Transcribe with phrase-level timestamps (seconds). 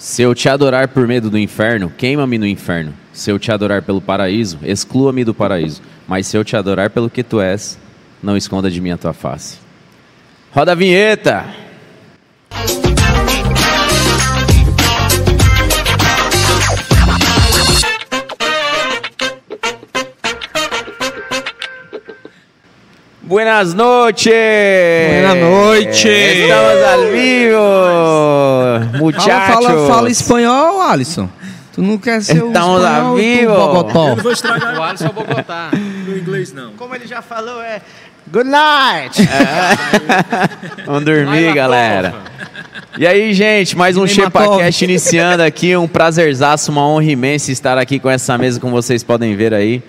[0.00, 2.94] Se eu te adorar por medo do inferno, queima-me no inferno.
[3.12, 5.82] Se eu te adorar pelo paraíso, exclua-me do paraíso.
[6.08, 7.78] Mas se eu te adorar pelo que tu és,
[8.22, 9.58] não esconda de mim a tua face.
[10.52, 11.44] Roda a vinheta!
[23.30, 24.32] Buenas noches.
[25.08, 26.04] Buenas noches.
[26.04, 28.98] Estamos al vivo.
[28.98, 29.54] Muchachos.
[29.54, 31.30] Fala, fala, fala espanhol, Alisson.
[31.72, 33.54] Tu não quer ser Estamos o ao espanhol vivo.
[33.54, 34.08] Bogotó.
[34.08, 35.70] Eu não vou estragar O Alisson é Bogotá.
[35.72, 36.72] no inglês, não.
[36.72, 37.80] Como ele já falou, é
[38.32, 39.22] Good night!
[40.84, 42.12] Vamos dormir, galera.
[42.98, 45.76] E aí, gente, mais um ChepaCast iniciando aqui.
[45.76, 49.80] Um prazerzaço, uma honra imensa estar aqui com essa mesa, como vocês podem ver aí,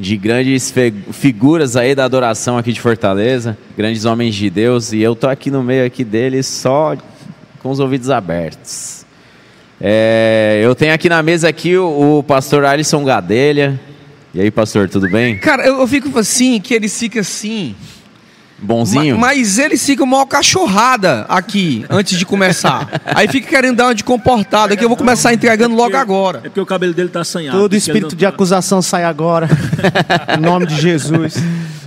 [0.00, 0.72] de grandes
[1.12, 5.50] figuras aí da adoração aqui de Fortaleza, grandes homens de Deus, e eu tô aqui
[5.50, 6.96] no meio aqui deles só
[7.58, 9.04] com os ouvidos abertos.
[9.78, 13.78] É, eu tenho aqui na mesa aqui o, o pastor Alisson Gadelha.
[14.32, 15.36] E aí, pastor, tudo bem?
[15.36, 17.74] Cara, eu, eu fico assim, que eles ficam assim.
[18.62, 19.16] Bonzinho?
[19.18, 22.88] ma- Mas eles ficam mó cachorrada aqui, antes de começar.
[23.06, 26.38] Aí fica querendo dar uma de comportada, que eu vou começar entregando logo agora.
[26.38, 27.58] É porque o cabelo dele tá assanhado.
[27.58, 29.48] Todo espírito de tá- acusação sai agora.
[30.38, 31.34] em nome de Jesus.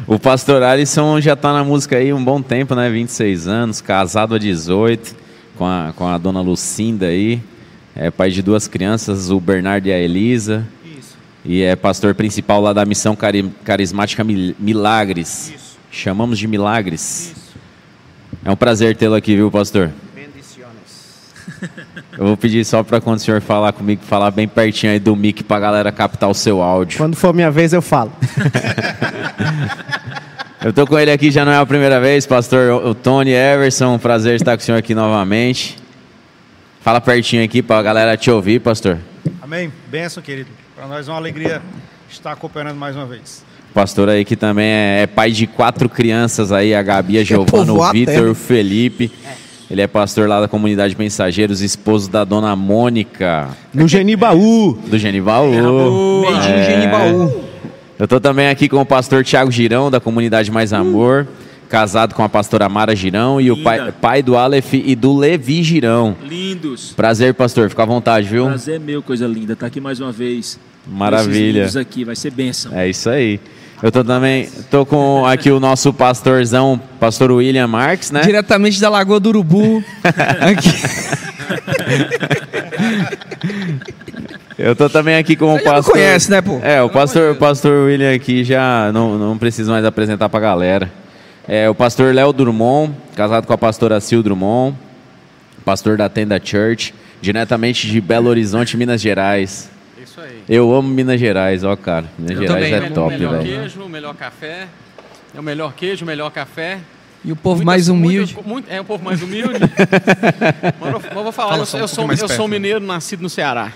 [0.07, 2.89] O pastor Alisson já tá na música aí um bom tempo, né?
[2.89, 5.15] 26 anos, casado há 18,
[5.55, 7.39] com a, com a dona Lucinda aí.
[7.95, 10.65] É pai de duas crianças, o Bernardo e a Elisa.
[10.83, 11.15] Isso.
[11.45, 15.53] E é pastor principal lá da missão Cari- carismática Mil- Milagres.
[15.55, 15.62] Isso.
[15.93, 17.33] Chamamos de Milagres.
[17.37, 17.53] Isso.
[18.43, 19.91] É um prazer tê-lo aqui, viu, pastor?
[20.15, 21.31] Bendiciones.
[22.17, 25.15] Eu vou pedir só para quando o senhor falar comigo, falar bem pertinho aí do
[25.15, 26.97] mic pra galera captar o seu áudio.
[26.97, 28.11] Quando for minha vez, eu falo.
[30.65, 33.93] Eu tô com ele aqui, já não é a primeira vez, pastor o Tony Everson,
[33.93, 35.77] um prazer estar com o senhor aqui novamente.
[36.81, 38.97] Fala pertinho aqui pra galera te ouvir, pastor.
[39.41, 39.71] Amém?
[39.91, 40.49] Benção, querido.
[40.75, 41.61] Para nós é uma alegria
[42.09, 43.43] estar acompanhando mais uma vez.
[43.73, 47.73] Pastor aí que também é, é pai de quatro crianças aí, a Gabi, a Giovana,
[47.73, 49.11] o Vitor, o Felipe.
[49.71, 54.77] Ele é pastor lá da comunidade Mensageiros, esposo da dona Mônica, No Genibaú.
[54.85, 55.47] do Genival.
[55.49, 56.63] Medinho É.
[56.69, 57.43] Genibaú.
[57.97, 61.25] Eu tô também aqui com o pastor Tiago Girão, da comunidade Mais Amor,
[61.69, 63.63] casado com a pastora Mara Girão e o Linda.
[63.63, 66.15] pai, pai do Aleph e do Levi Girão.
[66.23, 66.93] Lindos.
[66.95, 67.69] Prazer, pastor.
[67.69, 68.45] Fica à vontade, viu?
[68.45, 69.55] Prazer é meu, coisa linda.
[69.55, 70.59] Tá aqui mais uma vez.
[70.85, 71.67] Maravilha.
[71.79, 72.77] Aqui, vai ser bênção.
[72.77, 73.39] É isso aí.
[73.83, 78.21] Eu tô também, tô com aqui o nosso pastorzão, pastor William Marques, né?
[78.21, 79.83] Diretamente da Lagoa do Urubu.
[80.39, 80.69] Aqui.
[84.57, 85.93] Eu tô também aqui com o Você me pastor.
[85.95, 86.59] conhece, né, pô?
[86.63, 90.89] É, o pastor, o pastor William aqui já não, não preciso mais apresentar pra galera.
[91.45, 94.77] É o pastor Léo Drummond, casado com a pastora Sil Drummond,
[95.65, 99.69] pastor da Tenda Church, diretamente de Belo Horizonte, Minas Gerais.
[100.13, 100.43] Isso aí.
[100.47, 102.05] Eu amo Minas Gerais, ó, cara.
[102.19, 102.87] Minas Eu Gerais também.
[102.87, 103.43] é o top, melhor velho.
[103.59, 104.67] queijo, o melhor café.
[105.35, 106.79] É o melhor queijo, o melhor café.
[107.25, 108.33] E o povo Muitas- mais humilde.
[108.35, 109.57] muitas- muito- é o povo mais humilde.
[110.79, 113.21] mas, eu, mas eu vou falar, Fala eu, um eu sou, eu sou mineiro, nascido
[113.21, 113.71] no Ceará.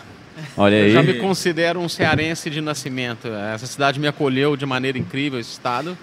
[0.55, 1.19] Olha Eu já me aí.
[1.19, 3.27] considero um cearense de nascimento.
[3.55, 5.97] Essa cidade me acolheu de maneira incrível, esse estado.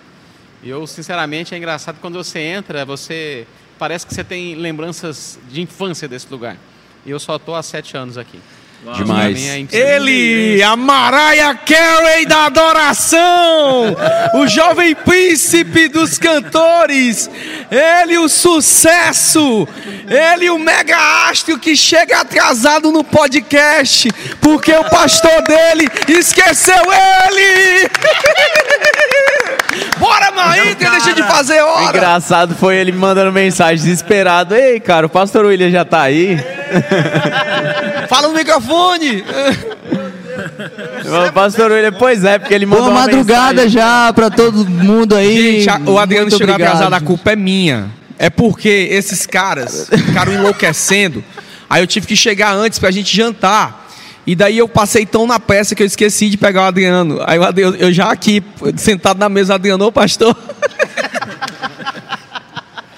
[0.64, 3.46] E eu, sinceramente, é engraçado quando você entra, você
[3.78, 6.56] parece que você tem lembranças de infância desse lugar.
[7.06, 8.40] E eu só estou há sete anos aqui.
[8.84, 8.96] Uau.
[8.96, 9.72] Demais.
[9.72, 9.96] É.
[9.96, 13.96] Ele, a Mariah Carey da adoração,
[14.34, 17.30] o jovem príncipe dos cantores,
[17.70, 19.66] ele o sucesso,
[20.06, 20.98] ele o mega
[21.30, 27.88] astro que chega atrasado no podcast, porque o pastor dele esqueceu ele.
[29.98, 31.96] Bora, Maítra, deixa de fazer O hora.
[31.96, 34.54] engraçado foi ele me mandando mensagem desesperado.
[34.54, 36.36] Ei, cara, o pastor William já tá aí.
[38.08, 39.24] Fala no microfone.
[41.28, 43.70] O pastor William, pois é, porque ele mandou Boa uma madrugada mensagem.
[43.70, 45.60] já pra todo mundo aí.
[45.62, 46.74] Gente, a- o Adriano Muito chegou obrigado.
[46.76, 47.86] atrasado, a culpa é minha.
[48.18, 51.22] É porque esses caras ficaram enlouquecendo.
[51.68, 53.83] Aí eu tive que chegar antes pra gente jantar.
[54.26, 57.20] E daí eu passei tão na peça que eu esqueci de pegar o Adriano.
[57.26, 58.42] Aí o Adriano, eu já aqui,
[58.76, 60.34] sentado na mesa, Adriano, ô pastor.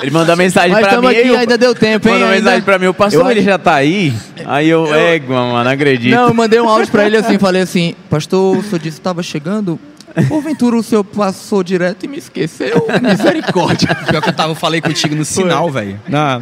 [0.01, 1.09] Ele mandou mensagem Mas pra mim.
[1.09, 2.15] aqui, e o- ainda deu tempo, hein?
[2.15, 2.43] Mandou ainda.
[2.43, 2.87] mensagem pra mim.
[2.87, 4.13] O pastor Eu ele já tá aí.
[4.45, 6.15] Aí eu, égua, mano, não acredito.
[6.15, 9.01] Não, eu mandei um áudio pra ele assim, falei assim, pastor, o senhor disse que
[9.01, 9.81] estava chegando,
[10.29, 12.87] porventura o senhor passou direto e me esqueceu?
[13.03, 13.89] Misericórdia.
[14.09, 15.99] Pior que eu tava, falei contigo no sinal, velho.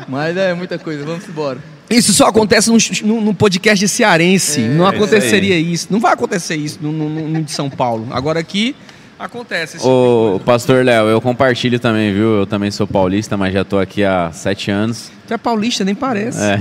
[0.09, 1.59] Mas é muita coisa, vamos embora.
[1.91, 2.71] Isso só acontece
[3.05, 4.61] num, podcast de cearense.
[4.63, 8.09] não isso aconteceria isso, Não vai acontecer isso no, no- no- de São Paulo.
[8.11, 8.75] Agora aqui,
[9.19, 9.77] Acontece.
[9.77, 12.39] esse Ô, pastor Léo, eu compartilho também, viu?
[12.41, 15.11] Eu também sou paulista, mas já tô aqui há sete anos.
[15.27, 16.39] Tu é paulista, nem parece.
[16.43, 16.61] É.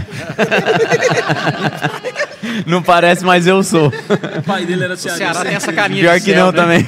[2.67, 3.87] Não parece, mas eu sou.
[4.37, 5.23] O pai dele era O cearense.
[5.23, 6.57] Ceará tem essa carinha Pior que céu, não né?
[6.83, 6.87] também.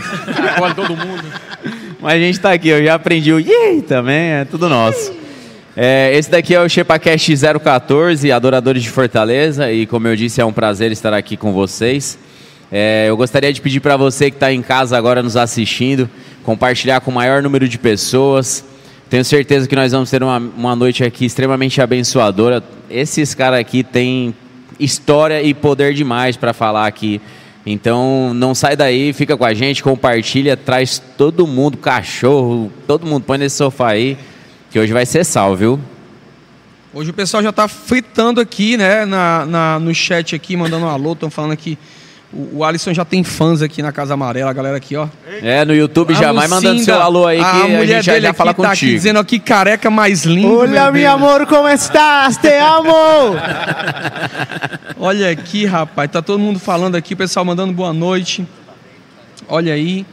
[0.49, 1.23] Acolhe todo mundo.
[2.01, 5.11] Mas a gente tá aqui, eu já aprendi o Yay também, é tudo nosso.
[5.77, 10.45] É, esse daqui é o ShepaCast 014, Adoradores de Fortaleza, e como eu disse, é
[10.45, 12.17] um prazer estar aqui com vocês.
[12.71, 16.09] É, eu gostaria de pedir para você que está em casa agora nos assistindo,
[16.43, 18.63] compartilhar com o maior número de pessoas.
[19.09, 22.63] Tenho certeza que nós vamos ter uma, uma noite aqui extremamente abençoadora.
[22.89, 24.33] Esses caras aqui têm
[24.79, 27.19] história e poder demais para falar aqui.
[27.65, 33.23] Então não sai daí, fica com a gente, compartilha, traz todo mundo, cachorro, todo mundo
[33.23, 34.17] põe nesse sofá aí,
[34.75, 35.79] que hoje vai ser sal, viu?
[36.93, 40.89] Hoje o pessoal já tá fritando aqui, né, na, na- no chat aqui, mandando um
[40.89, 41.77] alô, estão falando aqui.
[42.33, 45.07] O, o Alisson já tem fãs aqui na Casa Amarela, a galera aqui, ó.
[45.41, 48.03] É, no YouTube já A vai mandando seu alô aí que a a, mulher gente
[48.07, 48.91] já, dele já aqui fala tá aqui contigo.
[48.91, 50.57] dizendo aqui careca mais lindo.
[50.57, 52.35] Olha, meu amor, como estás?
[52.35, 53.37] Te amo!
[54.99, 58.45] Olha aqui, rapaz, tá todo mundo falando aqui, o pessoal mandando boa noite.
[59.47, 60.05] Olha aí.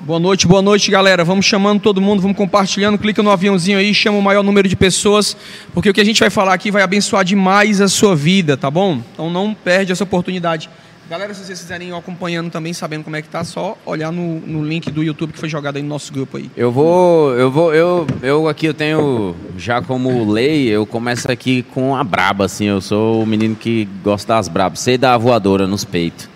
[0.00, 1.24] Boa noite, boa noite, galera.
[1.24, 4.76] Vamos chamando todo mundo, vamos compartilhando, clica no aviãozinho aí, chama o maior número de
[4.76, 5.36] pessoas,
[5.74, 8.70] porque o que a gente vai falar aqui vai abençoar demais a sua vida, tá
[8.70, 9.02] bom?
[9.12, 10.70] Então não perde essa oportunidade.
[11.10, 14.40] Galera, se vocês quiserem ir acompanhando também, sabendo como é que tá, só olhar no,
[14.40, 16.48] no link do YouTube que foi jogado aí no nosso grupo aí.
[16.56, 21.62] Eu vou, eu vou, eu, eu aqui eu tenho já como lei, eu começo aqui
[21.62, 25.18] com a braba, assim, eu sou o menino que gosta das brabas, sei dar a
[25.18, 26.28] voadora nos peitos.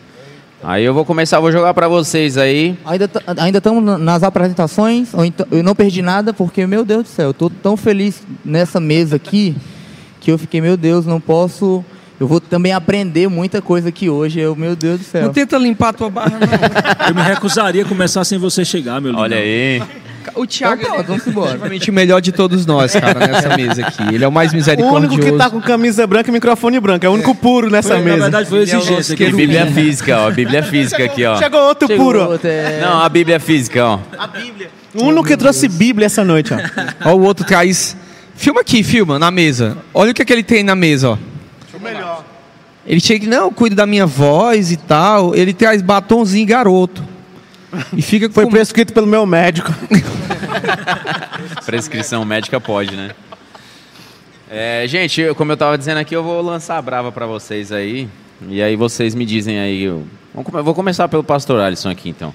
[0.62, 2.76] Aí eu vou começar, vou jogar pra vocês aí.
[2.84, 7.28] Ainda ainda estamos nas apresentações, então- eu não perdi nada, porque, meu Deus do céu,
[7.30, 9.56] eu tô tão feliz nessa mesa aqui,
[10.20, 11.84] que eu fiquei, meu Deus, não posso...
[12.20, 15.24] Eu vou também aprender muita coisa aqui hoje, eu, meu Deus do céu.
[15.24, 17.08] Não tenta limpar a tua barra, não.
[17.08, 19.20] Eu me recusaria a começar sem você chegar, meu lindo.
[19.20, 19.82] Olha aí.
[20.34, 24.14] O Thiago Então, é definitivamente o melhor de todos nós, cara, nessa mesa aqui.
[24.14, 25.06] Ele é o mais O misericordioso.
[25.14, 27.04] único que tá com camisa branca e microfone branco.
[27.04, 28.18] É o único puro nessa Foi, na mesa.
[28.22, 29.32] verdade, foi é o exigência aqui.
[29.32, 31.36] Bíblia física, ó, Bíblia física aqui, ó.
[31.36, 32.20] Chegou outro Chegou puro.
[32.30, 33.98] outro, é- Não, a Bíblia física, ó.
[34.94, 36.58] O único que trouxe Bíblia essa noite, ó.
[37.10, 37.96] Ó, o outro traz.
[38.34, 39.76] Filma aqui, filma, na mesa.
[39.94, 41.18] Olha o que, é que ele tem na mesa, ó.
[42.86, 45.34] Ele chega, não, cuida da minha voz e tal.
[45.34, 47.02] Ele traz batonzinho garoto.
[47.96, 48.50] E fica Foi com.
[48.50, 49.72] prescrito pelo meu médico.
[51.64, 53.10] Prescrição médica pode, né?
[54.50, 58.08] É, gente, como eu tava dizendo aqui, eu vou lançar a brava pra vocês aí.
[58.48, 59.84] E aí vocês me dizem aí.
[59.84, 62.34] Eu, vou começar pelo pastor Alisson aqui então.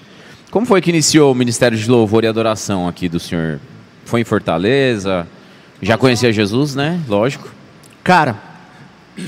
[0.50, 3.60] Como foi que iniciou o Ministério de Louvor e Adoração aqui do senhor?
[4.06, 5.28] Foi em Fortaleza?
[5.82, 7.00] Já conhecia Jesus, né?
[7.08, 7.50] Lógico.
[8.04, 8.38] Cara,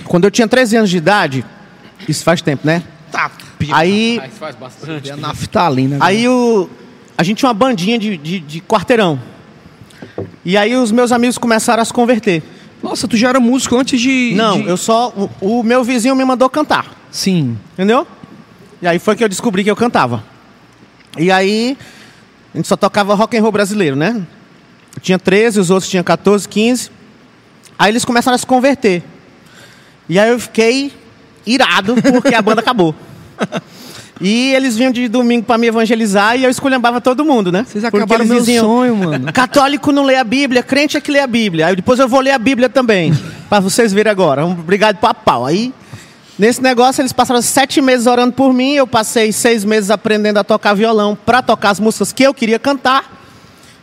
[0.06, 1.46] quando eu tinha 13 anos de idade,
[2.08, 2.82] isso faz tempo, né?
[3.12, 3.30] Tá,
[3.72, 5.10] Aí, Mas faz bastante.
[5.12, 5.98] é naftalina.
[6.00, 6.70] aí o,
[7.18, 9.20] a gente tinha uma bandinha de, de, de quarteirão.
[10.46, 12.42] E aí os meus amigos começaram a se converter.
[12.82, 14.34] Nossa, tu já era músico antes de.
[14.36, 15.10] Não, de- eu só.
[15.42, 16.86] O, o meu vizinho me mandou cantar.
[17.12, 17.58] Sim.
[17.74, 18.08] Entendeu?
[18.82, 20.24] E aí foi que eu descobri que eu cantava.
[21.18, 21.78] E aí,
[22.54, 24.26] a gente só tocava rock and roll brasileiro, né?
[24.96, 26.90] Eu tinha 13, os outros tinham 14, 15.
[27.78, 29.04] Aí eles começaram a se converter.
[30.08, 30.94] E aí eu fiquei
[31.46, 32.96] irado porque a banda acabou.
[34.22, 37.66] E eles vinham de domingo para me evangelizar e eu esculhambava todo mundo, né?
[37.66, 39.32] Vocês acabaram meu diziam, sonho, mano.
[39.32, 41.68] Católico não lê a Bíblia, crente é que lê a Bíblia.
[41.68, 43.14] Aí depois eu vou ler a Bíblia também,
[43.50, 44.46] para vocês verem agora.
[44.46, 45.46] Obrigado pra pau.
[45.46, 45.74] Aí,
[46.38, 48.74] nesse negócio, eles passaram sete meses orando por mim.
[48.74, 52.60] Eu passei seis meses aprendendo a tocar violão para tocar as músicas que eu queria
[52.60, 53.18] cantar.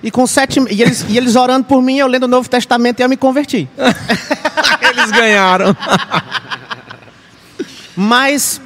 [0.03, 3.01] E com sete e eles, e eles orando por mim, eu lendo o Novo Testamento
[3.01, 3.67] e eu me converti.
[4.83, 5.75] Eles ganharam.
[7.97, 8.61] Mas,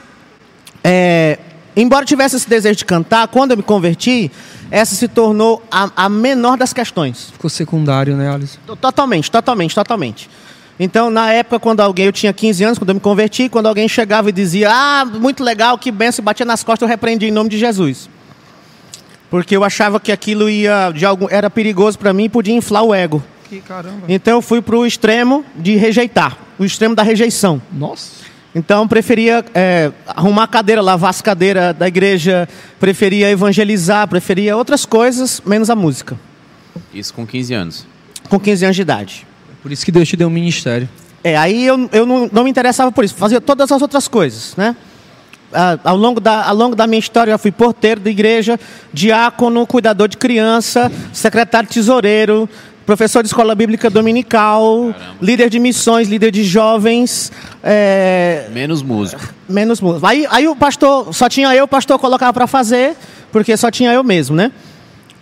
[0.83, 1.39] é,
[1.77, 4.31] embora tivesse esse desejo de cantar, quando eu me converti,
[4.71, 7.31] essa se tornou a, a menor das questões.
[7.33, 8.59] Ficou secundário, né, Alisson?
[8.81, 10.31] Totalmente, totalmente, totalmente.
[10.83, 13.87] Então, na época, quando alguém, eu tinha 15 anos, quando eu me converti, quando alguém
[13.87, 17.51] chegava e dizia, ah, muito legal, que benção, batia nas costas, eu repreendia em nome
[17.51, 18.09] de Jesus.
[19.29, 22.83] Porque eu achava que aquilo ia, de algum, era perigoso para mim e podia inflar
[22.83, 23.23] o ego.
[23.49, 24.05] Que caramba.
[24.09, 27.61] Então, eu fui para o extremo de rejeitar, o extremo da rejeição.
[27.71, 28.30] Nossa.
[28.55, 32.49] Então, preferia é, arrumar a cadeira, lavar as cadeiras da igreja,
[32.81, 36.19] preferia evangelizar, preferia outras coisas, menos a música,
[36.93, 37.87] Isso com 15 anos.
[38.29, 39.27] com 15 anos de idade.
[39.63, 40.89] Por isso que Deus te deu um ministério.
[41.23, 44.57] É, aí eu, eu não, não me interessava por isso, fazia todas as outras coisas,
[44.57, 44.75] né?
[45.53, 48.59] Ah, ao, longo da, ao longo da minha história, eu fui porteiro da igreja,
[48.93, 52.49] diácono, cuidador de criança, secretário tesoureiro,
[52.91, 54.93] professor de escola bíblica dominical,
[55.23, 57.31] líder de missões, líder de jovens,
[57.63, 59.33] é, Menos músico.
[59.49, 60.09] menos música.
[60.09, 62.97] Aí, aí o pastor, só tinha eu, o pastor colocava para fazer,
[63.31, 64.51] porque só tinha eu mesmo, né?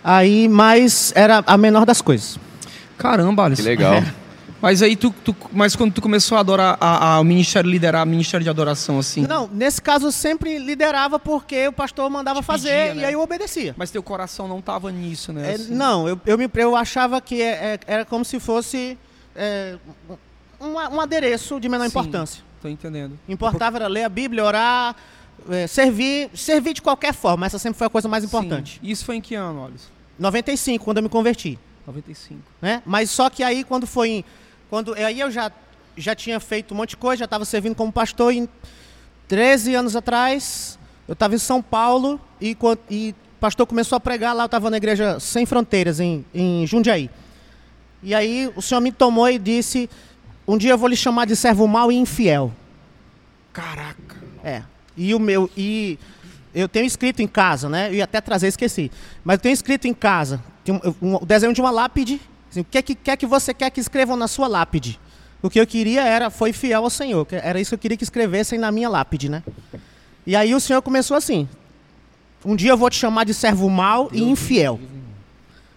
[0.02, 2.38] Aí, mas era a menor das coisas.
[2.96, 3.62] Caramba, Alisson.
[3.64, 4.02] Que legal.
[4.60, 8.04] Mas aí tu, tu- mas quando tu começou a adorar a, a- o ministério liderar
[8.04, 9.26] o ministério de adoração assim.
[9.26, 13.04] Não, nesse caso eu sempre liderava porque o pastor mandava Te fazer pedia, e né?
[13.06, 13.74] aí eu obedecia.
[13.78, 15.52] Mas teu coração não tava nisso, né?
[15.52, 15.72] É, assim?
[15.74, 18.98] não, eu, eu, me, eu achava que é- é- era como se fosse
[19.36, 19.76] é,
[20.60, 21.90] um, um adereço de menor Sim.
[21.90, 22.42] importância.
[22.60, 23.16] Tô entendendo.
[23.28, 24.96] Importava era ler a Bíblia, orar,
[25.48, 27.46] é, servir, servir de qualquer forma.
[27.46, 28.80] Essa sempre foi a coisa mais importante.
[28.82, 28.90] Sim.
[28.90, 29.88] Isso foi em que ano, Alisson?
[30.18, 31.56] 95, quando eu me converti.
[31.86, 32.40] 95.
[32.60, 32.82] né?
[32.84, 34.24] Mas só que aí quando foi em,
[34.70, 35.50] quando aí eu já
[35.96, 38.48] já tinha feito um monte de coisa, já estava servindo como pastor em
[39.26, 42.56] 13 anos atrás, eu estava em São Paulo e
[42.90, 46.66] e o pastor começou a pregar lá, eu estava na igreja Sem Fronteiras em, em
[46.66, 47.10] Jundiaí.
[48.02, 49.90] E aí o Senhor me tomou e disse:
[50.46, 52.52] "Um dia eu vou lhe chamar de servo mau e infiel".
[53.52, 54.16] Caraca.
[54.44, 54.62] É.
[54.96, 55.98] E o meu e
[56.54, 57.88] eu tenho escrito em casa, né?
[57.90, 58.90] Eu ia até trazer, esqueci.
[59.25, 62.20] Mas eu tenho escrito em casa, um, um- o desenho de uma lápide.
[62.58, 64.98] Assim, o que é que quer que você quer que escrevam na sua lápide?
[65.40, 67.26] O que eu queria era foi fiel ao Senhor.
[67.30, 69.42] Era isso que eu queria que escrevessem na minha lápide, né?
[70.26, 71.48] E aí o Senhor começou assim:
[72.44, 74.80] Um dia eu vou te chamar de servo mau e infiel.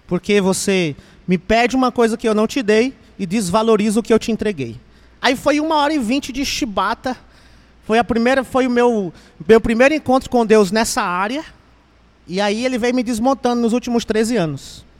[0.08, 0.96] Porque você
[1.28, 4.32] me pede uma coisa que eu não te dei e desvaloriza o que eu te
[4.32, 4.80] entreguei.
[5.22, 7.16] Aí foi uma hora e vinte de chibata.
[7.84, 9.14] Foi a primeira, foi o meu,
[9.48, 11.46] meu primeiro encontro com Deus nessa área.
[12.28, 14.91] E aí ele veio me desmontando nos últimos 13 anos.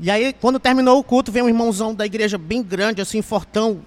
[0.00, 3.82] E aí, quando terminou o culto, veio um irmãozão da igreja bem grande, assim, fortão,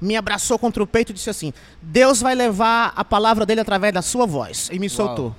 [0.00, 3.94] me abraçou contra o peito e disse assim: Deus vai levar a palavra dele através
[3.94, 4.68] da sua voz.
[4.72, 5.34] E me soltou.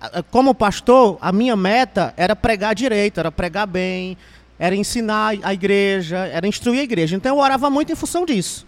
[0.00, 4.16] A- Como pastor, a minha meta era pregar direito, era pregar bem,
[4.58, 7.16] era ensinar a igreja, era instruir a igreja.
[7.16, 8.64] Então eu orava muito em função disso.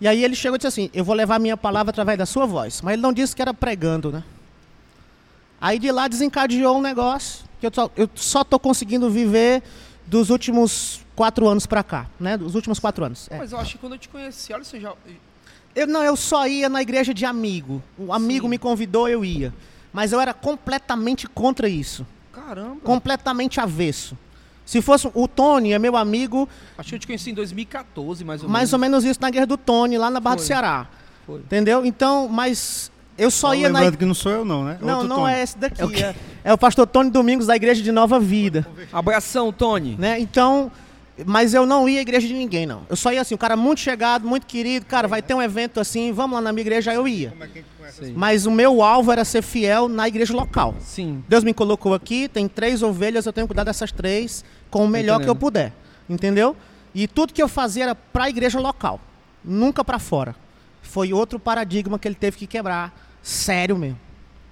[0.00, 2.26] E aí ele chegou e disse assim: Eu vou levar a minha palavra através da
[2.26, 2.80] sua voz.
[2.80, 4.22] Mas ele não disse que era pregando, né?
[5.60, 7.72] Aí de lá desencadeou um negócio que eu
[8.14, 9.62] só, tô conseguindo viver
[10.06, 12.36] dos últimos quatro anos pra cá, né?
[12.36, 13.28] Dos últimos quatro anos.
[13.30, 13.38] É.
[13.38, 14.92] Mas eu acho que quando eu te conheci, Alisson, já.
[15.74, 17.82] Eu, não, eu só ia na igreja de amigo.
[17.98, 18.50] Um amigo Sim.
[18.50, 19.52] me convidou, eu ia.
[19.92, 22.06] Mas eu era completamente contra isso.
[22.32, 22.76] Caramba.
[22.82, 24.16] Completamente avesso.
[24.64, 28.42] Se fosse o Tony, é meu amigo, Acho que eu te conheci em 2014, mais
[28.42, 29.04] ou mais ou menos.
[29.04, 30.46] menos isso na igreja do Tony, lá na Barra do Foi.
[30.46, 30.88] Ceará.
[31.24, 31.38] Foi.
[31.40, 31.86] Entendeu?
[31.86, 34.78] Então, mas eu só ia na lembrando que não sou eu não, né?
[34.80, 35.32] Não, Outro não Tony.
[35.32, 36.02] é esse daqui.
[36.02, 38.66] É, é o pastor Tony Domingos da igreja de Nova Vida.
[38.92, 39.96] Abração, Tony.
[39.98, 40.18] né?
[40.20, 40.70] Então,
[41.24, 42.82] mas eu não ia à igreja de ninguém, não.
[42.90, 45.80] Eu só ia assim, um cara muito chegado, muito querido, cara, vai ter um evento
[45.80, 47.32] assim, vamos lá na minha igreja, aí eu ia.
[47.90, 48.12] Sei.
[48.14, 50.74] Mas o meu alvo era ser fiel na igreja local.
[50.80, 51.24] Sim.
[51.26, 54.88] Deus me colocou aqui, tem três ovelhas, eu tenho que cuidar dessas três com o
[54.88, 55.72] melhor que eu puder.
[56.08, 56.54] Entendeu?
[56.94, 59.00] E tudo que eu fazia era para a igreja local,
[59.44, 60.34] nunca para fora.
[60.82, 63.98] Foi outro paradigma que ele teve que quebrar, sério mesmo,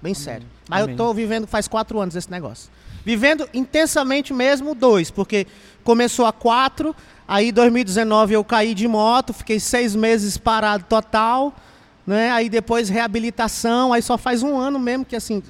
[0.01, 0.45] bem sério.
[0.67, 0.93] Mas Amém.
[0.93, 2.69] eu tô vivendo faz quatro anos esse negócio.
[3.05, 5.47] Vivendo intensamente mesmo dois, porque
[5.83, 6.93] começou a quatro,
[7.25, 11.55] aí em 2019 eu caí de moto, fiquei seis meses parado total,
[12.05, 12.31] né?
[12.31, 15.41] Aí depois reabilitação, aí só faz um ano mesmo que assim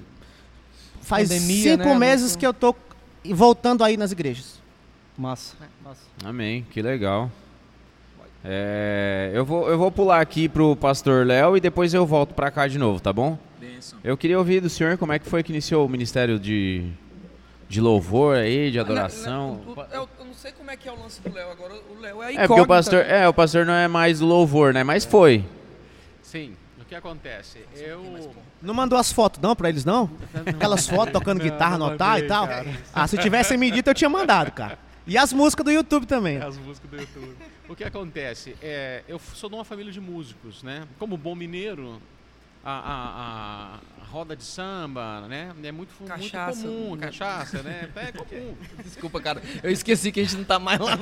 [1.02, 2.76] faz Pandemia, cinco né, meses que eu tô
[3.24, 4.62] voltando aí nas igrejas.
[5.18, 5.56] Massa.
[5.84, 6.02] Massa.
[6.24, 7.32] Amém, que legal.
[8.48, 12.52] É, eu, vou, eu vou pular aqui pro pastor Léo e depois eu volto pra
[12.52, 13.40] cá de novo, tá bom?
[13.60, 13.98] Benção.
[14.04, 16.88] Eu queria ouvir do senhor como é que foi que iniciou o ministério de,
[17.68, 19.62] de louvor aí, de adoração.
[19.92, 21.74] Eu, eu não sei como é que é o lance do Léo agora.
[21.74, 24.72] O Léo é É porque o pastor, é, o pastor não é mais do louvor,
[24.72, 24.84] né?
[24.84, 25.44] Mas foi.
[26.22, 27.66] Sim, o que acontece?
[27.76, 28.32] Eu.
[28.62, 30.08] Não mandou as fotos não pra eles não?
[30.46, 32.48] Aquelas fotos tocando guitarra no altar e tal?
[32.94, 34.78] Ah, se tivessem me dito eu tinha mandado, cara.
[35.08, 36.38] E as músicas do YouTube também.
[36.38, 37.36] As músicas do YouTube.
[37.68, 38.56] O que acontece?
[38.62, 40.84] É, eu sou de uma família de músicos, né?
[41.00, 42.00] Como bom mineiro,
[42.64, 45.52] a, a- a roda de samba, né?
[45.64, 46.62] É muito, fu- muito Cachaça.
[46.62, 47.90] comum, cachaça, né?
[47.96, 48.56] É comum.
[48.84, 49.42] Desculpa, cara.
[49.64, 50.94] Eu esqueci que a gente não tá mais lá.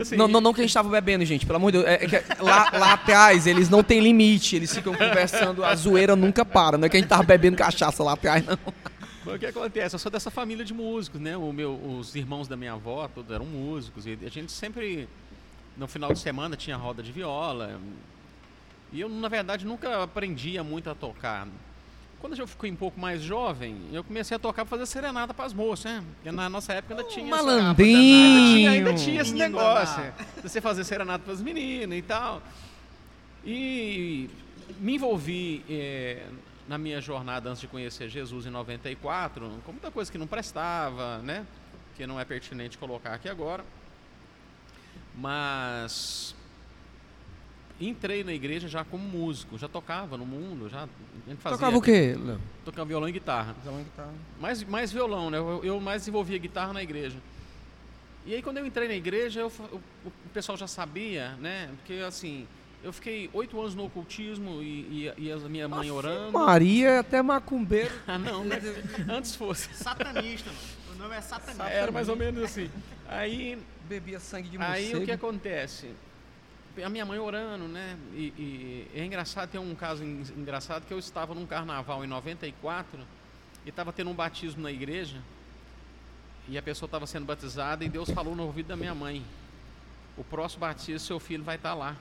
[0.00, 1.44] Assim, Não, não, não que a gente tava bebendo, gente.
[1.46, 1.88] Pelo amor de Deus.
[1.90, 4.56] É, é lá, lá atrás, eles não têm limite.
[4.56, 5.64] Eles ficam conversando.
[5.64, 6.76] A zoeira nunca para.
[6.78, 8.58] Não é que a gente tava bebendo cachaça lá atrás, não.
[9.24, 9.94] Mas o que acontece?
[9.94, 11.36] Eu sou dessa família de músicos, né?
[11.36, 15.08] O meu, os irmãos da minha avó todos eram músicos e a gente sempre
[15.76, 17.80] no final de semana tinha roda de viola.
[18.92, 21.46] E eu, na verdade, nunca aprendia muito a tocar.
[22.20, 25.52] Quando eu fiquei um pouco mais jovem, eu comecei a tocar pra fazer serenata pras
[25.52, 26.04] moças, né?
[26.14, 27.98] Porque na nossa época ainda tinha malandrinho.
[27.98, 30.02] Ainda tinha, ainda tinha esse negócio.
[30.36, 32.40] De você fazer serenata pras meninas e tal.
[33.44, 34.30] E
[34.78, 36.22] me envolvi eh,
[36.68, 41.18] na minha jornada antes de conhecer Jesus em 94, com muita coisa que não prestava,
[41.18, 41.46] né?
[41.96, 43.64] Que não é pertinente colocar aqui agora.
[45.14, 46.34] Mas
[47.80, 50.88] entrei na igreja já como músico, já tocava no mundo, já
[51.42, 52.40] Tocava o quê, Léo?
[52.64, 53.54] Tocava violão e guitarra.
[53.62, 54.12] Violão e guitarra.
[54.40, 55.38] Mais, mais violão, né?
[55.38, 57.18] Eu, eu mais desenvolvia guitarra na igreja.
[58.24, 59.52] E aí quando eu entrei na igreja, eu
[60.04, 61.70] o pessoal já sabia, né?
[61.76, 62.46] Porque assim,
[62.82, 66.32] eu fiquei oito anos no ocultismo e, e, e a minha mãe orando.
[66.32, 67.92] Maria é até macumbeiro.
[68.06, 68.60] Ah, não, né?
[69.08, 69.72] Antes fosse.
[69.74, 70.62] Satanista, mano.
[70.94, 71.64] O nome é satanista.
[71.64, 72.70] Era mais ou menos assim.
[73.08, 73.58] Aí
[73.88, 75.02] Bebia sangue de Aí morcego.
[75.02, 75.90] o que acontece?
[76.84, 77.96] A minha mãe orando, né?
[78.14, 82.06] E, e é engraçado, tem um caso en- engraçado que eu estava num carnaval em
[82.06, 82.98] 94
[83.66, 85.18] e estava tendo um batismo na igreja
[86.48, 89.22] e a pessoa estava sendo batizada e Deus falou no ouvido da minha mãe:
[90.16, 91.94] O próximo batismo, seu filho vai estar lá.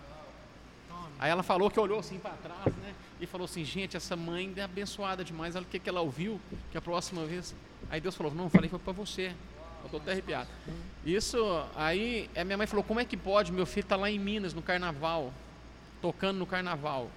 [1.22, 2.94] Aí ela falou que olhou assim para trás, né?
[3.20, 5.56] E falou assim: Gente, essa mãe é abençoada demais.
[5.56, 6.42] Ela, o que, que ela ouviu?
[6.72, 7.56] Que a próxima vez.
[7.92, 9.34] Aí Deus falou: Não, falei foi para você.
[9.84, 10.50] Eu tô até arrepiado.
[11.06, 11.38] Isso,
[11.76, 13.52] aí a minha mãe falou, como é que pode?
[13.52, 15.34] Meu filho tá lá em Minas, no carnaval,
[16.00, 17.10] tocando no carnaval.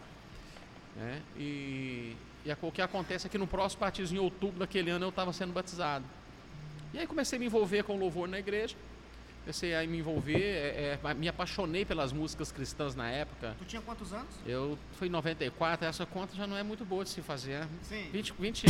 [0.96, 1.20] Né?
[1.37, 5.04] E, e a- o que acontece é que no próximo batismo, em outubro daquele ano,
[5.04, 6.06] eu estava sendo batizado.
[6.94, 8.75] E aí comecei a me envolver com louvor na igreja.
[9.44, 13.54] Comecei a me envolver, é, é, me apaixonei pelas músicas cristãs na época.
[13.58, 14.26] Tu tinha quantos anos?
[14.46, 17.58] Eu fui em 94, essa conta já não é muito boa de se fazer.
[17.60, 17.68] né?
[17.82, 18.04] Sim.
[18.10, 18.64] 20, 20,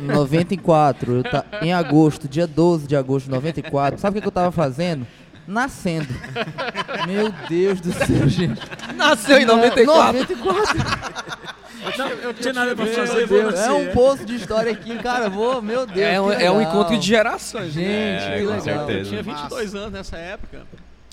[0.00, 4.28] 94, eu ta- em agosto, dia 12 de agosto de 94, sabe o que que
[4.28, 5.06] eu tava fazendo?
[5.46, 6.08] Nascendo.
[7.06, 8.62] Meu Deus do céu, gente.
[8.96, 10.20] Nasceu em 94.
[10.20, 11.63] 94.
[11.98, 15.28] Não, eu não tinha nada pra fazer, Deus, é um poço de história aqui, cara.
[15.28, 15.98] Vou, meu Deus.
[16.00, 17.72] É, um, é um encontro de gerações.
[17.72, 18.60] Gente, É, que com legal.
[18.62, 18.98] certeza.
[19.16, 20.66] eu tinha 22 anos nessa época.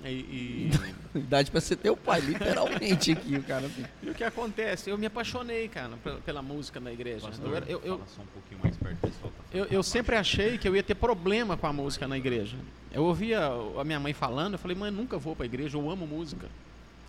[0.03, 0.71] E, e-
[1.13, 3.65] Idade pra ser teu pai, literalmente aqui, o cara.
[3.65, 3.83] assim.
[4.01, 4.89] E o que acontece?
[4.89, 7.29] Eu me apaixonei, cara, pela, pela música na igreja.
[7.43, 9.31] Eu, era- eu, eu, Fala só um pouquinho mais perto, pessoal.
[9.53, 12.55] Eu, eu sempre achei que eu ia ter problema com a música na igreja.
[12.93, 13.41] Eu ouvia
[13.77, 16.47] a minha mãe falando, eu falei, mãe, nunca vou pra igreja, eu amo música.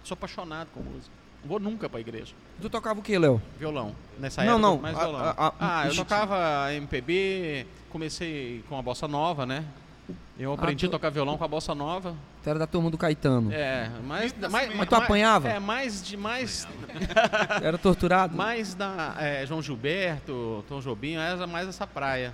[0.02, 1.14] Sou apaixonado com música.
[1.42, 2.34] Não vou nunca pra igreja.
[2.61, 3.42] Tu tocava o quê, Léo?
[3.58, 3.94] Violão.
[4.18, 5.20] Nessa Não, época, não, mais a- violão.
[5.25, 9.64] a- a- ah, eu tocava MPB, comecei com a bossa nova, né?
[10.38, 12.14] Eu aprendi tu- a tocar violão com a bossa nova.
[12.42, 13.52] Tu era da turma do Caetano.
[13.52, 15.49] É, mais, mais, Mas tu apanhava?
[15.49, 16.66] É, mais de mais
[17.62, 18.37] Era torturado?
[18.37, 22.33] mais da é, João Gilberto, Tom Jobim, era mais essa praia,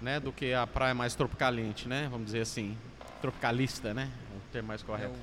[0.00, 2.76] né, do que a praia mais tropicalente, né, vamos dizer assim,
[3.20, 5.14] tropicalista, né, é o termo mais correto.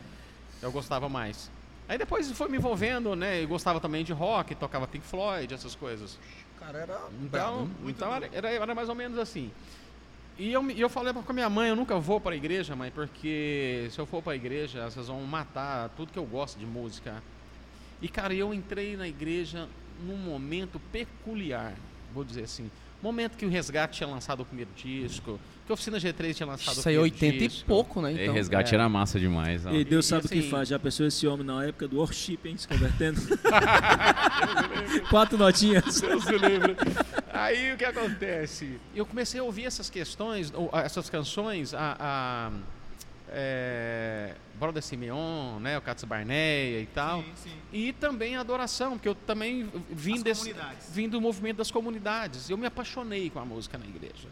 [0.61, 1.49] Eu gostava mais.
[1.91, 5.75] Aí depois foi me envolvendo, né, eu gostava também de rock, tocava Pink Floyd, essas
[5.75, 6.17] coisas.
[6.57, 9.51] cara era Então, então era, era, era mais ou menos assim.
[10.39, 12.91] E eu, eu falei com a minha mãe, eu nunca vou para a igreja, mãe,
[12.91, 16.65] porque se eu for para a igreja, vocês vão matar tudo que eu gosto de
[16.65, 17.21] música.
[18.01, 19.67] E, cara, eu entrei na igreja
[20.07, 21.73] num momento peculiar,
[22.13, 22.71] vou dizer assim.
[23.01, 26.77] Momento que o Resgate tinha lançado o primeiro disco, que a Oficina G3 tinha lançado
[26.77, 27.65] Isso o aí primeiro 80 e disco.
[27.67, 28.11] pouco, né?
[28.11, 28.35] Então, Então.
[28.35, 28.75] resgate é.
[28.75, 29.65] era massa demais.
[29.65, 29.71] ó.
[29.71, 30.69] E Deus E- sabe e o que assim- faz.
[30.69, 32.55] Já pensou esse homem na época do worship, hein?
[32.57, 33.19] Se convertendo.
[35.09, 35.99] Quatro notinhas.
[36.01, 36.75] Deus me livre.
[37.33, 38.79] Aí o que acontece?
[38.95, 42.51] Eu comecei a ouvir essas questões, ou, essas canções, a, a
[43.31, 47.23] é, Brother Simeon, né, o Katz Barneia e tal.
[47.41, 47.51] sim.
[47.73, 50.87] E também a adoração, porque eu também vim, desse, comunidades.
[50.91, 52.49] vim do movimento das comunidades.
[52.49, 54.27] Eu me apaixonei com a música na igreja.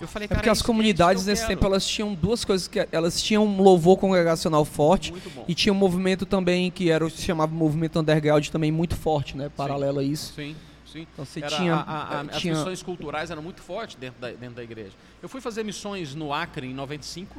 [0.00, 1.54] Eu falei, É cara, porque as comunidades isso que eu nesse quero.
[1.58, 5.12] tempo elas tinham duas coisas que elas tinham um louvor congregacional forte
[5.46, 8.96] e tinha um movimento também que era o que se chamava movimento underground também muito
[8.96, 9.50] forte, né?
[9.54, 10.32] Paralelo a isso.
[10.32, 10.56] Sim,
[10.90, 11.06] sim.
[11.12, 14.18] Então você Era tinha, a- a- eh, as tinha missões culturais eram muito fortes dentro
[14.18, 14.92] da, dentro da igreja.
[15.22, 17.38] Eu fui fazer missões no Acre em 95.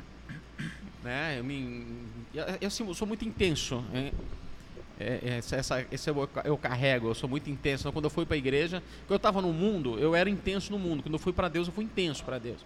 [1.04, 1.40] Né?
[1.40, 1.86] Eu, me,
[2.34, 3.84] eu, eu, eu sou muito intenso.
[3.94, 4.12] É,
[5.00, 7.82] é, essa, essa- esse eu, eu carrego, eu sou muito intenso.
[7.84, 10.72] Então, quando eu fui para a igreja, quando eu estava no mundo, eu era intenso
[10.72, 11.02] no mundo.
[11.02, 12.64] Quando eu fui para Deus, eu fui intenso para Deus.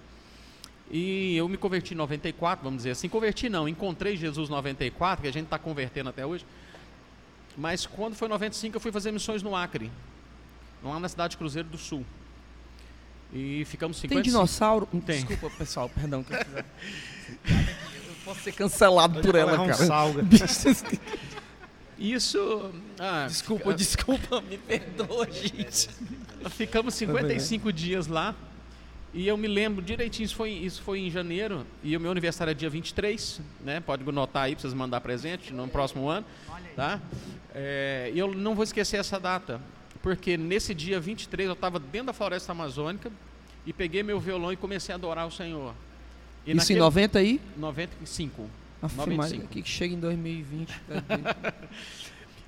[0.91, 3.07] E eu me converti em 94, vamos dizer assim.
[3.09, 6.45] Converti não, encontrei Jesus em 94, que a gente está convertendo até hoje.
[7.57, 9.89] Mas quando foi em 95, eu fui fazer missões no Acre,
[10.83, 12.05] lá na cidade de Cruzeiro do Sul.
[13.33, 14.85] E ficamos 50 Tem dinossauro?
[15.05, 15.25] Tem.
[15.25, 16.23] Desculpa, pessoal, perdão.
[16.23, 16.39] Que eu.
[18.25, 19.73] posso ser cancelado por ela, um cara.
[19.85, 20.23] salga.
[21.97, 22.71] Isso.
[22.99, 25.89] ah, Desculpa, desculpa, me perdoa, gente.
[26.49, 28.35] Ficamos 55 dias lá.
[29.13, 31.65] E eu me lembro direitinho, isso foi, isso foi em janeiro.
[31.81, 33.79] E o meu aniversário é dia 23, né?
[33.79, 36.25] Pode anotar aí para vocês mandar presente no próximo ano.
[36.75, 36.99] Tá?
[37.53, 39.61] É, E eu não vou esquecer essa data.
[40.01, 43.09] Porque nesse dia 23 eu estava dentro da floresta amazônica
[43.65, 45.73] e peguei meu violão e comecei a adorar o Senhor.
[46.45, 47.41] E Isso em naquele- 90 aí?
[47.57, 48.49] 95.
[48.81, 49.17] Aff, 95.
[49.17, 50.67] Maria, que que chega em 2020.
[50.69, 51.55] tá.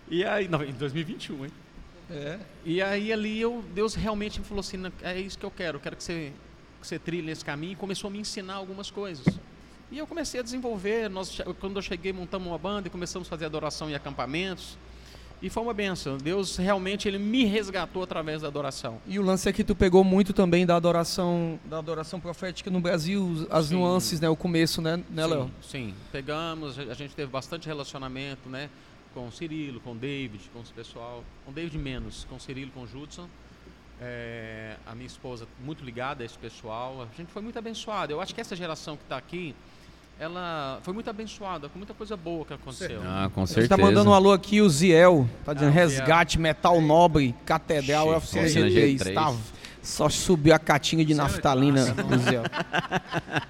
[0.10, 1.52] E aí, não, em 2021, hein?
[2.10, 2.40] é.
[2.64, 5.76] E aí ali eu, Deus realmente me falou assim, "Não, é isso que eu quero,
[5.78, 6.32] eu quero que você,
[6.80, 9.26] que você trilhe esse caminho e começou a me ensinar algumas coisas.
[9.92, 13.30] E eu comecei a desenvolver, nós, quando eu cheguei montamos uma banda e começamos a
[13.30, 14.78] fazer adoração em acampamentos.
[15.42, 16.18] E foi uma benção.
[16.18, 19.00] Deus realmente ele me resgatou através da adoração.
[19.06, 22.80] E o lance é que tu pegou muito também da adoração, da adoração profética no
[22.80, 23.76] Brasil, as Sim.
[23.76, 24.28] nuances, né?
[24.28, 25.52] O começo, né, né Léo?
[25.62, 25.94] Sim, sim.
[26.12, 28.70] Pegamos, a gente teve bastante relacionamento, né?
[29.14, 31.24] Com o Cirilo, com o David, com esse pessoal.
[31.46, 33.28] Com o David menos, com o Cirilo, com o Judson.
[34.02, 37.02] É, a minha esposa muito ligada a esse pessoal.
[37.02, 38.12] A gente foi muito abençoado.
[38.12, 39.56] Eu acho que essa geração que está aqui,
[40.20, 43.02] ela foi muito abençoada, com muita coisa boa que aconteceu.
[43.06, 43.70] Ah, com A gente certeza.
[43.70, 45.30] tá mandando um alô aqui, o Ziel.
[45.46, 48.98] Tá dizendo Ah, resgate, metal nobre, catedral, Chefão, FC3.
[49.00, 49.14] G3.
[49.14, 49.36] Tá,
[49.82, 52.44] só subiu a catinha de naftalina do Ziel.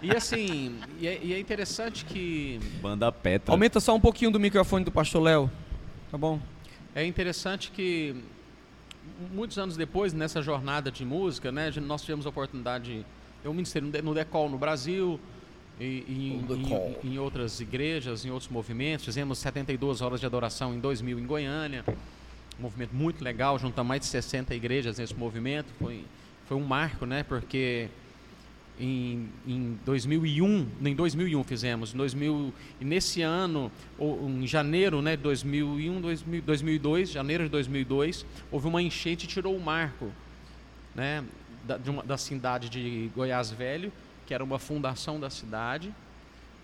[0.01, 3.51] E assim, e é, e é interessante que Banda Petra.
[3.53, 5.49] Aumenta só um pouquinho do microfone do pastor Léo.
[6.11, 6.39] Tá bom?
[6.93, 8.15] É interessante que
[9.33, 13.05] muitos anos depois, nessa jornada de música, né, nós tivemos a oportunidade,
[13.43, 15.19] eu ministrei no Decol no Brasil,
[15.79, 16.45] e, e em,
[17.03, 21.83] em- outras igrejas, em outros movimentos, fizemos 72 horas de adoração em 2000 em Goiânia,
[22.59, 26.03] um movimento muito legal, juntamos mais de 60 igrejas nesse movimento, foi,
[26.47, 27.89] foi um marco, né, porque
[28.79, 35.15] em, em 2001, em 2001 fizemos, em 2000, e nesse ano, ou, em janeiro né,
[35.15, 40.11] de 2001, 2000, 2002, janeiro de 2002, houve uma enchente e tirou o marco
[40.95, 41.23] né,
[41.63, 43.91] da, uma- da cidade de Goiás Velho,
[44.27, 45.93] que era uma fundação da cidade,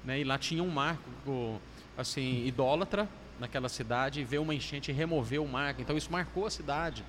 [0.04, 1.60] né, e lá tinha um marco
[1.97, 6.45] assim, idólatra naquela cidade, e veio uma enchente e removeu o marco, então isso marcou
[6.45, 7.04] a cidade.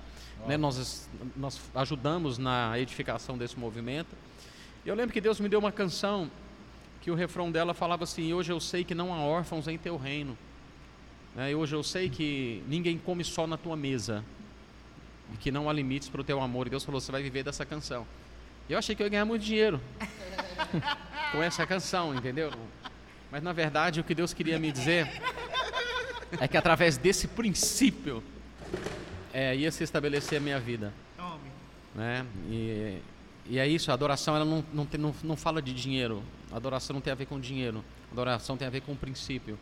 [0.47, 4.15] Né, nós, nós ajudamos na edificação desse movimento.
[4.85, 6.31] E eu lembro que Deus me deu uma canção
[7.01, 9.95] que o refrão dela falava assim: Hoje eu sei que não há órfãos em teu
[9.95, 10.37] reino.
[11.35, 11.51] Né?
[11.51, 14.23] E hoje eu sei que ninguém come só na tua mesa.
[15.33, 16.67] E que não há limites para o teu amor.
[16.67, 18.07] E Deus falou: Você vai viver dessa canção.
[18.69, 19.79] Eu achei que eu ia ganhar muito dinheiro
[21.31, 22.51] com essa canção, entendeu?
[23.31, 25.07] Mas na verdade o que Deus queria me dizer
[26.39, 28.23] é que através desse princípio
[29.33, 30.93] é, ia se estabelecer a minha vida.
[31.93, 32.25] Né?
[32.49, 32.97] E,
[33.47, 36.23] e é isso, a adoração ela não, não, tem- não, não fala de dinheiro.
[36.51, 37.83] A adoração não tem a ver com dinheiro.
[38.09, 39.57] A adoração tem a ver com princípio.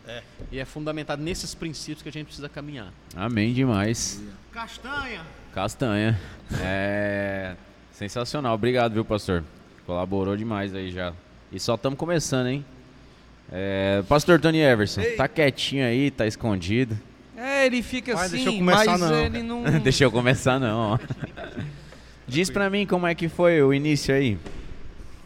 [0.51, 2.93] E é fundamentado nesses princípios que a gente precisa caminhar.
[3.15, 4.21] Amém demais.
[4.51, 5.25] Castanha.
[5.53, 6.19] Castanha.
[6.61, 7.55] É.
[7.93, 8.55] Sensacional.
[8.55, 9.43] Obrigado, viu, pastor?
[9.85, 11.13] Colaborou demais aí já.
[11.51, 12.65] E só estamos começando, hein?
[13.51, 16.97] É, pastor Tony Everson, tá quietinho aí, tá escondido.
[17.37, 19.19] É, ele fica Mas assim, deixa eu começar, mas não.
[19.19, 19.63] ele não...
[19.81, 20.99] Deixa eu começar não.
[22.27, 24.39] Diz pra mim como é que foi o início aí.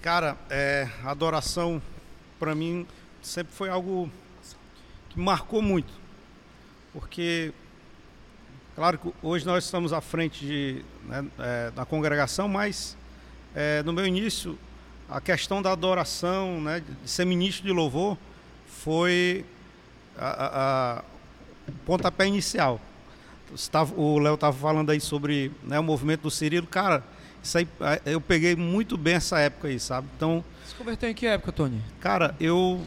[0.02, 1.82] Cara, é, a adoração,
[2.40, 2.86] para mim,
[3.22, 4.10] sempre foi algo
[5.10, 5.94] que marcou muito.
[6.92, 7.54] Porque,
[8.76, 12.98] claro que hoje nós estamos à frente de, né, é, da congregação, mas
[13.56, 14.58] é, no meu início,
[15.10, 18.18] a questão da adoração, né, de ser ministro de louvor,
[18.68, 19.46] foi
[20.18, 21.04] a, a- a-
[21.68, 22.80] o pontapé inicial.
[23.52, 26.68] Você o Léo estava falando aí sobre né, o movimento do Cirilo.
[26.68, 27.02] Cara,
[27.42, 30.08] isso aí eh, eu peguei muito bem essa época aí, sabe?
[30.18, 31.82] Então, Se converteu em que época, Tony?
[32.02, 32.82] cara, eu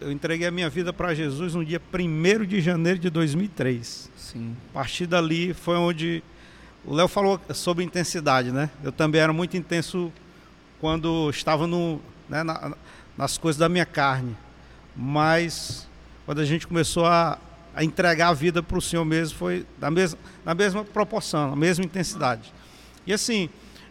[0.00, 4.08] eu entreguei a minha vida para Jesus no dia 1 de janeiro de 2003.
[4.16, 4.56] Sim.
[4.70, 6.22] A partir dali foi onde
[6.84, 8.70] o Léo falou sobre intensidade, né?
[8.82, 10.12] Eu também era muito intenso
[10.80, 12.72] quando estava no, né, na-
[13.16, 14.36] nas coisas da minha carne.
[14.96, 15.86] Mas
[16.24, 17.38] quando a gente começou a,
[17.74, 21.56] a entregar a vida para o Senhor mesmo, foi da mesma, na mesma proporção, na
[21.56, 22.52] mesma intensidade.
[23.06, 23.48] E assim,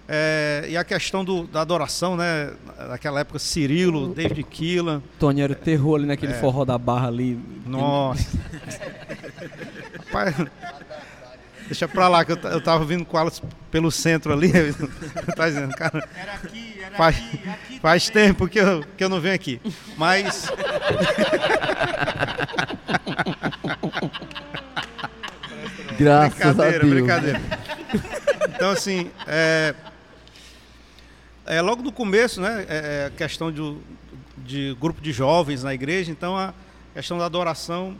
[0.07, 2.53] é, e a questão do, da adoração, né?
[2.89, 7.37] Naquela época, Cirilo, David Keelan, Tony era terror ali naquele forró da barra ali.
[7.65, 8.37] nossa.
[10.11, 10.33] Pai,
[11.67, 14.51] deixa pra lá, que eu, eu tava vindo com elas pelo centro ali.
[15.35, 16.07] tá dizendo, cara.
[16.15, 17.79] Era aqui, era Faz, aqui, aqui.
[17.79, 19.61] faz tempo que eu, que eu não venho aqui.
[19.97, 20.47] Mas.
[25.97, 26.93] Graças a Brincadeira, Deus.
[26.93, 27.41] brincadeira.
[28.55, 29.73] Então, assim, é,
[31.45, 33.77] é, logo no começo, né, é, é a questão de,
[34.37, 36.53] de grupo de jovens na igreja, então a
[36.93, 37.95] questão da adoração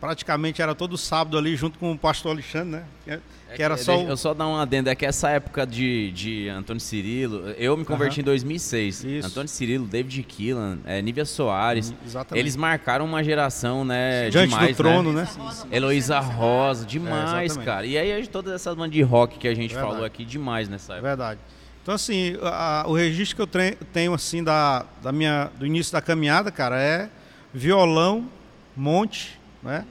[0.00, 3.94] praticamente era todo sábado ali junto com o pastor Alexandre, né, que, que era só...
[4.00, 7.76] Eu o- só dar um adendo, é que essa época de, de Antônio Cirilo, eu
[7.76, 9.04] me converti em 2006.
[9.04, 9.26] Isso.
[9.28, 12.40] Antônio Cirilo, David Keelan, é, Nívia Soares, Exatamente.
[12.42, 15.22] eles marcaram uma geração, né, Diante demais, do trono, né?
[15.36, 15.52] né?
[15.72, 17.64] Heloísa Rosa, demais, exatamente.
[17.66, 17.86] cara.
[17.86, 19.92] E aí todas essas bandas de rock que a gente Verdade.
[19.92, 21.08] falou aqui, demais nessa É época.
[21.08, 21.40] verdade.
[21.82, 25.64] Então, assim, a- a- o registro que eu tre- tenho, assim, da, da minha, do
[25.64, 27.08] início da caminhada, cara, é
[27.54, 28.28] violão,
[28.76, 29.84] monte, né?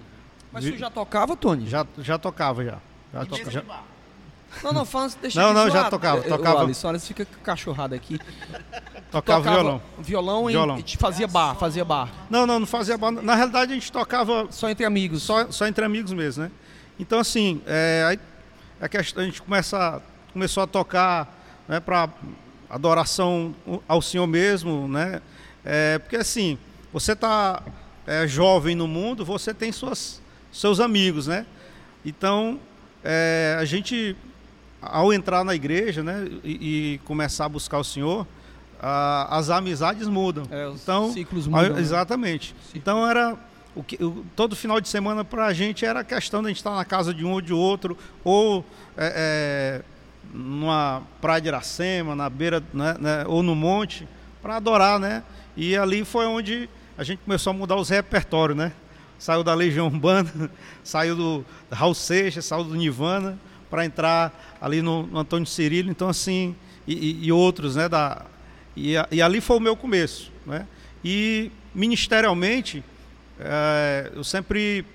[0.52, 1.68] Mas tu já tocava, Tony?
[1.68, 2.78] Já, já tocava, já.
[3.14, 3.64] Já to- já-
[4.64, 6.60] Não, não, fala, deixa Não, não, já tocava, tocava.
[6.60, 8.20] O Alisson, Alisson fica cachorrado aqui.
[9.12, 9.82] tocava, violão.
[10.00, 10.78] Violão, Violão.
[10.80, 12.10] E, e fazia bar, fazia bar.
[12.30, 13.22] Não, não, não fazia banda.
[13.22, 15.24] Na realidade, a gente tocava Só entre amigos.
[15.24, 16.52] só, só entre amigos mesmo, né?
[17.00, 18.20] Então, assim, é, aí
[18.82, 20.02] a, questão, a gente começa,
[20.34, 21.28] começou a tocar
[21.68, 22.10] né, para
[22.70, 23.54] adoração
[23.88, 25.22] ao Senhor mesmo, né?
[25.64, 26.58] É, porque, assim,
[26.92, 27.62] você está
[28.08, 31.46] é, jovem no mundo, você tem suas, seus amigos, né?
[32.06, 32.60] Então,
[33.04, 34.16] é, a gente,
[34.82, 38.26] ao entrar na igreja, né, e, e começar a buscar o Senhor,
[38.82, 40.46] a- as amizades mudam.
[40.50, 41.82] É, os então, ciclos a- mudam, né?
[41.82, 42.56] Exatamente.
[42.74, 43.36] Então era
[43.76, 46.50] o que, o- todo final de semana para a gente era a questão de a
[46.50, 48.66] gente estar na casa de um ou de outro, ou
[48.96, 49.82] é, é,
[50.34, 54.08] numa praia de Iracema, na beira, né, né, ou no monte,
[54.42, 55.24] para adorar, né?
[55.56, 58.72] E ali foi onde a gente começou a mudar os repertórios, né?
[59.20, 60.50] Saiu da Legião Urbana,
[60.84, 63.38] saiu do Raul Seixas, saiu do Nirvana,
[63.70, 66.56] para entrar ali no, no Antônio Cirilo, então assim,
[66.88, 67.90] e, e- e outros, né?
[67.90, 68.26] Da,
[68.76, 70.68] e, e ali foi o meu começo, né?
[71.04, 72.84] E ministerialmente,
[73.40, 74.86] eh, eu sempre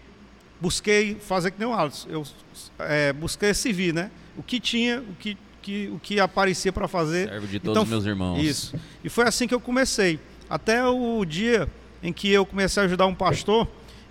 [0.60, 2.08] busquei fazer que nem o Alisson.
[2.08, 2.24] Eu
[2.80, 4.10] eh, busquei servir, né?
[4.36, 7.28] O que tinha, o que, que, o que aparecia para fazer.
[7.28, 8.42] Servo de todos os meus irmãos.
[8.42, 8.74] Isso.
[9.04, 10.18] E foi assim que eu comecei.
[10.48, 11.68] Até o dia
[12.02, 13.66] em que eu comecei a ajudar um pastor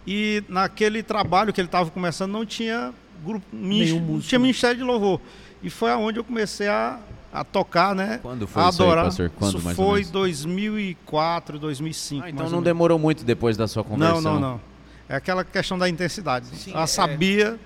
[0.07, 5.19] e naquele trabalho que ele estava começando não tinha grupo, não tinha ministério de louvor.
[5.61, 6.99] E foi aonde eu comecei a,
[7.31, 8.19] a tocar, né?
[8.21, 9.05] Quando foi a isso aí, adorar.
[9.05, 9.29] pastor?
[9.29, 10.11] Quando, isso mais ou foi menos?
[10.11, 12.23] 2004, 2005.
[12.23, 12.63] Ah, então mais não ou menos.
[12.63, 14.21] demorou muito depois da sua conversão.
[14.21, 14.61] Não, não, não.
[15.07, 16.47] É aquela questão da intensidade.
[16.47, 17.59] Sim, Ela é- sabia,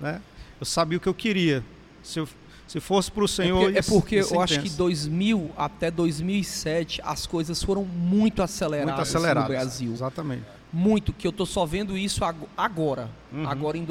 [0.00, 0.20] né?
[0.60, 1.62] Eu sabia o que eu queria.
[2.02, 2.28] Se, eu,
[2.68, 3.60] se fosse para o É Senhor.
[3.64, 4.76] porque, é porque isso é eu acho que intenso.
[4.78, 9.42] 2000 até 2007 as coisas foram muito aceleradas, muito acelerado.
[9.44, 9.92] no Brasil.
[9.92, 10.44] Exatamente.
[10.72, 13.08] Muito, que eu tô só vendo isso ag- agora.
[13.32, 13.48] Uhum.
[13.48, 13.84] Agora em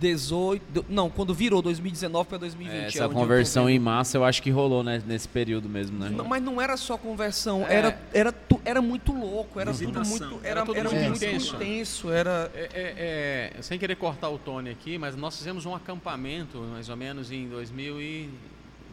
[0.00, 0.86] 2018.
[0.88, 2.74] Não, quando virou 2019 para 2020.
[2.76, 5.98] É, é essa tô conversão em massa eu acho que rolou né, nesse período mesmo,
[5.98, 6.10] né?
[6.10, 7.74] Não, mas não era só conversão, É.
[7.74, 10.28] era, era, tu- era muito louco, era tudo Visitação.
[10.30, 10.40] muito.
[10.46, 11.56] Era, Era tudo era muito muito intenso.
[11.56, 12.10] intenso.
[12.10, 12.50] Era.
[12.54, 16.88] É, é, é, sem querer cortar o Tony aqui, mas nós fizemos um acampamento mais
[16.88, 18.30] ou menos em 2000, e,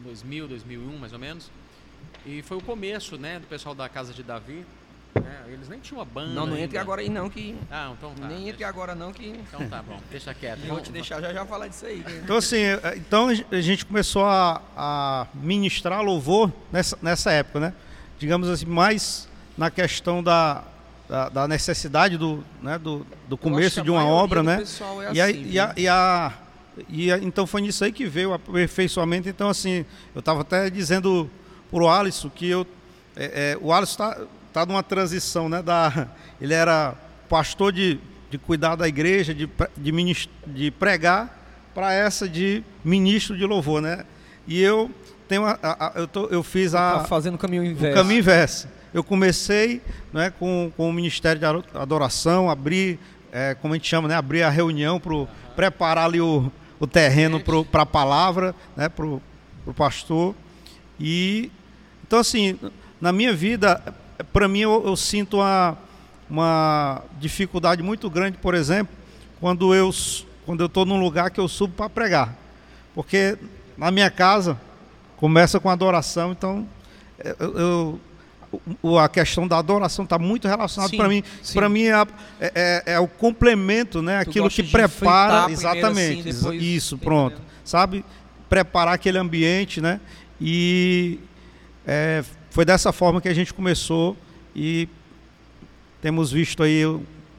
[0.02, 1.50] 2000 2001 mais ou menos.
[2.26, 4.64] E foi o começo, né, do pessoal da casa de Davi.
[5.20, 6.28] Né, eles nem tinham uma banda.
[6.34, 6.60] Não, não ainda.
[6.64, 7.54] entre agora aí não, que.
[7.70, 8.26] Ah, então tá.
[8.26, 9.28] nem entre deixa- agora não, que.
[9.28, 10.60] Então tá bom, deixa quieto.
[10.64, 12.04] Eu vou te deixar já já falar disso aí.
[12.22, 17.72] Então, assim, é, então a gente começou a, a ministrar louvor nessa, nessa época, né?
[18.18, 20.64] Digamos assim, mais na questão da,
[21.08, 24.58] da, da necessidade do, né, do, do começo a de uma obra, né?
[24.58, 26.32] pessoal é e, a, assim, e, a, e, a,
[26.88, 29.28] e a- então foi nisso aí que veio o aperfeiçoamento.
[29.28, 31.30] Então, assim, eu estava até dizendo
[31.70, 32.66] pro Alisson que eu,
[33.16, 34.20] é, é, o Alisson está
[34.54, 35.60] tá numa transição, né?
[35.62, 36.08] Da,
[36.40, 36.94] ele era
[37.28, 37.98] pastor de,
[38.30, 41.42] de cuidar da igreja, de, de, minis- de pregar,
[41.74, 44.04] para essa de ministro de louvor, né?
[44.46, 44.90] E eu
[45.28, 47.96] tenho a, a- eu, tô- eu fiz a, Tá fazendo o caminho o inverso.
[47.98, 48.68] caminho inverso.
[48.94, 53.00] Eu comecei né, com, com o Ministério de Ado- Adoração, abrir,
[53.32, 57.40] é, como a gente chama, né, abrir a reunião para preparar ali o, o terreno
[57.40, 59.20] para a palavra, né, para o
[59.74, 60.32] pastor.
[61.00, 61.50] E
[62.06, 62.56] então assim,
[63.00, 63.82] na minha vida,
[64.32, 65.76] para mim eu, eu sinto uma,
[66.28, 68.94] uma dificuldade muito grande, por exemplo,
[69.40, 69.90] quando eu
[70.46, 72.36] quando eu estou num lugar que eu subo para pregar,
[72.94, 73.38] porque
[73.78, 74.60] na minha casa
[75.16, 76.68] começa com adoração, então
[77.40, 78.00] eu, eu-
[78.82, 81.24] o- a questão da adoração está muito relacionada para mim.
[81.54, 81.92] Para mim é,
[82.40, 84.22] é- é- é o complemento, né?
[84.24, 86.28] Tu Aquilo que prepara primeiro exatamente.
[86.28, 87.32] assim, depois- isso, pronto.
[87.36, 87.50] entendendo?
[87.64, 88.04] Sabe?
[88.48, 89.98] Preparar aquele ambiente, né?
[90.40, 91.18] E
[91.86, 92.22] é,
[92.54, 94.16] foi dessa forma que a gente começou
[94.54, 94.88] e
[96.00, 96.84] temos visto aí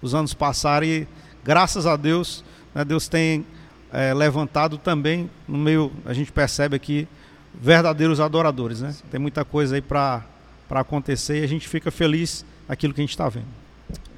[0.02, 1.08] os anos passarem e
[1.42, 3.46] graças a Deus, né, Deus tem
[3.94, 7.08] é, levantado também no meio, a gente percebe aqui
[7.54, 8.94] verdadeiros adoradores, né?
[9.10, 10.22] Tem muita coisa aí para
[10.70, 13.48] acontecer e a gente fica feliz naquilo que a gente está vendo.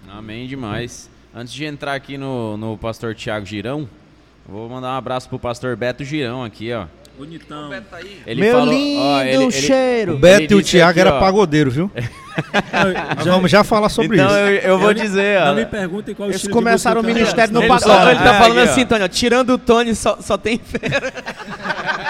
[0.09, 1.11] Amém demais.
[1.31, 3.87] Antes de entrar aqui no, no pastor Tiago Girão,
[4.47, 6.87] vou mandar um abraço pro pastor Beto Girão aqui, ó.
[7.17, 7.69] Bonitão.
[7.69, 8.21] Beto tá aí.
[8.27, 10.13] Ele Meu falou, lindo ó, ele- ele- cheiro.
[10.13, 11.19] O Beto e o Thiago aqui, era ó.
[11.19, 11.91] pagodeiro, viu?
[13.17, 14.37] Nós vamos já falar sobre então isso.
[14.37, 15.45] eu, eu vou dizer, ó.
[15.47, 18.11] Não me perguntem qual Eles estilo começaram o ministério no eu Ele.
[18.11, 18.71] Ele tá Ah, falando aqui, ó.
[18.71, 21.11] assim, Tony, ó, tirando o Tony, só, só tem fera.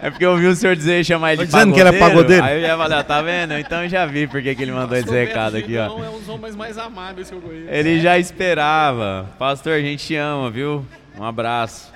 [0.00, 1.98] É porque eu ouvi o senhor dizer chamar ele Tô de dizendo que ele é
[1.98, 2.42] pagodeiro?
[2.42, 3.58] Aí eu já falei, ó, tá vendo?
[3.58, 5.86] Então eu já vi porque que ele mandou esse recado aqui, ó.
[5.88, 7.66] Não, é um dos homens mais amáveis que eu conheço.
[7.68, 9.26] Ele já esperava.
[9.38, 10.82] Pastor, a gente te ama, viu?
[11.18, 11.92] Um abraço.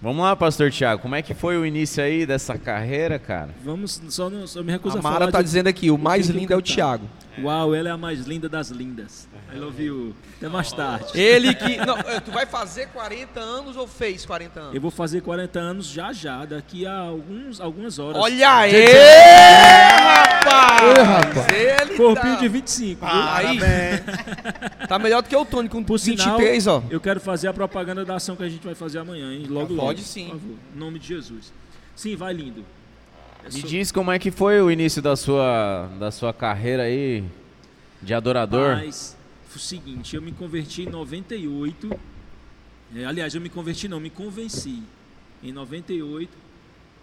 [0.00, 1.00] Vamos lá, pastor Tiago.
[1.00, 3.50] Como é que foi o início aí dessa carreira, cara?
[3.64, 5.96] Vamos, só, não, só me recuso A a Mara falar tá de- dizendo aqui, o
[5.98, 6.62] mais lindo é o?
[6.62, 7.06] Thiago.
[7.42, 9.26] Uau, ela é a mais linda das lindas.
[9.54, 10.14] I love you.
[10.36, 11.18] Até mais tarde.
[11.18, 11.76] Ele que.
[11.78, 14.74] Não, eh, tu vai fazer 40 anos ou fez 40 anos?
[14.74, 18.20] Eu vou fazer 40 anos já já, daqui a alguns, algumas horas.
[18.22, 18.72] Olha aí,
[19.98, 20.98] rapaz!
[21.06, 21.46] Rapaz.
[21.52, 22.40] Ele Corpinho tá...
[22.40, 23.06] de 25.
[23.06, 23.14] viu?
[23.14, 23.58] Aí,
[24.88, 26.82] tá melhor do que o Tony com Por sinal, 23, ó.
[26.90, 29.46] eu quero fazer a propaganda da ação que a gente vai fazer amanhã, hein?
[29.48, 29.86] Logo, logo.
[29.86, 30.26] Pode sim.
[30.26, 30.56] Por favor.
[30.74, 31.52] Em nome de Jesus.
[31.94, 32.64] Sim, vai lindo.
[33.42, 36.82] É Me so- diz como é que foi o início da sua, da sua carreira
[36.82, 37.24] aí
[38.02, 38.76] de adorador.
[38.76, 39.15] Mas,
[39.54, 41.90] o seguinte, eu me converti em 98.
[42.94, 44.82] É, aliás, eu me converti não, me convenci.
[45.42, 46.30] Em 98,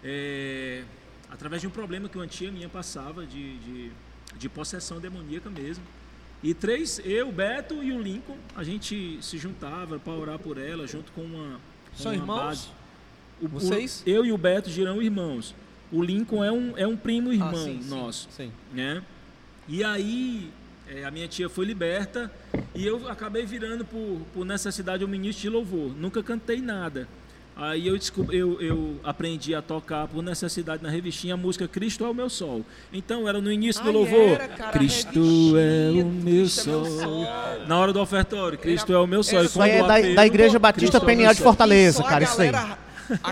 [0.02, 0.82] é,
[1.30, 3.90] através de um problema que uma tia minha passava de, de,
[4.36, 5.82] de possessão demoníaca mesmo.
[6.42, 10.86] E três, eu, Beto e o Lincoln, a gente se juntava para orar por ela,
[10.86, 11.58] junto com uma.
[11.96, 12.36] com São uma irmãos?
[12.38, 12.68] base.
[13.40, 14.02] O- o- Vocês?
[14.06, 15.54] eu e o Beto girão irmãos.
[15.90, 18.52] O Lincoln é um, é um primo irmão Ah, sim, sim, nosso Sim.
[18.72, 19.02] né?
[19.68, 20.50] E aí
[20.88, 22.30] é, a minha tia foi liberta
[22.74, 25.92] e eu acabei virando por, por necessidade um ministro de louvor.
[25.98, 27.08] Nunca cantei nada.
[27.56, 32.04] Aí eu, descobri, eu, eu aprendi a tocar por necessidade na revistinha a música Cristo
[32.04, 32.64] é o meu sol.
[32.92, 34.28] Então era no início do Ai, louvor.
[34.30, 37.00] era, cara, Cristo é o meu Cristo é meu sol.
[37.00, 37.26] sol.
[37.68, 39.38] Na hora do ofertório, Cristo é o meu sol.
[39.38, 41.40] Era Isso aí é da, apelo- da Igreja Batista Cristo é o meu Peniel de.
[41.42, 42.50] Fortaleza, cara, isso aí.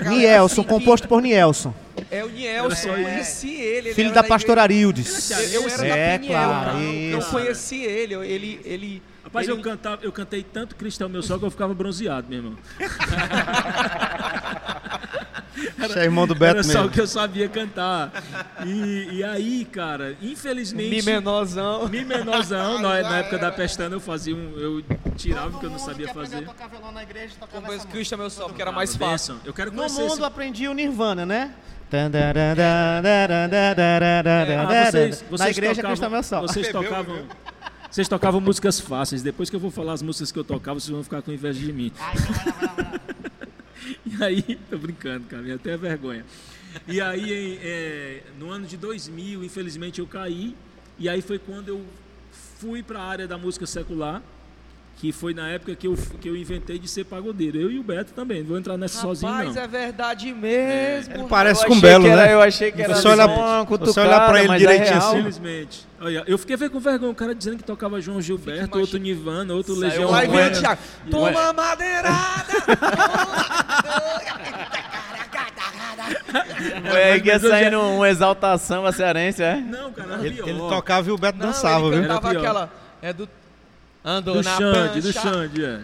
[0.08, 1.74] Nielson, composto por Nielson,
[2.14, 3.88] É o Nielson, eu Era só conheci ele.
[3.88, 5.30] ele filho era da igreja- pastora Arildes.
[5.30, 6.78] Eu, eu era É, da claro, cara.
[6.82, 11.06] Eu conheci ele, eu- ele, ele, Rapaz, ele eu, cantava, eu cantei tanto Cristo é
[11.06, 12.58] o meu sol que eu ficava bronzeado, meu irmão.
[15.78, 16.90] Você é irmão do Era Beto só o mesmo.
[16.90, 18.12] que eu sabia cantar.
[18.64, 20.90] E, e aí, cara, infelizmente.
[20.90, 21.88] Mi menorzão.
[21.88, 24.56] Mi menorzão, na, na época da pestana eu fazia um.
[24.58, 24.82] Eu
[25.16, 26.46] tirava porque eu não sabia fazer.
[27.50, 29.10] Como esse Cristo é meu sol, porque era mais Benção.
[29.36, 29.36] fácil.
[29.44, 30.24] Eu quero No mundo esse...
[30.24, 31.52] aprendi o Nirvana, né?
[34.68, 36.42] Ah, vocês, Na igreja tocavam, Cristo é meu sol.
[36.42, 37.26] Vocês tocavam.
[37.90, 39.22] Vocês tocavam músicas fáceis.
[39.22, 41.60] Depois que eu vou falar as músicas que eu tocava, vocês vão ficar com inveja
[41.60, 41.92] de mim.
[44.06, 46.24] E aí, tô brincando, cara, me até vergonha.
[46.86, 50.54] E aí, é, no ano de 2000, infelizmente eu caí.
[50.98, 51.84] E aí foi quando eu
[52.58, 54.22] fui para a área da música secular,
[55.02, 57.58] que foi na época que eu, que eu inventei de ser pagodeiro.
[57.58, 59.62] Eu e o Beto também, não vou entrar nessa sozinho Rapaz, não.
[59.62, 61.12] é verdade mesmo.
[61.14, 62.32] Ele parece Eu com o Belo, era- né?
[62.34, 65.08] Eu achei que era Você só uma você olha pra ele é direitinho real.
[65.08, 65.86] assim, Infelizmente.
[66.00, 69.74] Olha, eu fiquei com vergonha, o cara dizendo que tocava João Gilberto, outro Nirvana, outro
[69.74, 70.50] Saiu Legião o Urbana.
[70.52, 70.80] Thiago.
[71.10, 72.52] Toma madeirada!
[76.90, 79.56] Foi que ia eu já- saindo uma exaltação a cearense, é?
[79.56, 80.48] Não, cara, era Ele, pior.
[80.48, 82.02] ele tocava e o Beto Não, dançava, ele viu?
[82.02, 82.40] cantava Era pior.
[82.50, 82.70] aquela.
[83.02, 83.28] É do.
[84.04, 85.80] Andou Do na Xande, do Xande, é.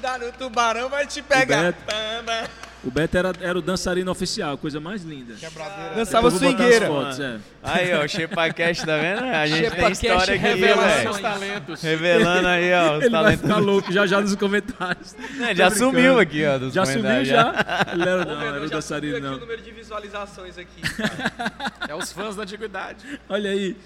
[0.00, 1.62] Dá no tubarão, vai te pegar.
[1.62, 1.78] Beto.
[1.86, 2.50] Tamba.
[2.84, 5.34] O Beto era, era o dançarino oficial, coisa mais linda.
[5.94, 6.86] Dançava botar as swingueira.
[6.88, 7.38] fotos, é.
[7.62, 9.22] Aí, ó, o Shepacast, tá vendo?
[9.22, 11.02] A gente tem Shepacast história aqui, velho.
[11.02, 11.82] Seus talentos.
[11.82, 13.40] Revelando aí, ó, os Ele vai talentos.
[13.42, 15.14] ficar louco já já nos comentários.
[15.40, 16.58] É, já sumiu aqui, ó.
[16.58, 17.54] dos Já sumiu já?
[17.92, 19.34] Ele era, não, era o dançarino não.
[19.36, 20.82] o número de visualizações aqui.
[21.88, 23.20] É os fãs da antiguidade.
[23.28, 23.76] Olha aí.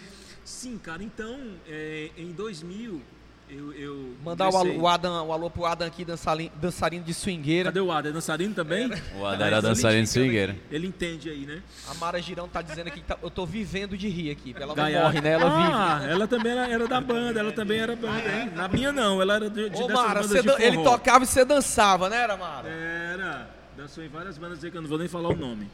[0.44, 3.02] Sim, cara, então, é, em 2000,
[3.48, 3.72] eu...
[3.74, 7.68] eu Mandar o o Adam, o alô pro Adam aqui, dançarino, dançarino de swingueira.
[7.70, 8.10] Cadê o Adam?
[8.10, 8.90] É dançarino também?
[9.18, 10.56] O Adam era dançarino de swingueira.
[10.70, 11.62] Ele entende aí, né?
[11.88, 14.54] A Mara Girão tá dizendo aqui que tá- eu tô vivendo de rir aqui.
[14.58, 15.30] Ela não morre, né?
[15.32, 15.72] Ela vive.
[15.72, 18.50] ah, ela também era, era da banda, ela também era banda, hein?
[18.54, 21.24] Na minha não, ela era de, de Ô, Mara, bandas você de dan- ele tocava
[21.24, 22.68] e você dançava, né, era, Mara?
[22.68, 23.50] Era.
[23.76, 25.68] Dançou em várias bandas aí que eu não vou nem falar o nome.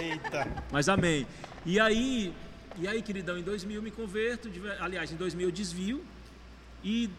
[0.00, 0.46] Eita.
[0.70, 1.26] Mas amém.
[1.66, 2.32] E aí,
[2.78, 4.48] e aí, queridão, em 2000 eu me converto,
[4.80, 6.04] aliás, em 2000 eu desvio
[6.84, 7.10] e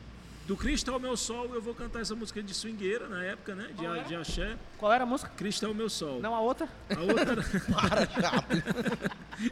[0.48, 3.54] do Cristo é o meu sol eu vou cantar essa música de swingueira na época,
[3.54, 3.69] né?
[3.78, 4.58] De, a- de axé.
[4.78, 5.30] Qual era a música?
[5.38, 6.19] Cristo é o meu sol.
[6.19, 6.67] Não, a outra?
[6.95, 7.43] A outra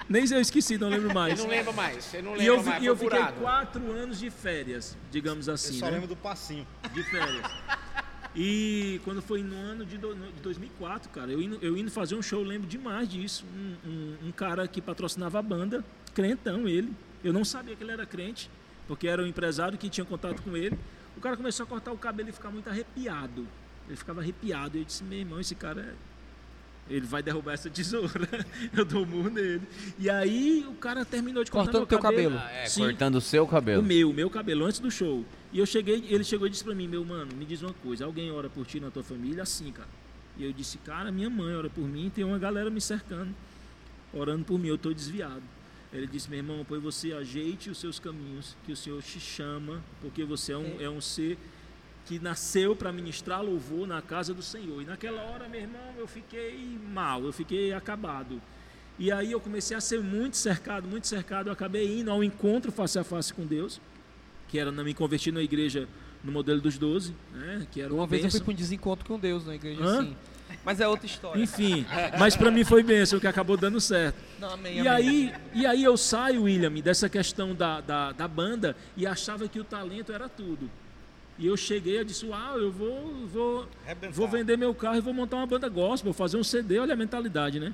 [0.09, 1.33] Nem eu esqueci, não lembro mais.
[1.33, 2.13] Ele não lembra mais.
[2.13, 2.83] Ele não E lembra eu, mais.
[2.83, 5.79] e eu fiquei quatro anos de férias, digamos Eu assim.
[5.79, 5.91] só né?
[5.93, 6.67] lembro do passinho.
[6.93, 7.45] de férias.
[8.35, 12.15] E quando foi no ano de, do- de 2004, cara, eu indo, eu indo fazer
[12.15, 13.45] um show, eu lembro demais disso.
[13.55, 16.91] Um, um- um cara que patrocinava a banda, crentão ele.
[17.23, 18.49] Eu não sabia que ele era crente,
[18.87, 20.77] porque era um empresário que tinha contato com ele.
[21.15, 23.47] O cara começou a cortar o cabelo e ficar muito arrepiado.
[23.87, 24.77] Ele ficava arrepiado.
[24.77, 25.93] Eu disse, meu irmão, esse cara é.
[26.89, 28.29] Ele vai derrubar essa tesoura.
[28.73, 29.61] eu dou um murro nele.
[29.99, 32.35] E aí o cara terminou de cortar Cortando meu teu cabelo.
[32.37, 32.55] cabelo.
[32.55, 32.81] É, Sim.
[32.83, 33.83] cortando o seu O cabelo.
[33.83, 35.25] meu, o meu cabelo, antes do show.
[35.51, 38.05] E eu cheguei, ele chegou e disse pra mim, meu mano, me diz uma coisa,
[38.05, 39.43] alguém ora por ti na tua família?
[39.43, 39.89] Assim, cara.
[40.37, 43.33] E eu disse, cara, minha mãe ora por mim, tem uma galera me cercando,
[44.13, 45.41] orando por mim, eu tô desviado.
[45.91, 49.81] Ele disse, meu irmão, pois você ajeite os seus caminhos, que o Senhor te chama,
[50.01, 51.37] porque você é um, é um ser
[52.05, 54.81] que nasceu para ministrar louvor na casa do Senhor.
[54.81, 58.41] E naquela hora, meu irmão, eu fiquei mal, eu fiquei acabado.
[58.99, 61.47] E aí eu comecei a ser muito cercado, muito cercado.
[61.47, 63.79] Eu acabei indo ao encontro face a face com Deus,
[64.47, 65.87] que era me converti na igreja
[66.23, 67.67] no modelo dos 12, né?
[67.71, 69.99] Que era uma, Uma vez eu fui para um desencontro com Deus na igreja, Hã?
[69.99, 70.15] assim.
[70.65, 71.41] Mas é outra história.
[71.41, 71.85] Enfim,
[72.19, 74.15] mas para mim foi bênção, que acabou dando certo.
[74.39, 74.89] Não, amém, E amém.
[74.91, 79.59] aí, e aí eu saio, William, dessa questão da, da, da banda e achava que
[79.59, 80.69] o talento era tudo.
[81.39, 83.67] E eu cheguei e disse, uau, eu vou, vou,
[84.11, 86.97] vou vender meu carro e vou montar uma banda gospel, fazer um CD, olha a
[86.97, 87.73] mentalidade, né?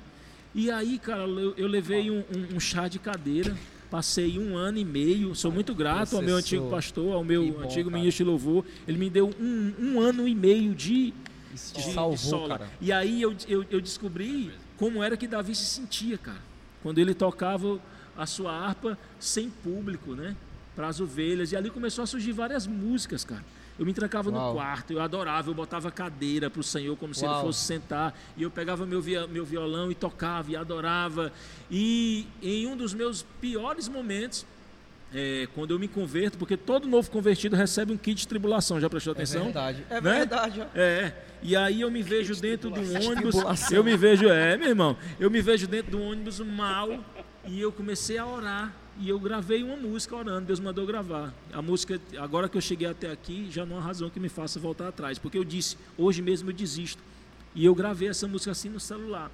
[0.54, 3.56] E aí, cara, eu, eu levei um, um- um chá de cadeira,
[3.90, 7.60] passei um ano e meio, sou muito grato ao meu antigo pastor, ao meu bom,
[7.64, 8.00] antigo cara.
[8.02, 8.64] ministro de louvor.
[8.86, 11.12] Ele me deu um, um ano e meio de,
[11.54, 12.48] De, salvou, de solo.
[12.48, 12.68] cara.
[12.80, 16.40] E aí eu, eu, eu descobri como era que Davi se sentia, cara.
[16.82, 17.80] Quando ele tocava
[18.16, 20.36] a sua harpa sem público, né?
[20.76, 21.52] Para as ovelhas.
[21.52, 23.44] E ali começou a surgir várias músicas, cara.
[23.76, 24.54] Eu me trancava no Uau.
[24.54, 27.42] quarto, eu adorava, eu botava cadeira para o Senhor como se ele Uau.
[27.46, 28.16] fosse sentar.
[28.36, 31.32] E eu pegava meu, via- meu violão e tocava e adorava.
[31.70, 34.46] E em um dos meus piores momentos,
[35.14, 38.90] é, quando eu me converto, porque todo novo convertido recebe um kit de tribulação, já
[38.90, 39.44] prestou É atenção?
[39.44, 39.84] verdade.
[39.88, 40.14] É Né?
[40.16, 40.66] verdade, ó.
[40.74, 41.12] É,
[41.42, 43.76] e aí eu me vejo dentro do ônibus, tribulação.
[43.76, 46.98] eu me vejo, é, meu irmão, eu me vejo dentro do ônibus mal
[47.46, 51.32] e eu comecei a orar e eu gravei uma música orando, Deus mandou gravar.
[51.52, 54.58] A música, agora que eu cheguei até aqui, já não há razão que me faça
[54.60, 57.02] voltar atrás, porque eu disse, hoje mesmo eu desisto.
[57.56, 59.30] E eu gravei essa música assim no celular.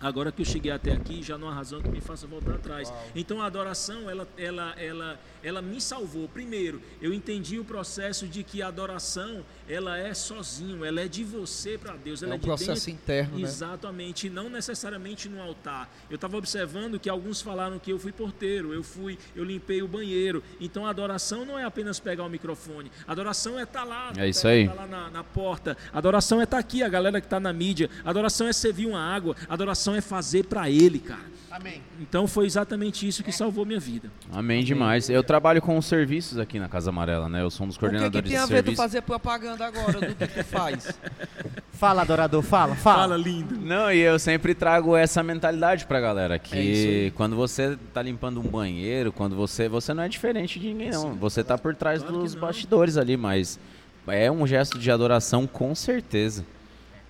[0.00, 2.92] Agora que eu cheguei até aqui, já não há razão que me faça voltar atrás.
[3.14, 6.28] Então a adoração, ela, ela, ela, ela me salvou.
[6.28, 11.24] Primeiro, eu entendi o processo de que a adoração, ela é sozinho, ela é de
[11.24, 12.90] você para Deus, ela É é, um de processo dentro.
[13.02, 13.42] interno, né?
[13.42, 15.88] Exatamente, e não necessariamente no altar.
[16.10, 19.88] Eu estava observando que alguns falaram que eu fui porteiro, eu fui, eu limpei o
[19.88, 20.42] banheiro.
[20.60, 22.90] Então a adoração não é apenas pegar o microfone.
[23.06, 24.68] A adoração é estar lá, É isso tá- aí.
[24.68, 25.76] tá lá na, na porta.
[25.92, 27.90] A adoração é estar aqui, a galera que está na mídia.
[28.04, 29.34] A adoração é servir uma água.
[29.48, 31.36] A adoração é fazer para Ele, cara.
[31.50, 31.80] Amém.
[32.00, 34.10] Então foi exatamente isso que salvou minha vida.
[34.30, 35.08] Amém demais.
[35.08, 37.40] Eu trabalho com os serviços aqui na Casa Amarela, né?
[37.40, 39.55] Eu sou um dos O que, que coordenadores tem a de ver tu fazer propaganda
[39.60, 40.98] agora do que tu faz?
[41.76, 43.02] Fala, adorador, fala, fala.
[43.02, 43.54] Fala, lindo.
[43.54, 48.40] Não, e eu sempre trago essa mentalidade pra galera que É quando você tá limpando
[48.40, 51.14] um banheiro, quando você você não é diferente de ninguém não.
[51.16, 53.60] Você tá por trás Claro dos bastidores ali, mas
[54.08, 56.46] é um gesto de adoração com certeza.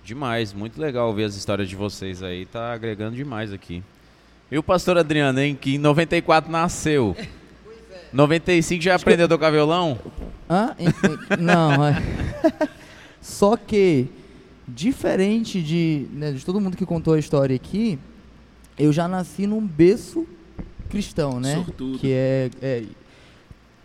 [0.03, 3.81] Demais, muito legal ver as histórias de vocês aí, tá agregando demais aqui.
[4.51, 7.15] E o pastor Adriano, hein, que em 94 nasceu.
[8.17, 9.99] 95 já aprendeu a tocar violão?
[10.49, 10.75] Hã?
[11.39, 12.01] Não, é.
[13.21, 14.07] Só que,
[14.67, 17.99] diferente de, né, de todo mundo que contou a história aqui,
[18.75, 20.25] eu já nasci num berço
[20.89, 21.57] cristão, né?
[21.57, 21.99] Sortudo.
[21.99, 22.83] Que é, é-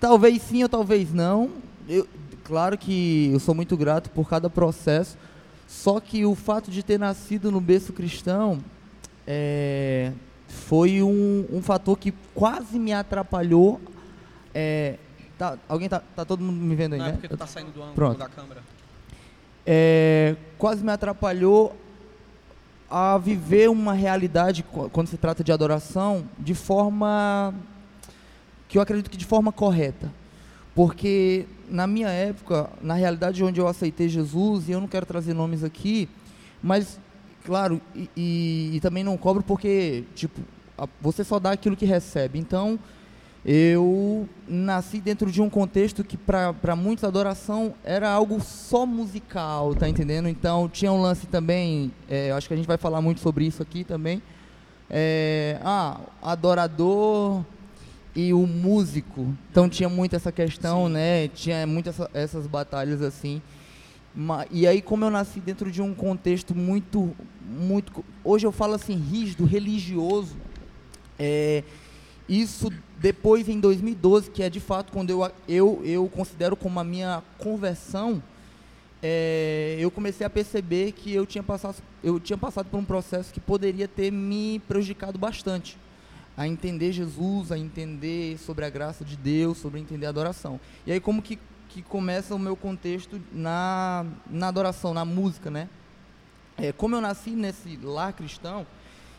[0.01, 1.51] Talvez sim ou talvez não.
[1.87, 2.09] Eu,
[2.43, 5.19] claro que eu sou muito grato por cada processo.
[5.69, 8.61] Só que o fato de ter nascido no berço cristão
[9.27, 10.11] é,
[10.49, 13.79] foi um, um fator que quase me atrapalhou.
[14.55, 14.97] É,
[15.39, 17.15] tá, alguém tá, tá todo mundo me vendo aí, Não é né?
[17.15, 18.19] porque tu tá saindo do ângulo Pronto.
[18.19, 18.63] da câmera.
[19.65, 21.77] É, quase me atrapalhou
[22.91, 27.55] a viver uma realidade qu- quando se trata de adoração de forma
[28.69, 30.11] que eu acredito que de forma correta.
[30.75, 35.33] Porque na minha época, na realidade onde eu aceitei Jesus, e eu não quero trazer
[35.35, 36.09] nomes aqui,
[36.63, 36.99] mas
[37.45, 40.41] claro, e, e- e também não cobro porque tipo,
[40.77, 42.39] a- você só dá aquilo que recebe.
[42.39, 42.79] Então,
[43.45, 49.89] eu nasci dentro de um contexto que para muitos adoração era algo só musical, tá
[49.89, 50.29] entendendo?
[50.29, 53.61] Então tinha um lance também, é, acho que a gente vai falar muito sobre isso
[53.61, 54.23] aqui também.
[54.89, 57.45] É, ah, adorador
[58.15, 59.35] e o músico.
[59.51, 61.27] Então tinha muito essa questão, né?
[61.29, 63.43] Tinha muitas essa, essas batalhas assim.
[64.51, 67.17] E aí, como eu nasci dentro de um contexto muito,
[67.49, 70.37] muito, hoje eu falo assim, rígido, religioso,
[71.19, 71.65] é,
[72.29, 72.71] isso
[73.03, 77.21] depois em 2012, que é de fato quando eu, eu, eu considero como a minha
[77.37, 78.23] conversão,
[79.03, 83.35] é, eu comecei a perceber que eu tinha, passado, eu tinha passado por um processo
[83.35, 85.77] que poderia ter me prejudicado bastante.
[86.37, 90.61] A entender Jesus, a entender sobre a graça de Deus, sobre entender a adoração.
[90.87, 91.41] E aí como que,
[91.71, 95.69] que começa o meu contexto na, na adoração, na música, né?
[96.57, 98.65] É, como eu nasci nesse lar cristão,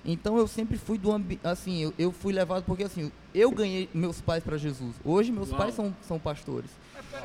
[0.05, 3.89] então eu sempre fui do ambi assim, eu, eu fui levado porque assim, eu ganhei
[3.93, 4.95] meus pais para Jesus.
[5.03, 5.57] Hoje meus Uau.
[5.57, 6.69] pais são, são pastores.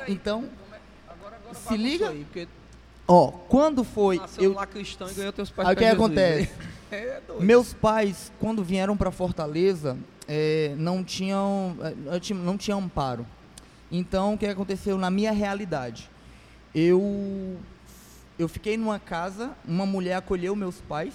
[0.07, 0.49] Então,
[1.07, 2.09] Agora, agora Se liga.
[2.09, 2.47] Aí, porque
[3.07, 5.99] ó, quando foi nasceu eu lá cristão e ganhou teus pais Aí o que Jesus.
[5.99, 6.49] acontece?
[6.91, 7.21] É.
[7.39, 9.95] Meus pais, quando vieram para Fortaleza,
[10.27, 13.27] eh, não tinham não tinha- não tinha amparo.
[13.91, 16.09] Então, o que aconteceu na minha realidade?
[16.73, 17.57] Eu
[18.39, 21.13] eu fiquei numa casa, uma mulher acolheu meus pais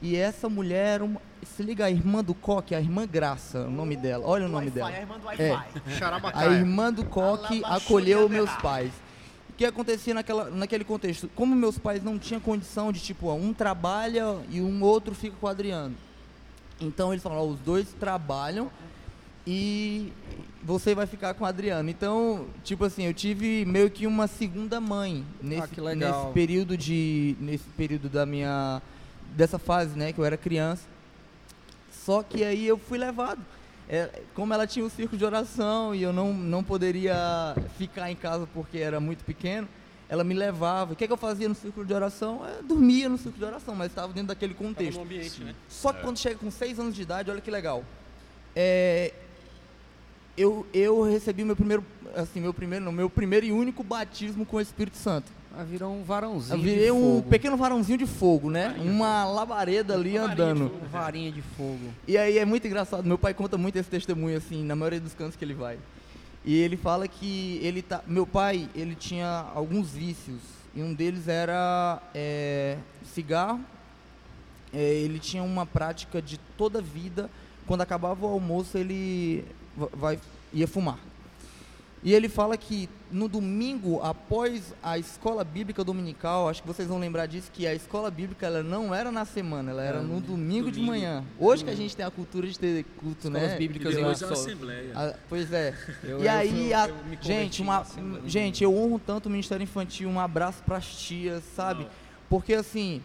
[0.00, 3.70] E essa mulher, era uma- se liga, a irmã do Coque, a irmã Graça, o
[3.70, 4.24] nome dela.
[4.26, 4.90] Olha o nome dela.
[4.90, 5.50] a irmã do É.
[5.52, 6.50] A Xarabacaia.
[6.50, 8.92] irmã do Coque acolheu meus pais.
[9.50, 11.28] O que acontecia naquela, naquele contexto?
[11.34, 15.36] Como meus pais não tinham condição de, tipo, ó, um trabalha e um outro fica
[15.40, 15.94] com o Adriano.
[16.80, 18.70] Então eles falaram, ó, os dois trabalham
[19.46, 20.12] e
[20.62, 21.88] você vai ficar com o Adriano.
[21.90, 26.22] Então, tipo assim, eu tive meio que uma segunda mãe nesse, legal.
[26.24, 28.80] nesse período de nesse período da minha
[29.32, 30.84] dessa fase, né, que eu era criança.
[31.90, 33.40] Só que aí eu fui levado.
[33.88, 38.16] É, como ela tinha um círculo de oração e eu não, não poderia ficar em
[38.16, 39.68] casa porque era muito pequeno,
[40.08, 40.92] ela me levava.
[40.92, 42.46] O que, é que eu fazia no círculo de oração?
[42.46, 44.98] Eu dormia no círculo de oração, mas estava dentro daquele contexto.
[44.98, 45.54] no ambiente, né?
[45.68, 47.84] Só que quando chega com seis anos de idade, olha que legal.
[48.54, 49.12] É,
[50.36, 54.56] eu, eu recebi meu primeiro, assim, meu primeiro, não, meu primeiro e único batismo com
[54.56, 55.30] o Espírito Santo.
[55.54, 56.56] Ah, virou um varãozinho.
[56.56, 58.74] Eu virei de um pequeno varãozinho de fogo, né?
[58.80, 60.72] Uma labareda ali andando.
[60.80, 61.92] Uma varinha de fogo.
[62.08, 65.14] E aí é muito engraçado, meu pai conta muito esse testemunho assim, na maioria dos
[65.14, 65.78] cantos que ele vai.
[66.44, 70.40] E ele fala que ele tá, meu pai, ele tinha alguns vícios
[70.74, 73.60] e um deles era é, cigarro.
[74.72, 77.28] É, ele tinha uma prática de toda a vida,
[77.66, 79.44] quando acabava o almoço ele
[79.76, 80.18] va- vai
[80.52, 80.98] ia fumar.
[82.04, 86.98] E ele fala que no domingo, após a escola bíblica dominical, acho que vocês vão
[86.98, 90.64] lembrar disso, que a escola bíblica ela não era na semana, ela era no domingo,
[90.66, 90.86] de domingo.
[90.90, 91.24] manhã.
[91.38, 93.54] Hoje que a gente tem a cultura de ter culto, Escolas né?
[93.54, 94.92] E bíblicas eu é assembleia.
[94.96, 95.74] Ah, pois é.
[96.02, 97.86] Eu- e eu aí, a- eu converti gente, uma,
[98.26, 100.08] gente, eu honro tanto o Ministério Infantil.
[100.08, 101.86] Um abraço pras tias, sabe?
[102.28, 103.00] Porque assim,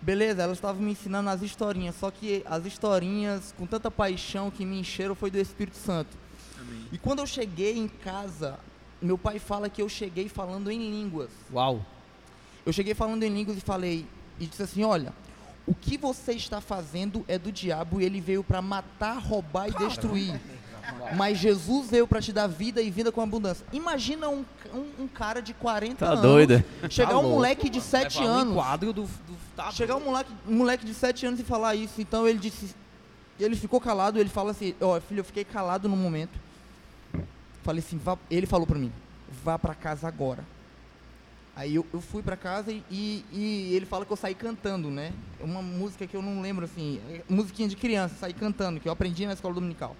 [0.00, 4.64] beleza, elas estavam me ensinando as historinhas, só que as historinhas com tanta paixão que
[4.64, 6.21] me encheram foi do Espírito Santo.
[6.62, 6.86] Amém.
[6.92, 8.58] E quando eu cheguei em casa,
[9.00, 11.30] meu pai fala que eu cheguei falando em línguas.
[11.52, 11.84] Uau.
[12.64, 14.06] Eu cheguei falando em línguas e falei,
[14.38, 15.12] e disse assim: Olha,
[15.66, 19.72] o que você está fazendo é do diabo e ele veio para matar, roubar e
[19.72, 20.40] destruir.
[21.16, 23.64] Mas Jesus veio para te dar vida e vida com abundância.
[23.72, 24.44] Imagina um,
[24.74, 26.22] um, um cara de 40 Tá anos.
[26.22, 26.64] doida.
[26.90, 28.54] Chegar Tá um louco, moleque de 7 Levar um anos.
[28.54, 32.00] quadro do, do tá Chegar um moleque, um moleque de 7 anos e falar isso.
[32.00, 32.74] Então ele disse.
[33.38, 36.38] Ele ficou calado, ele fala assim, ó, filho, eu fiquei calado no momento.
[37.62, 38.92] Falei assim, vá, ele falou pra mim,
[39.44, 40.44] vá pra casa agora.
[41.54, 44.90] Aí eu, eu fui pra casa e, e, e ele fala que eu saí cantando,
[44.90, 45.12] né?
[45.38, 48.88] É Uma música que eu não lembro, assim, é musiquinha de criança, saí cantando, que
[48.88, 49.94] eu aprendi na escola dominical.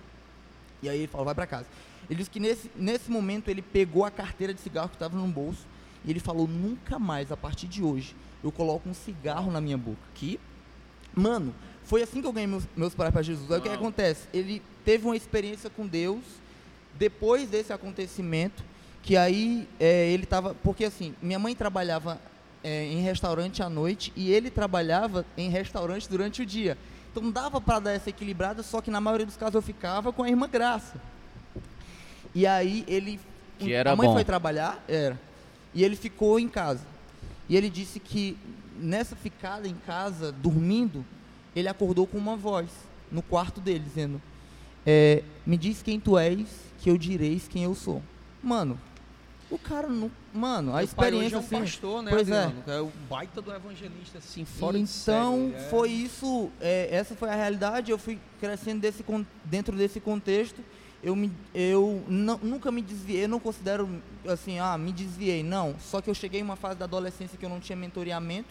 [0.82, 1.66] E aí ele falou, vai pra casa.
[2.08, 5.26] Ele disse que nesse, nesse momento ele pegou a carteira de cigarro que estava no
[5.28, 5.66] bolso
[6.04, 9.78] e ele falou, nunca mais, a partir de hoje, eu coloco um cigarro na minha
[9.78, 10.00] boca.
[10.14, 10.40] Que
[11.14, 11.54] Mano,
[11.84, 13.50] foi assim que eu ganhei meus, meus pais para Jesus.
[13.50, 14.26] Aí o que acontece?
[14.32, 16.22] Ele teve uma experiência com Deus
[16.98, 18.62] depois desse acontecimento,
[19.02, 20.54] que aí é, ele tava.
[20.54, 22.20] Porque assim, minha mãe trabalhava
[22.62, 26.78] é, em restaurante à noite e ele trabalhava em restaurante durante o dia.
[27.10, 30.22] Então dava para dar essa equilibrada, só que na maioria dos casos eu ficava com
[30.22, 31.00] a irmã Graça.
[32.34, 33.20] E aí ele.
[33.58, 34.14] Que era a mãe bom.
[34.14, 35.20] foi trabalhar, era.
[35.74, 36.86] E ele ficou em casa.
[37.48, 38.36] E ele disse que
[38.78, 41.04] nessa ficada em casa, dormindo,
[41.54, 42.68] ele acordou com uma voz
[43.10, 44.20] no quarto dele, dizendo:
[44.86, 46.48] é, Me diz quem tu és,
[46.82, 48.02] que eu direis quem eu sou.
[48.42, 48.78] Mano,
[49.48, 50.10] o cara não.
[50.34, 51.60] Mano, a Teu pai hoje experiência é um assim.
[51.60, 52.44] pastor, né, pois é.
[52.44, 52.64] Adriano?
[52.66, 52.80] é.
[52.80, 55.68] o baita do evangelista, assim, fora então série, é.
[55.68, 57.92] foi isso, é, essa foi a realidade.
[57.92, 59.04] Eu fui crescendo desse,
[59.44, 60.60] dentro desse contexto.
[61.00, 63.88] Eu, me, eu não- nunca me desviei, eu não considero
[64.26, 65.76] assim, ah, me desviei, não.
[65.78, 68.48] Só que eu cheguei em uma fase da adolescência que eu não tinha mentoreamento.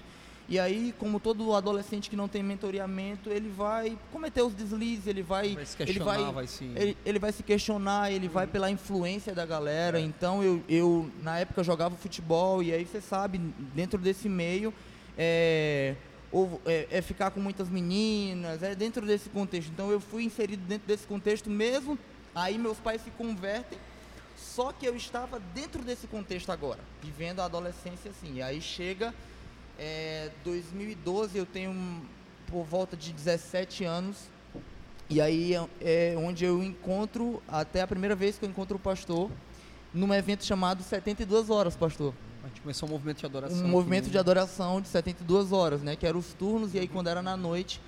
[0.52, 5.24] E aí, como todo adolescente que não tem mentoreamento, ele vai cometer os deslizes, ele
[5.24, 8.46] vai, Vai se ele questionar, vai, vai se- ele, ele vai se questionar, ele vai
[8.46, 9.98] pela influência da galera.
[9.98, 13.38] Então eu, eu na época jogava futebol e aí você sabe
[13.74, 14.74] dentro desse meio
[15.18, 15.96] é,
[16.30, 19.72] ou, é, é ficar com muitas meninas, é dentro desse contexto.
[19.72, 21.98] Então eu fui inserido dentro desse contexto mesmo.
[22.36, 23.80] Aí meus pais se convertem.
[24.38, 28.34] Só que eu estava dentro desse contexto agora, vivendo a adolescência assim.
[28.36, 29.14] E aí chega
[29.84, 32.02] é, 2012, eu tenho um-
[32.46, 34.16] por volta de 17 anos.
[35.10, 38.80] E aí é, é onde eu encontro, até a primeira vez que eu encontro o
[38.80, 39.30] pastor,
[39.94, 42.14] num evento chamado 72 Horas, pastor.
[42.44, 43.58] A gente começou um movimento de adoração.
[43.58, 45.96] Um aqui, movimento de adoração de 72 horas, né?
[45.96, 47.82] Que eram os turnos, e aí quando era na noite,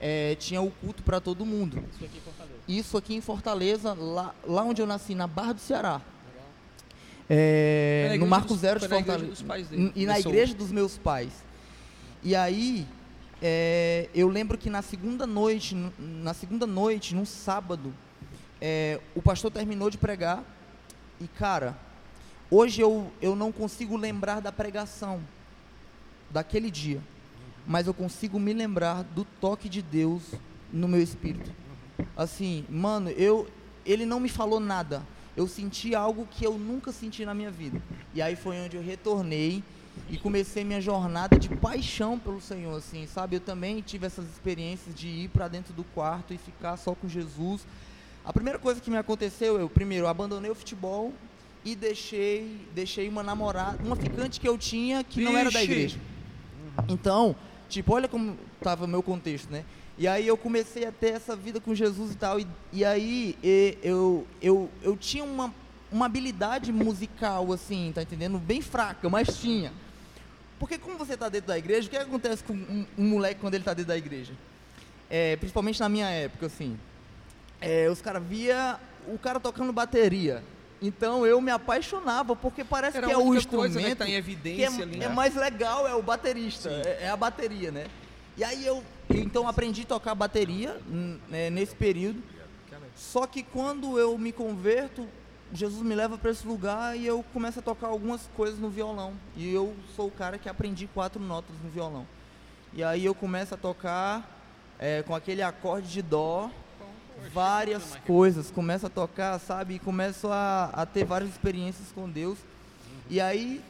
[0.00, 1.82] é, tinha o culto para todo mundo.
[2.66, 6.00] Isso aqui em Fortaleza, lá, lá onde eu nasci, na Barra do Ceará.
[7.34, 9.44] É, no Marco dos- Zero de Fortaleza.
[9.70, 9.92] dele.
[9.94, 11.32] E na igreja dos meus pais.
[12.22, 12.86] E aí,
[13.40, 17.92] é, eu lembro que na segunda noite, na segunda noite, num sábado,
[18.60, 20.44] é, o pastor terminou de pregar
[21.20, 21.76] e, cara,
[22.50, 25.20] hoje eu, eu não consigo lembrar da pregação
[26.30, 27.00] daquele dia.
[27.66, 30.22] mas eu consigo me lembrar do toque de Deus
[30.72, 31.50] no meu espírito.
[32.16, 33.48] Assim, mano, eu
[33.86, 35.02] ele não me falou nada.
[35.36, 37.80] Eu senti algo que eu nunca senti na minha vida.
[38.14, 39.62] E aí foi onde eu retornei
[40.10, 43.36] e comecei minha jornada de paixão pelo Senhor, assim, sabe?
[43.36, 47.08] Eu também tive essas experiências de ir para dentro do quarto e ficar só com
[47.08, 47.66] Jesus.
[48.24, 51.12] A primeira coisa que me aconteceu, eu primeiro abandonei o futebol
[51.64, 55.98] e deixei, deixei uma namorada, uma ficante que eu tinha que não era da igreja.
[56.88, 57.36] Então,
[57.68, 59.64] tipo, olha como estava o meu contexto, né?
[59.98, 62.40] E aí eu comecei a ter essa vida com Jesus e tal.
[62.40, 65.54] E, e aí e, eu, eu, eu tinha uma,
[65.90, 68.38] uma habilidade musical, assim, tá entendendo?
[68.38, 69.72] Bem fraca, mas tinha.
[70.58, 73.54] Porque como você tá dentro da igreja, o que acontece com um, um moleque quando
[73.54, 74.32] ele tá dentro da igreja?
[75.10, 76.78] É, principalmente na minha época, assim.
[77.60, 80.42] É, os caras via o cara tocando bateria.
[80.80, 84.04] Então eu me apaixonava, porque parece Era que é o única coisa, né, instrumento que
[84.04, 85.08] tá em que evidência é, ali, é né?
[85.08, 87.86] mais legal, é o baterista, é, é a bateria, né?
[88.36, 88.82] E aí eu,
[89.20, 90.80] então aprendi a tocar bateria
[91.28, 92.22] né, nesse período.
[92.96, 95.06] Só que quando eu me converto,
[95.52, 99.14] Jesus me leva para esse lugar e eu começo a tocar algumas coisas no violão.
[99.36, 102.06] E eu sou o cara que aprendi quatro notas no violão.
[102.72, 104.28] E aí eu começo a tocar
[104.78, 106.50] é, com aquele acorde de dó,
[107.32, 109.74] várias coisas, começo a tocar, sabe?
[109.74, 112.38] E começo a, a ter várias experiências com Deus.
[113.10, 113.62] E aí,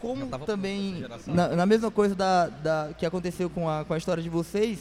[0.00, 1.00] como também,
[1.34, 4.80] na, na mesma coisa da, da, que aconteceu com a, com a história de vocês,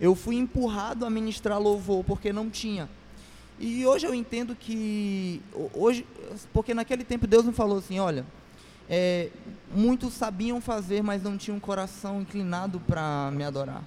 [0.00, 2.88] eu fui empurrado a ministrar louvor, porque não tinha.
[3.58, 6.04] E hoje eu entendo que, ho- hoje,
[6.52, 8.26] porque naquele tempo Deus me falou assim, olha,
[8.88, 9.30] é,
[9.74, 13.82] muitos sabiam fazer, mas não tinham um coração inclinado para me adorar.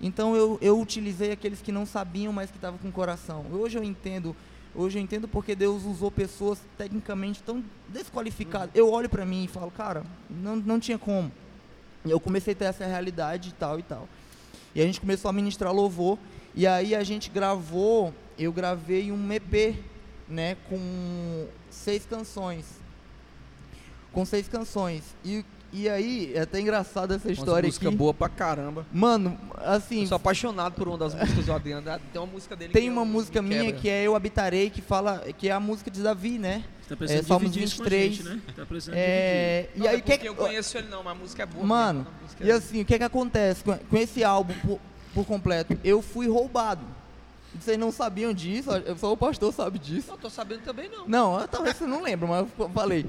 [0.00, 3.46] Então eu, eu utilizei aqueles que não sabiam, mas que estavam com coração.
[3.52, 4.34] Hoje eu entendo,
[4.74, 8.70] hoje eu entendo porque Deus usou pessoas tecnicamente tão desqualificadas.
[8.74, 11.30] Eu olho para mim e falo, cara, não, não tinha como.
[12.04, 14.08] E eu comecei a ter essa realidade e tal e tal.
[14.74, 16.18] E a gente começou a ministrar louvor.
[16.54, 19.76] E aí a gente gravou, eu gravei um EP,
[20.28, 22.64] né, com seis canções.
[24.12, 25.02] Com seis canções.
[25.24, 27.96] E, e aí, é até engraçado essa história música aqui.
[27.96, 28.86] boa pra caramba.
[28.92, 31.82] Mano, assim, Eu sou apaixonado por uma das músicas do Adriano.
[32.12, 33.80] Tem uma música dele tem que uma eu- música minha quebra.
[33.80, 36.62] que é Eu Habitarei, que fala, que é a música de Davi, né?
[36.88, 38.14] Tá precisando É, Salmos dividir isso com a 23.
[38.14, 38.40] gente, né?
[38.54, 41.18] Tá precisando É, e Não, aí é que porque eu conheço ele não, mas a
[41.18, 41.64] música é boa.
[41.66, 44.78] Mano, música e é- assim, o que que acontece com, com esse álbum por,
[45.14, 45.78] por completo?
[45.82, 46.84] Eu fui roubado.
[47.58, 48.70] Vocês não sabiam disso?
[48.98, 50.08] Só o pastor sabe disso.
[50.10, 51.06] Não tô sabendo também não.
[51.08, 53.06] Não, eu- talvez você não lembre, mas eu falei.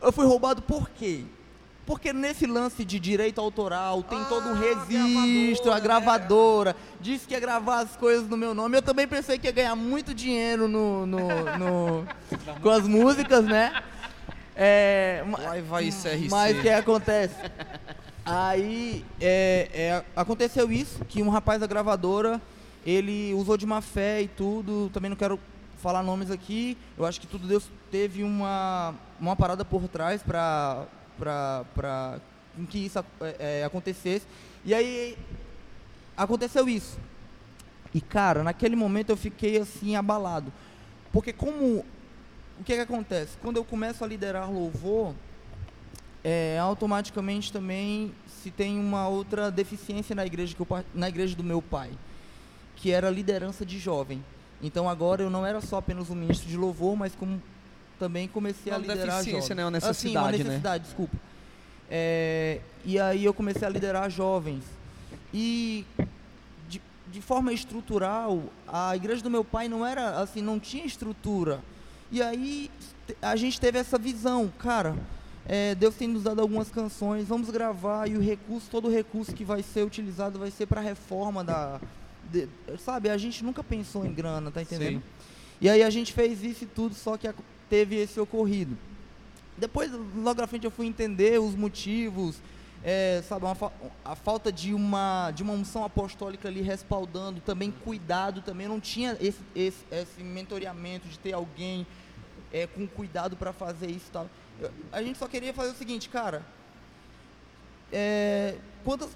[0.00, 1.24] Eu fui roubado por quê?
[1.86, 5.80] Porque nesse lance de direito autoral tem todo um Ah, registro, a gravadora, né?
[5.82, 8.76] gravadora, disse que ia gravar as coisas no meu nome.
[8.76, 11.18] Eu também pensei que ia ganhar muito dinheiro no, no,
[11.58, 12.06] no-
[12.62, 13.82] com as músicas, né?
[14.56, 16.28] É, ma- Vai, CRC.
[16.30, 17.34] mas o que acontece?
[18.24, 22.40] Aí é, é, aconteceu isso, que um rapaz da gravadora,
[22.86, 25.38] ele usou de má fé e tudo, também não quero
[25.82, 30.86] falar nomes aqui, eu acho que tudo Deus teve uma, uma parada por trás pra,
[32.56, 34.26] com que isso é, é, acontecesse.
[34.64, 35.16] E aí
[36.16, 36.98] aconteceu isso.
[37.92, 40.52] E cara, naquele momento eu fiquei assim abalado.
[41.12, 41.84] Porque como
[42.58, 43.36] o que que acontece?
[43.40, 45.14] Quando eu começo a liderar louvor,
[46.22, 51.44] é, automaticamente também se tem uma outra deficiência na igreja que eu, na igreja do
[51.44, 51.90] meu pai,
[52.76, 54.24] que era a liderança de jovem.
[54.62, 57.42] Então agora eu não era só apenas um ministro de louvor, mas como
[57.98, 59.56] também comecei a Uma liderar deficiência, jovens.
[59.56, 59.64] né?
[59.64, 60.38] Uma Assim, necessidade, uma né?
[60.44, 61.16] necessidade, desculpa.
[61.90, 64.62] É, e aí eu comecei a liderar jovens.
[65.32, 65.84] E
[66.68, 66.80] de,
[67.12, 71.60] de forma estrutural, a igreja do meu pai não era assim, não tinha estrutura.
[72.10, 72.70] E aí
[73.20, 74.94] a gente teve essa visão, cara.
[75.46, 79.34] é, Deus tem nos dado algumas canções, vamos gravar e o recurso, todo o recurso
[79.34, 81.80] que vai ser utilizado vai ser para reforma da,
[82.32, 83.10] de- sabe?
[83.10, 84.98] A gente nunca pensou em grana, tá entendendo?
[85.00, 85.02] Sim.
[85.60, 87.28] E aí a gente fez isso e tudo, só que
[87.68, 88.76] teve esse ocorrido.
[89.56, 92.36] Depois, logo à frente, eu fui entender os motivos,
[92.82, 93.72] é, sabe, uma
[94.04, 99.16] a falta de uma, de uma unção apostólica ali respaldando, também cuidado, também não tinha
[99.20, 101.86] esse, esse, esse mentoreamento de ter alguém
[102.52, 104.28] é, com cuidado para fazer isso e tal.
[104.60, 106.42] Eu- a gente só queria fazer o seguinte, cara,
[107.92, 109.10] é, quantas,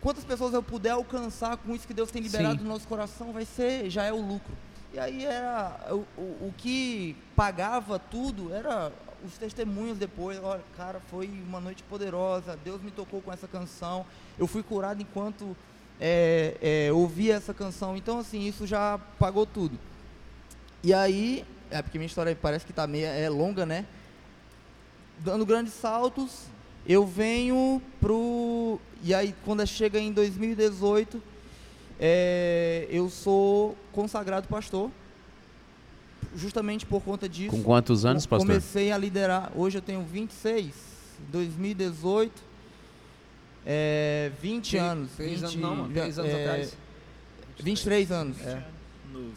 [0.00, 2.64] quantas pessoas eu puder alcançar com isso que Deus tem liberado Sim.
[2.64, 4.52] no nosso coração, vai ser, já é o lucro.
[4.92, 8.90] E aí era o, o, o que pagava tudo era
[9.24, 10.38] os testemunhos depois.
[10.42, 12.58] Olha, cara, foi uma noite poderosa.
[12.64, 14.06] Deus me tocou com essa canção.
[14.38, 15.56] Eu fui curado enquanto
[16.00, 17.96] é, é, ouvia essa canção.
[17.96, 19.78] Então, assim, isso já pagou tudo.
[20.82, 23.84] E aí, é porque minha história parece que tá meio é longa, né?
[25.18, 26.46] Dando grandes saltos,
[26.86, 28.80] Eu venho pro.
[29.02, 31.22] E aí, quando chega em 2018,
[32.00, 34.90] é, eu sou consagrado pastor.
[36.36, 37.50] Justamente por conta disso.
[37.50, 38.46] Com quantos anos, pastor?
[38.46, 39.50] Comecei a liderar.
[39.56, 40.74] Hoje eu tenho 26.
[41.32, 42.32] 2018.
[43.66, 45.10] É, 20 Três- anos.
[45.16, 46.76] três 20, anos não, mano, anos é, atrás.
[47.60, 48.40] 23 anos.
[48.46, 48.62] É.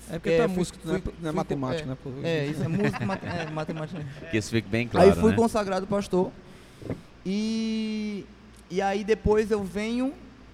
[0.10, 1.90] É porque É, tu é fui- músico, tu não é, fui- não é fui- matemático,
[1.90, 1.98] é, né?
[2.24, 4.06] É, isso é música, mate, é, matemática.
[4.30, 5.36] Que isso fique bem claro, aí fui né?
[5.36, 6.32] consagrado pastor.
[7.26, 8.26] E,
[8.70, 10.14] e aí depois eu venho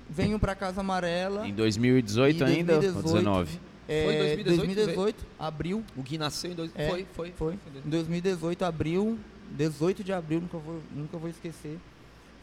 [0.09, 1.47] venho para Casa Amarela.
[1.47, 3.23] Em 2018 Em ainda ou 2018.
[3.23, 3.59] 19?
[3.87, 5.83] é, Foi em 2018 que 2018, abril.
[5.95, 6.71] O Gui nasceu em dois...
[6.75, 7.33] É, foi, foi.
[7.37, 7.53] Foi.
[7.85, 9.19] Em 2018, abril,
[9.51, 11.77] 18 de abril, nunca vou, nunca vou esquecer.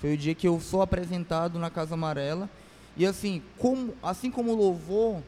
[0.00, 2.48] Foi o dia que eu sou apresentado na Casa Amarela.
[2.96, 5.22] E assim, como, assim como o louvor,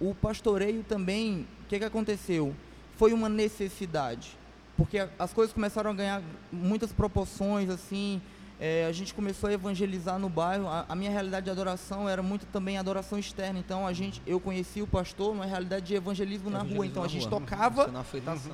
[0.00, 2.54] o pastoreio também, o que, que aconteceu?
[2.96, 4.36] Foi uma necessidade.
[4.76, 8.20] Porque as coisas começaram a ganhar muitas proporções, assim.
[8.60, 10.66] É, a gente começou a evangelizar no bairro.
[10.66, 13.58] A, a minha realidade de adoração era muito também adoração externa.
[13.58, 16.84] Então a gente, eu conheci o pastor numa realidade de evangelismo na rua.
[16.86, 18.52] Então a gente tocava Na afetação.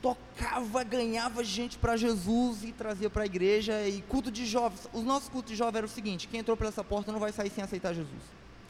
[0.00, 4.88] tocava, ganhava gente para Jesus e trazia para a igreja e culto de jovens.
[4.92, 7.32] Os nossos cultos de jovens era o seguinte: quem entrou por essa porta não vai
[7.32, 8.22] sair sem aceitar Jesus.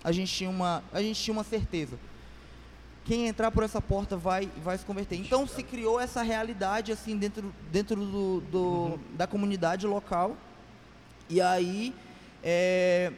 [0.03, 1.99] A gente tinha uma, a gente tinha uma certeza.
[3.07, 5.17] Quem entrar por essa porta vai, vai se converter.
[5.17, 10.37] Então se criou essa realidade assim dentro, dentro do, do- da comunidade local.
[11.31, 11.95] E aí
[12.43, 13.13] é,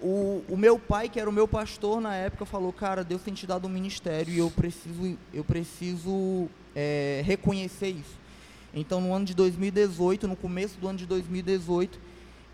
[0.00, 3.34] o, o meu pai, que era o meu pastor na época, falou, cara, Deus tem
[3.34, 8.22] te dado um ministério e eu preciso, eu preciso é, reconhecer isso.
[8.72, 11.98] Então no ano de 2018, no começo do ano de 2018,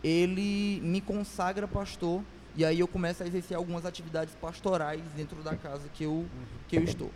[0.03, 2.23] ele me consagra pastor
[2.59, 6.27] e aí eu começo a exercer algumas atividades pastorais dentro da casa que eu,
[6.67, 7.11] que eu estou.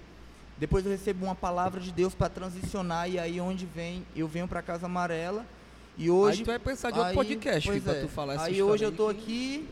[0.56, 4.46] Depois eu recebo uma palavra de Deus para transicionar e aí onde vem, eu venho
[4.46, 5.44] para a Casa Amarela
[5.98, 8.00] e hoje Aí tu vai precisar de outro Aí, podcast, pra é.
[8.02, 9.68] tu falar essa Aí hoje eu tô que- aqui,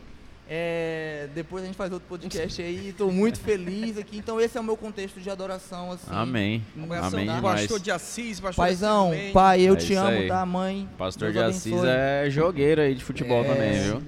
[0.49, 4.17] é, depois a gente faz outro podcast aí, estou muito feliz aqui.
[4.17, 6.07] Então esse é o meu contexto de adoração, assim.
[6.09, 6.61] Amém.
[7.01, 10.27] Amém pastor de Assis, pastor Paizão, de Assis pai, eu É te amo, aí.
[10.27, 10.89] tá, mãe?
[10.97, 11.89] Pastor Deus de Assis abençoe.
[11.89, 13.47] é jogueiro aí de futebol É.
[13.47, 14.01] também, viu?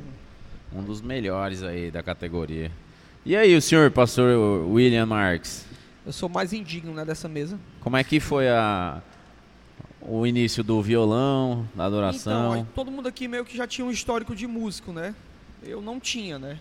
[0.76, 2.72] Um dos melhores aí da categoria.
[3.26, 4.36] E aí, o senhor, pastor
[4.68, 5.66] William Marques?
[6.06, 7.58] Eu sou mais indigno né, dessa mesa.
[7.80, 9.02] Como é que foi a,
[10.02, 12.58] o início do violão, da adoração?
[12.58, 15.16] Então, todo mundo aqui meio que já tinha um histórico de músico, né?
[15.62, 16.60] Eu não tinha, né?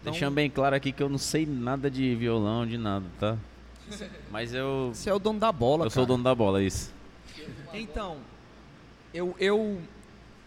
[0.00, 3.38] Então, Deixando bem claro aqui que eu não sei nada de violão, de nada, tá?
[4.30, 6.14] Mas eu, Você é o dono da bola, eu sou o cara.
[6.14, 6.92] dono da bola, é isso.
[7.72, 8.18] Então,
[9.14, 9.80] eu, eu,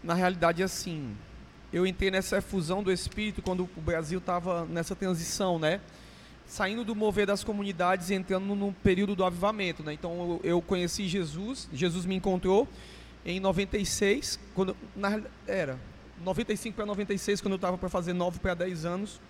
[0.02, 1.16] na realidade, assim,
[1.76, 5.78] eu entrei nessa fusão do espírito quando o Brasil estava nessa transição, né?
[6.46, 9.92] Saindo do mover das comunidades e entrando no período do avivamento, né?
[9.92, 12.66] Então, eu, eu conheci Jesus, Jesus me encontrou
[13.26, 15.78] em 96, quando, na, era
[16.24, 19.20] 95 para 96, quando eu estava para fazer 9 para 10 anos.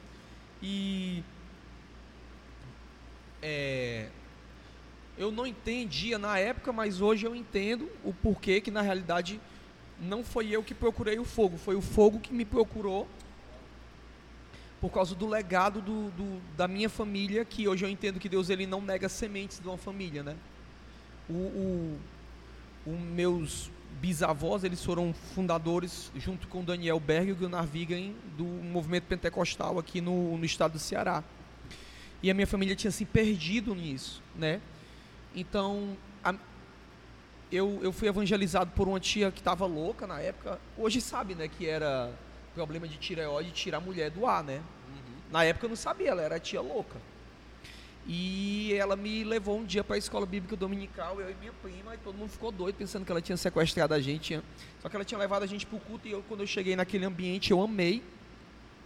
[0.62, 1.24] E
[3.42, 4.08] é,
[5.18, 9.40] eu não entendia na época, mas hoje eu entendo o porquê que na realidade
[10.00, 13.08] não foi eu que procurei o fogo, foi o fogo que me procurou
[14.80, 18.50] por causa do legado do, do- da minha família, que hoje eu entendo que Deus
[18.50, 20.36] ele não nega sementes de uma família, né?
[21.28, 21.98] O, o,
[22.86, 23.70] o meus
[24.00, 30.00] bisavós, eles foram fundadores, junto com Daniel Berg e Gunnar Vigan, do movimento pentecostal aqui
[30.02, 31.24] no, no estado do Ceará.
[32.22, 34.60] E a minha família tinha se perdido nisso, né?
[35.34, 36.34] Então, a-
[37.50, 40.58] eu, eu fui evangelizado por uma tia que estava louca na época.
[40.76, 42.12] Hoje sabe, né, que era
[42.54, 44.62] problema de tireoide tirar a mulher do ar, né?
[45.30, 46.96] Na época eu não sabia, ela era tia louca.
[48.06, 51.94] E ela me levou um dia para a escola bíblica dominical, eu e minha prima,
[51.94, 54.40] e todo mundo ficou doido pensando que ela tinha sequestrado a gente.
[54.80, 56.76] Só que ela tinha levado a gente para o culto e eu, quando eu cheguei
[56.76, 58.02] naquele ambiente, eu amei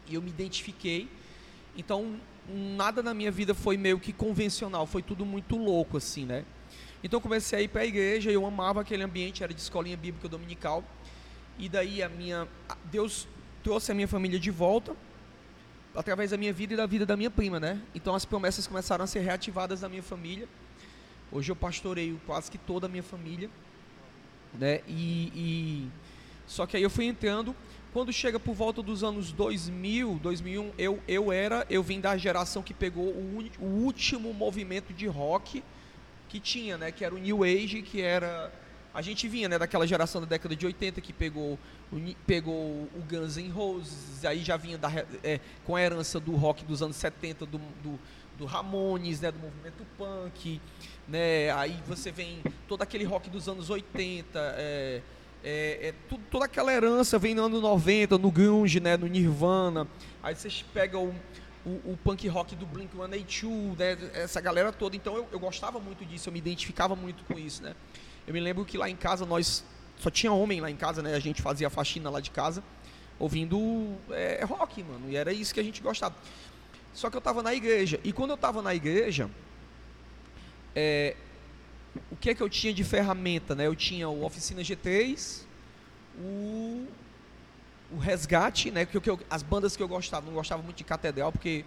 [0.08, 1.06] e eu me identifiquei.
[1.76, 6.44] Então, nada na minha vida foi meio que convencional, foi tudo muito louco assim, né?
[7.02, 10.28] Então comecei a ir para a igreja, eu amava aquele ambiente, era de escolinha bíblica
[10.28, 10.84] dominical.
[11.58, 12.46] E daí a minha
[12.84, 13.26] Deus
[13.62, 14.94] trouxe a minha família de volta
[15.94, 17.80] através da minha vida e da vida da minha prima, né?
[17.94, 20.48] Então as promessas começaram a ser reativadas na minha família.
[21.32, 23.50] Hoje eu pastoreio quase que toda a minha família,
[24.54, 24.80] né?
[24.86, 25.90] E, e
[26.46, 27.54] só que aí eu fui entrando
[27.92, 32.62] quando chega por volta dos anos 2000, 2001, eu, eu era, eu vim da geração
[32.62, 35.62] que pegou o, o último movimento de rock
[36.30, 36.90] que tinha, né?
[36.92, 38.50] Que era o New Age, que era
[38.92, 41.56] a gente vinha, né, daquela geração da década de 80 que pegou
[41.92, 44.90] o, pegou o Guns N' Roses, aí já vinha da,
[45.22, 48.00] é, com a herança do rock dos anos 70, do, do,
[48.36, 50.60] do Ramones, né, do movimento punk,
[51.06, 54.28] né, aí você vem todo aquele rock dos anos 80,
[54.58, 55.02] é,
[55.44, 59.86] É, é tudo- toda aquela herança vem no ano 90, no grunge, né, no Nirvana.
[60.22, 61.14] Aí vocês pegam o,
[61.64, 64.96] o, o punk rock do Blink-182, né, essa galera toda.
[64.96, 67.74] Então eu, eu gostava muito disso, eu me identificava muito com isso, né.
[68.26, 69.64] Eu me lembro que lá em casa nós
[69.98, 71.14] só tinha homem lá em casa, né?
[71.14, 72.62] A gente fazia faxina lá de casa
[73.18, 75.10] ouvindo é, rock, mano.
[75.10, 76.14] E era isso que a gente gostava.
[76.94, 78.00] Só que eu tava na igreja.
[78.02, 79.30] E quando eu tava na igreja,
[80.74, 81.14] é,
[82.10, 83.66] o que é que eu tinha de ferramenta, né?
[83.66, 85.42] Eu tinha o Oficina G3,
[86.18, 86.86] o,
[87.92, 88.84] o Resgate, né?
[88.86, 91.64] Que, eu- que eu- as bandas que eu gostava, não gostava muito de Catedral, porque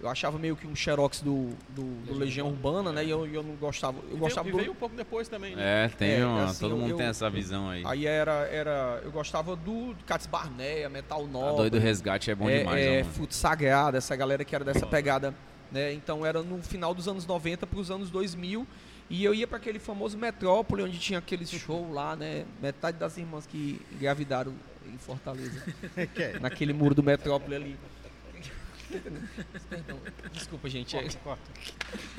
[0.00, 3.04] eu achava meio que um xerox do, do, do Legião Urbana, né?
[3.04, 3.98] E eu, eu não gostava.
[4.10, 5.84] Eu E gostava veio, e do, veio um pouco depois também, né?
[5.84, 7.82] É, tem É, uma, assim, todo mundo eu- tem essa visão aí.
[7.86, 9.00] Aí era, era.
[9.04, 11.56] Eu gostava do, Cats Barneia, Metal A Nobre.
[11.56, 13.04] doido resgate é bom é, demais, é, ó, mano.
[13.14, 15.34] Fruto Sagrado, essa galera que era dessa pegada.
[15.70, 15.92] Né?
[15.94, 18.66] Então era no final dos anos 90 para os anos 2000.
[19.12, 22.46] E eu ia para aquele famoso Metrópole, onde tinha aquele show lá, né?
[22.62, 24.54] Metade das irmãs que engravidaram
[24.86, 25.62] em Fortaleza.
[26.40, 27.76] Naquele muro do Metrópole ali.
[29.68, 29.98] Perdão,
[30.32, 30.96] desculpa, gente.
[30.96, 31.06] é-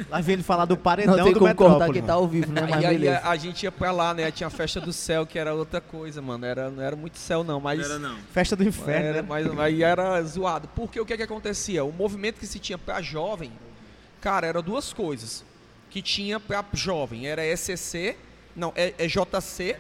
[0.08, 2.02] Lá vem ele falar do paredão Não tem do como cortar Metrópole.
[2.02, 2.62] que tá ao vivo, né?
[2.70, 4.30] Mas Aí, a, a gente ia pra lá, né?
[4.32, 6.46] Tinha a festa do céu, que era outra coisa, mano.
[6.46, 7.80] Era, não era muito céu, não, mas.
[7.80, 8.18] Não era não.
[8.32, 9.28] Festa do inferno, Era, né?
[9.28, 10.68] mas aí era zoado.
[10.76, 11.84] Porque o que, que acontecia?
[11.84, 13.52] O movimento que se tinha pra jovem,
[14.22, 15.44] cara, era duas coisas.
[15.94, 17.28] Que tinha pra jovem.
[17.28, 18.18] Era SCC,
[18.56, 19.78] não, é, é JC,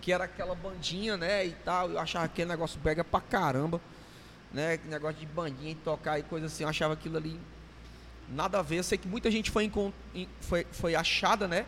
[0.00, 1.88] que era aquela bandinha, né, e tal.
[1.88, 3.80] Eu achava aquele negócio brega pra caramba.
[4.52, 6.64] Né, negócio de bandinha e tocar e coisa assim.
[6.64, 7.38] Eu achava aquilo ali
[8.28, 8.80] nada a ver.
[8.80, 9.70] Eu sei que muita gente foi,
[10.40, 11.64] foi, foi achada, né?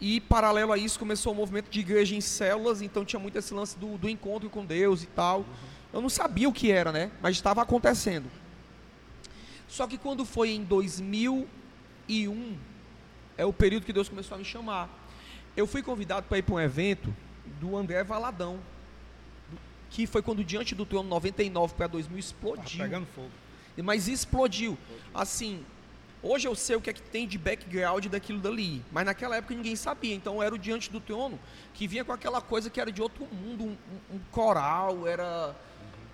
[0.00, 3.52] E paralelo a isso começou o movimento de igreja em células, então tinha muito esse
[3.52, 5.44] lance do, do encontro com Deus e tal.
[5.92, 7.10] Eu não sabia o que era, né?
[7.20, 8.30] Mas estava acontecendo.
[9.66, 12.56] Só que quando foi em 2001,
[13.36, 14.88] é o período que Deus começou a me chamar.
[15.56, 17.14] Eu fui convidado para ir para um evento
[17.60, 18.58] do André Valadão,
[19.90, 22.78] que foi quando Diante do Trono 99 para 2000 Tá explodiu.
[22.84, 23.30] pegando fogo.
[23.82, 24.76] Mas explodiu.
[25.14, 25.62] Assim,
[26.22, 28.82] hoje eu sei o que é que tem de background daquilo dali.
[28.90, 30.14] Mas naquela época ninguém sabia.
[30.14, 31.38] Então era o Diante do Trono
[31.74, 33.76] que vinha com aquela coisa que era de outro mundo, um-
[34.16, 35.54] um coral, era.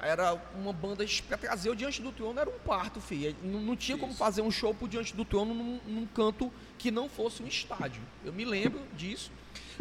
[0.03, 3.37] Era uma banda para trazer o Diante do Trono era um parto, filho.
[3.43, 6.91] Não, não tinha como fazer um show pro Diante do Trono num, num canto que
[6.91, 8.03] não fosse um estádio.
[8.25, 9.31] Eu me lembro disso.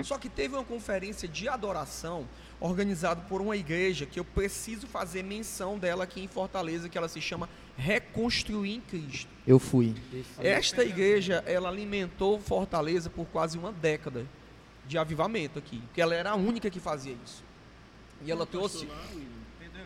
[0.04, 2.28] Só que teve uma conferência de adoração
[2.60, 7.08] organizada por uma igreja que eu preciso fazer menção dela aqui em Fortaleza, que ela
[7.08, 9.30] se chama Reconstruir em Cristo.
[9.48, 9.96] Eu fui.
[10.40, 14.28] Esta igreja, ela alimentou Fortaleza por quase uma década
[14.88, 17.44] de avivamento aqui, porque ela era a única que fazia isso.
[18.24, 18.88] E ela trouxe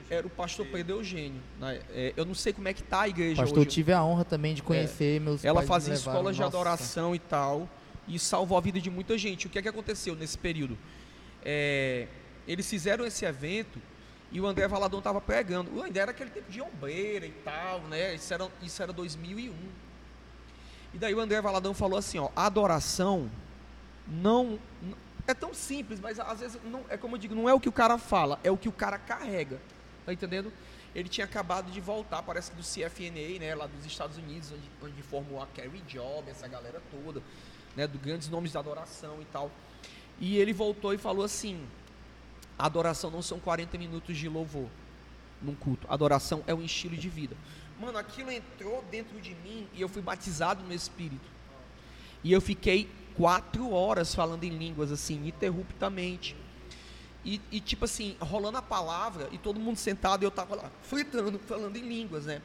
[0.09, 1.41] era o pastor Pedro Eugênio.
[1.59, 1.81] né?
[1.89, 3.69] É, eu não sei como é que tá a igreja Pastor, hoje.
[3.69, 6.17] tive a honra também de conhecer meus Ela fazia me levaram.
[6.19, 7.67] escolas de adoração e tal,
[8.07, 9.47] e salvou a vida de muita gente.
[9.47, 10.77] O que é que aconteceu nesse período?
[11.43, 12.07] É,
[12.47, 13.81] eles fizeram esse evento
[14.31, 15.71] e o André Valadão estava pregando.
[15.75, 18.13] O André era aquele tempo de ombreira e tal, né?
[18.15, 19.53] Isso era, isso era 2001.
[20.93, 23.29] E daí o André Valadão falou assim, ó, adoração
[24.07, 24.59] não
[25.27, 27.67] é tão simples, mas às vezes não é como eu digo, não é o que
[27.67, 29.59] o cara fala, é o que o cara carrega.
[30.05, 30.51] Tá entendendo?
[30.93, 34.91] Ele tinha acabado de voltar, parece que do CFNA, né, lá dos Estados Unidos, onde,
[34.91, 37.21] onde formou a Carrie Job, essa galera toda,
[37.75, 39.51] né, do grandes nomes da adoração e tal.
[40.19, 41.65] E ele voltou e falou assim:
[42.57, 44.69] adoração não são 40 minutos de louvor
[45.41, 45.85] num culto.
[45.89, 47.35] Adoração é um estilo de vida.
[47.79, 51.27] Mano, aquilo entrou dentro de mim e eu fui batizado no Espírito.
[52.23, 56.35] E eu fiquei quatro horas falando em línguas, assim, ininterruptamente.
[57.25, 60.71] E, e, tipo assim, rolando a palavra e todo mundo sentado e eu tava lá,
[60.83, 62.39] fritando, falando em línguas, né?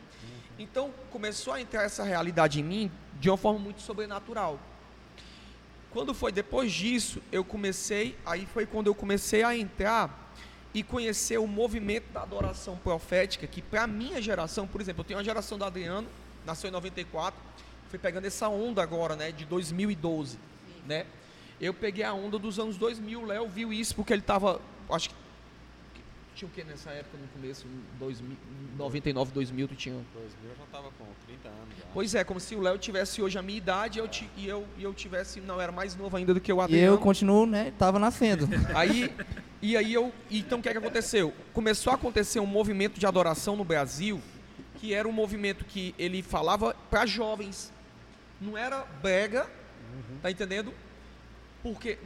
[0.58, 4.58] Então começou a entrar essa realidade em mim de uma forma muito sobrenatural.
[5.90, 10.32] Quando foi depois disso, eu comecei, aí foi quando eu comecei a entrar
[10.72, 15.18] e conhecer o movimento da adoração profética, que para minha geração, por exemplo, eu tenho
[15.18, 16.08] uma geração do Adriano,
[16.46, 17.38] nasceu em 94,
[17.90, 20.38] fui pegando essa onda agora, né, de 2012,
[20.86, 21.06] né?
[21.60, 25.10] Eu peguei a onda dos anos 2000, o Léo viu isso porque ele tava, acho
[25.10, 25.14] que
[26.34, 28.36] tinha o que nessa época no começo, em 2000,
[28.78, 31.84] 99, 2000, tu tinha 2000 eu já tava com 30 anos já.
[31.92, 34.48] Pois é, como se o Léo tivesse hoje a minha idade e eu, ti- e
[34.48, 36.94] eu, e eu tivesse, não, era mais novo ainda do que o E Adriano.
[36.94, 37.74] eu continuo, né?
[37.78, 38.48] Tava nascendo.
[38.74, 39.12] Aí,
[39.60, 41.34] e aí eu, então o que é que aconteceu?
[41.52, 44.18] Começou a acontecer um movimento de adoração no Brasil,
[44.76, 47.70] que era um movimento que ele falava para jovens.
[48.40, 49.46] Não era brega,
[50.22, 50.72] tá entendendo?
[51.62, 51.98] Porque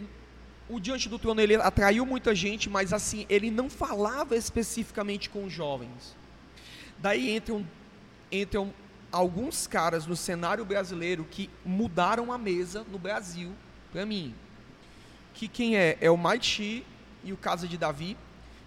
[0.68, 5.48] o Diante do Trono ele atraiu muita gente, mas assim, ele não falava especificamente com
[5.48, 6.16] jovens.
[6.98, 7.66] Daí entram,
[8.30, 8.72] entram
[9.12, 13.52] alguns caras no cenário brasileiro que mudaram a mesa no Brasil,
[13.92, 14.34] para mim.
[15.34, 15.98] Que quem é?
[16.00, 16.84] É o Maichi,
[17.24, 18.16] e o Casa de Davi,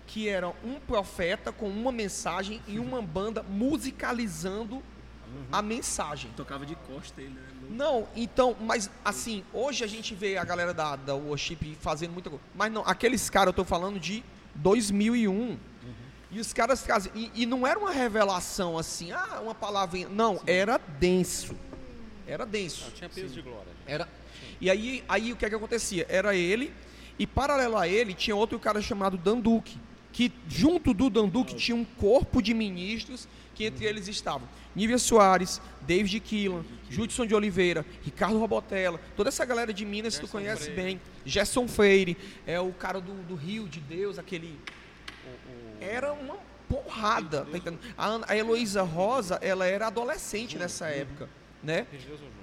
[0.08, 4.82] que era um profeta com uma mensagem e uma banda musicalizando
[5.52, 6.32] a mensagem.
[6.36, 7.47] Tocava de costa ele, né?
[7.70, 12.30] Não, então, mas assim, hoje a gente vê a galera da, da worship fazendo muita
[12.30, 12.44] coisa.
[12.56, 14.24] Mas não, aqueles caras, eu tô falando de
[14.56, 15.58] 2001.
[16.30, 17.12] E os caras trazem.
[17.16, 20.10] E, e não era uma revelação assim, ah, uma palavrinha.
[20.10, 21.56] Não, era denso.
[22.28, 22.92] Era denso.
[22.96, 23.72] Tinha peso de glória.
[23.86, 24.08] Era.
[24.60, 26.06] E aí, aí o que é que acontecia?
[26.10, 26.74] Era ele,
[27.18, 29.78] e paralelo a ele tinha outro cara chamado Danduque.
[30.12, 34.48] Que junto do Danduque tinha um corpo de ministros, que entre eles estavam
[34.78, 40.26] Nívia Soares, David Keelan, Judson de Oliveira, Ricardo Robotella, toda essa galera de Minas que
[40.26, 42.16] tu conhece bem, Gerson Freire,
[42.46, 44.60] é o cara do, do Rio de Deus, aquele.
[45.82, 46.38] Era uma
[46.70, 47.42] porrada.
[47.46, 47.80] tá entendendo?
[47.98, 51.28] A, Ana- a Heloísa Rosa, ela era adolescente nessa época,
[51.64, 51.86] né?
[51.90, 52.38] Filho de Deus ou Júnior?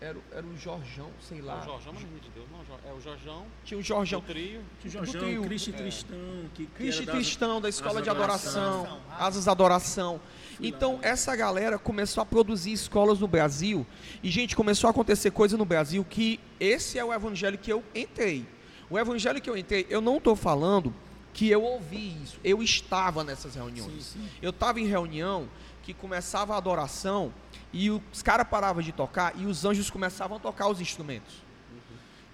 [0.00, 1.60] Era, o- era o Jorjão, sei É lá.
[1.60, 2.90] o Jorjão, mas não é de Deus, não.
[2.90, 4.20] É o Jorjão, Tinha o o Jorjão.
[4.20, 4.60] trio.
[4.80, 5.20] Tinha Do o trio.
[5.22, 6.18] Jorjão, Cristo e Tristão.
[6.54, 10.20] Que, que Cristo era e Tristão, da Escola Asas de da Adoração, Asas da Adoração.
[10.60, 13.86] Então, essa galera começou a produzir escolas no Brasil.
[14.22, 17.82] E, gente, começou a acontecer coisa no Brasil que esse é o evangelho que eu
[17.94, 18.46] entrei.
[18.88, 20.94] O evangelho que eu entrei, eu não estou falando
[21.32, 22.38] que eu ouvi isso.
[22.44, 24.16] Eu estava nessas reuniões.
[24.40, 25.48] Eu estava em reunião
[25.82, 27.32] que começava a adoração
[27.72, 31.42] e os caras paravam de tocar e os anjos começavam a tocar os instrumentos.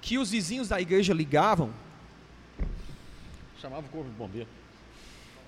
[0.01, 1.71] Que os vizinhos da igreja ligavam
[3.61, 4.49] Chamava o corpo de bombeiro.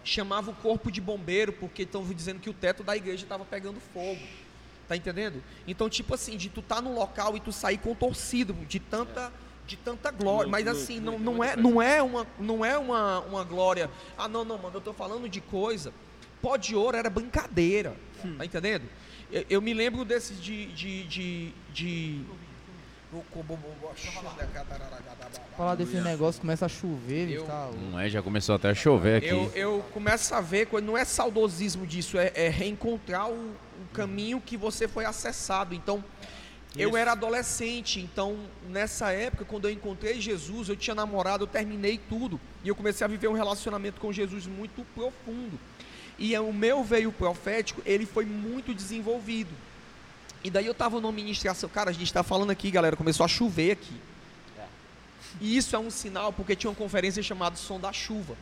[0.04, 3.80] Chamava o corpo de bombeiro porque estão dizendo que o teto da igreja estava pegando
[3.92, 4.20] fogo.
[4.88, 5.42] Tá entendendo?
[5.66, 9.32] Então, tipo assim, de tu tá no local e tu sair contorcido de tanta
[9.64, 12.64] de tanta glória, mas Louco, assim, louco, não, louco, não é não é uma não
[12.64, 13.88] é uma, uma glória.
[14.18, 15.92] Ah, não, não, mano, eu tô falando de coisa.
[16.42, 17.96] Pó de ouro era brincadeira.
[18.36, 18.84] Tá entendendo?
[19.30, 22.24] Eu, eu me lembro desses de de de, de...
[25.56, 27.80] Falar desse negócio, começa a chover, Eu- tá louco.
[27.90, 29.28] Não é, já começou até a chover aqui.
[29.28, 34.40] Eu, eu começo a ver, não é saudosismo disso, é, é reencontrar o, o caminho
[34.40, 35.74] que você foi acessado.
[35.74, 36.02] Então,
[36.74, 38.38] eu era adolescente, então
[38.70, 42.40] nessa época, quando eu encontrei Jesus, eu tinha namorado, eu terminei tudo.
[42.64, 45.58] E eu comecei a viver um relacionamento com Jesus muito profundo.
[46.18, 49.50] E é, o meu veio profético, ele foi muito desenvolvido.
[50.44, 53.28] E daí eu tava numa ministração, cara, a gente tá falando aqui, galera, começou a
[53.28, 53.94] chover aqui.
[55.40, 58.36] E isso é um sinal porque tinha uma conferência chamada Som da Chuva.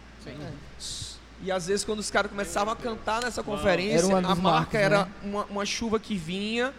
[1.42, 5.04] E às vezes quando os caras começavam a cantar nessa conferência, a marca marcos, era
[5.06, 5.12] né?
[5.22, 6.74] uma, uma chuva que vinha.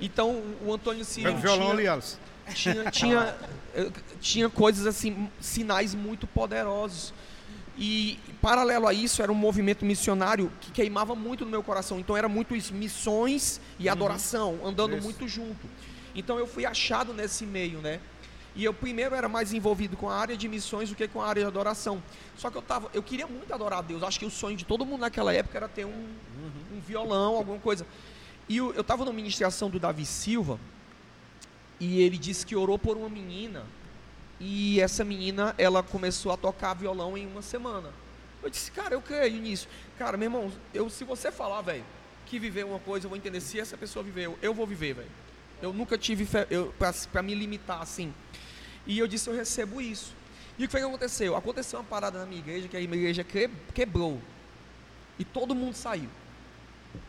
[0.00, 3.36] Então o- Antônio Cirilo o violão tinha, ali, tinha, tinha,
[3.74, 3.90] eh,
[4.20, 7.14] tinha coisas assim, sinais muito poderosos.
[7.82, 11.98] E paralelo a isso era um movimento missionário que queimava muito no meu coração.
[11.98, 15.02] Então era muito isso, missões e adoração, andando Isso.
[15.02, 15.66] muito junto.
[16.14, 17.98] Então eu fui achado nesse meio, né?
[18.54, 21.26] E eu primeiro era mais envolvido com a área de missões do que com a
[21.26, 22.02] área de adoração.
[22.36, 24.02] Só que eu tava, eu queria muito adorar a Deus.
[24.02, 26.08] Acho que o sonho de todo mundo naquela época era ter um,
[26.74, 27.86] um violão, alguma coisa.
[28.46, 30.60] E eu, eu tava numa ministração do Davi Silva
[31.78, 33.64] e ele disse que orou por uma menina
[34.40, 37.90] e essa menina ela começou a tocar violão em uma semana.
[38.42, 39.68] Eu disse, cara, eu creio nisso.
[39.98, 41.84] Cara, meu irmão, eu, se você falar, velho,
[42.24, 43.40] que viver uma coisa, eu vou entender.
[43.40, 45.10] Se essa pessoa viveu, eu vou viver, velho.
[45.60, 46.26] Eu nunca tive
[47.12, 48.14] pra me limitar assim.
[48.86, 50.14] E eu disse, eu recebo isso.
[50.58, 51.36] E o que foi que aconteceu?
[51.36, 54.18] Aconteceu uma parada na minha igreja, que a igreja que- quebrou.
[55.18, 56.08] E todo mundo saiu.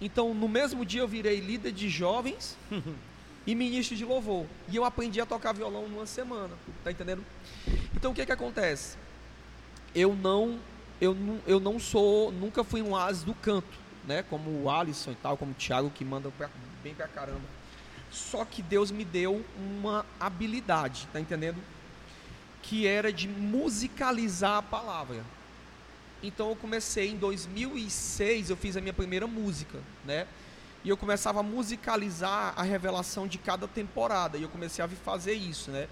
[0.02, 2.58] Então, no mesmo dia, eu virei líder de jovens
[3.46, 4.46] e ministro de louvor.
[4.70, 6.54] E eu aprendi a tocar violão numa semana.
[6.84, 7.24] Tá entendendo?
[7.96, 8.98] Então, o que que acontece?
[9.94, 10.60] Eu não,
[11.00, 13.68] eu não, eu não sou, nunca fui um as do canto,
[14.08, 14.24] né?
[14.24, 16.50] Como o Alisson e tal, como o Thiago, que manda pra-
[16.84, 17.42] bem pra caramba.
[18.12, 21.58] Só que Deus me deu uma habilidade, tá entendendo?
[22.62, 25.24] Que era de musicalizar a palavra.
[26.24, 30.28] Então eu comecei em 2006, eu fiz a minha primeira música, né?
[30.84, 34.38] E eu começava a musicalizar a revelação de cada temporada.
[34.38, 35.88] E eu comecei a fazer isso, né?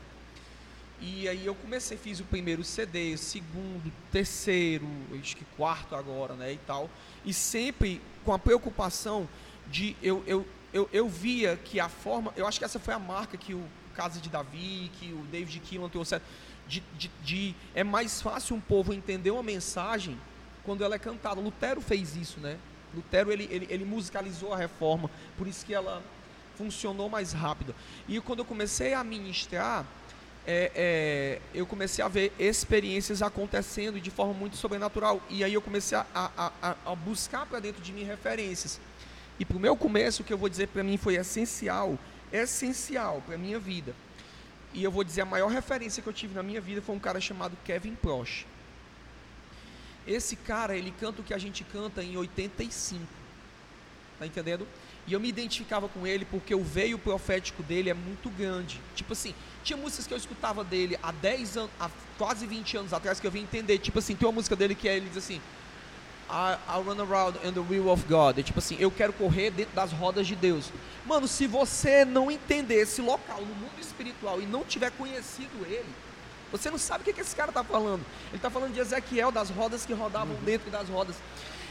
[1.01, 4.85] E aí eu comecei, fiz o primeiro CD, segundo, terceiro,
[5.17, 6.89] acho que quarto agora, né, e tal.
[7.23, 9.27] E sempre com a preocupação
[9.67, 12.99] de eu, eu, eu, eu via que a forma, eu acho que essa foi a
[12.99, 13.63] marca que o
[13.95, 16.21] Casa de Davi, que o David Keelan trouxe,
[16.67, 20.19] de, de, de é mais fácil um povo entender uma mensagem
[20.65, 21.39] quando ela é cantada.
[21.39, 22.57] Lutero fez isso, né?
[22.93, 26.01] Lutero ele, ele, ele musicalizou a reforma, por isso que ela
[26.57, 27.73] funcionou mais rápido.
[28.07, 29.85] E quando eu comecei a ministrar,
[30.45, 35.21] é, é, eu comecei a ver experiências acontecendo de forma muito sobrenatural.
[35.29, 38.79] E aí eu comecei a, a, a, buscar para dentro de mim referências.
[39.39, 41.97] E para o meu começo, o que eu vou dizer para mim foi essencial,
[42.31, 43.93] essencial para a minha vida.
[44.73, 46.99] E eu vou dizer, a maior referência que eu tive na minha vida foi um
[46.99, 48.45] cara chamado Kevin Prosch.
[50.09, 53.05] Esse cara, ele canta o que a gente canta em 85.
[54.17, 54.67] Tá entendendo?
[55.05, 58.81] E eu me identificava com ele porque o veio profético dele é muito grande.
[58.95, 62.91] Tipo assim, tinha músicas que eu escutava dele há 10 anos, há quase 20 anos
[62.91, 63.77] atrás que eu vim entender.
[63.77, 65.39] Tipo assim, tem uma música dele que é, ele diz assim:
[66.27, 68.39] I, I run around in the wheel of God.
[68.39, 70.71] É tipo assim, eu quero correr dentro das rodas de Deus.
[71.05, 75.89] Mano, se você não entender esse local no mundo espiritual e não tiver conhecido ele,
[76.51, 78.01] você não sabe o que, que esse cara está falando.
[78.29, 81.15] Ele está falando de Ezequiel, das rodas que rodavam dentro das rodas.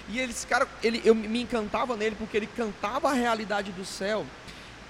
[0.09, 4.25] E esse cara, ele, eu me encantava nele porque ele cantava a realidade do céu.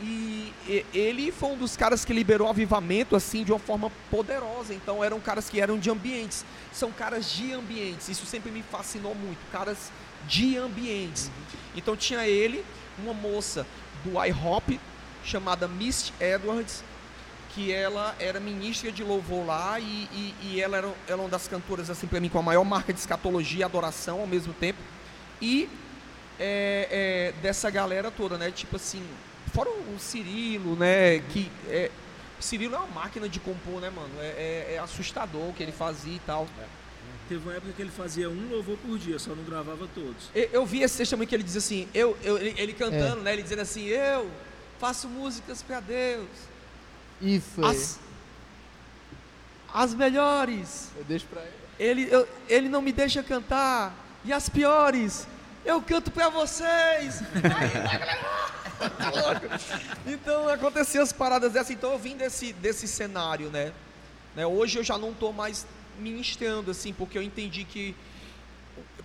[0.01, 4.72] E e- ele foi um dos caras que liberou avivamento assim de uma forma poderosa.
[4.74, 6.45] Então eram caras que eram de ambientes.
[6.72, 8.09] São caras de ambientes.
[8.09, 9.39] Isso sempre me fascinou muito.
[9.51, 9.91] Caras
[10.26, 11.30] de ambientes.
[11.74, 12.64] Então tinha ele,
[12.99, 13.66] uma moça
[14.05, 14.78] do IHOP
[15.24, 16.84] chamada Miss Edwards,
[17.59, 21.28] que ela era ministra de louvor lá e, e, e ela era, ela é uma
[21.28, 24.52] das cantoras assim para mim com a maior marca de escatologia e adoração ao mesmo
[24.52, 24.78] tempo.
[25.42, 25.68] E
[26.38, 28.52] é, é, dessa galera toda né?
[28.52, 29.02] Tipo assim
[29.52, 31.18] fora o Cirilo né?
[31.30, 31.90] Que é,
[32.38, 34.11] Cirilo é uma máquina de compor né mano?
[34.20, 36.46] É, é- é assustador o que ele fazia e tal.
[37.28, 40.30] Teve uma época que ele fazia um louvor por dia, só não gravava todos.
[40.32, 43.32] Eu, eu vi esse testemunho que ele diz assim, eu, eu- ele, ele cantando, né?
[43.32, 44.30] Ele dizendo assim, eu
[44.78, 46.28] faço músicas para Deus,
[47.20, 47.98] Isso as,
[49.72, 50.90] as melhores.
[50.96, 51.52] Eu deixo pra ele.
[51.78, 53.94] Ele, eu- ele não me deixa cantar.
[54.24, 55.26] E as piores,
[55.64, 57.20] eu canto para vocês.
[58.98, 59.46] Tá louco?
[60.06, 61.70] então aconteciam as paradas dessas.
[61.70, 63.72] Então eu vim desse, desse cenário, né?
[64.34, 64.46] né?
[64.46, 65.66] Hoje eu já não estou mais
[65.98, 67.94] ministrando, assim, porque eu entendi que.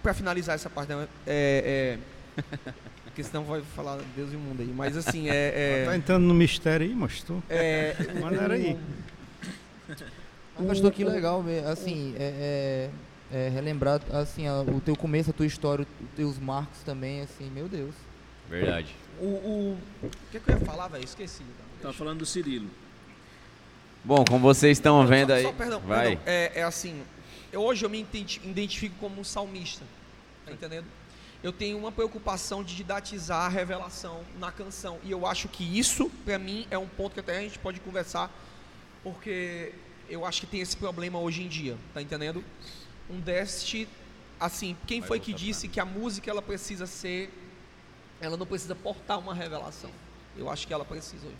[0.02, 1.08] Para finalizar essa parte, né?
[1.26, 1.98] é,
[2.38, 2.44] é,
[3.14, 4.74] porque senão vai falar Deus e o mundo aí.
[4.76, 5.84] Mas assim, é.
[5.86, 7.44] Tá é, entrando no mistério aí, mostrou.
[7.48, 8.76] é Maneira aí.
[10.58, 12.90] Mas pastor, que legal ver, assim, é,
[13.32, 17.22] é- é relembrar, assim, a- o teu começo, a tua história, os teus marcos também,
[17.22, 17.94] assim, meu Deus.
[18.50, 18.96] Verdade.
[19.20, 21.04] O, o, o que, que eu ia falar, velho?
[21.04, 21.44] Esqueci.
[21.82, 22.68] Tava falando do Cirilo.
[24.04, 25.44] Bom, como vocês estão vendo só- aí.
[25.44, 26.08] só, perdão, vai.
[26.18, 26.24] perdão.
[26.26, 27.02] É, é assim,
[27.52, 29.86] eu, hoje eu me identi- identifico como um salmista,
[30.46, 30.86] tá entendendo?
[31.44, 34.98] Eu tenho uma preocupação de didatizar a revelação na canção.
[35.04, 37.82] E eu acho que isso, pra mim, é um ponto que até a gente pode
[37.82, 38.32] conversar,
[39.04, 39.74] porque
[40.10, 42.42] eu acho que tem esse problema hoje em dia, tá entendendo?
[43.10, 43.90] Um déficit,
[44.40, 47.30] assim, quem foi que disse que a música ela precisa ser,
[48.22, 49.90] ela não precisa portar uma revelação?
[50.38, 51.36] Eu acho que ela precisa hoje.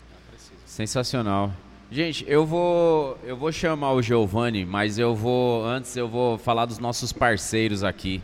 [0.66, 1.50] Sensacional.
[1.90, 6.66] Gente, eu vou eu vou chamar o Giovanni, mas eu vou antes eu vou falar
[6.66, 8.20] dos nossos parceiros aqui.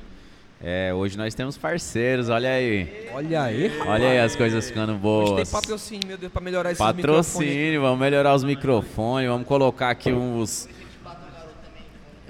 [0.62, 3.08] É, hoje nós temos parceiros, olha aí.
[3.14, 3.72] Olha aí.
[3.86, 5.48] Olha aí as coisas ficando Hoje boas.
[5.50, 7.26] tem patrocínio, meu Deus, pra melhorar esses microfones.
[7.32, 10.68] Patrocínio, vamos melhorar os microfones, vamos colocar aqui uns.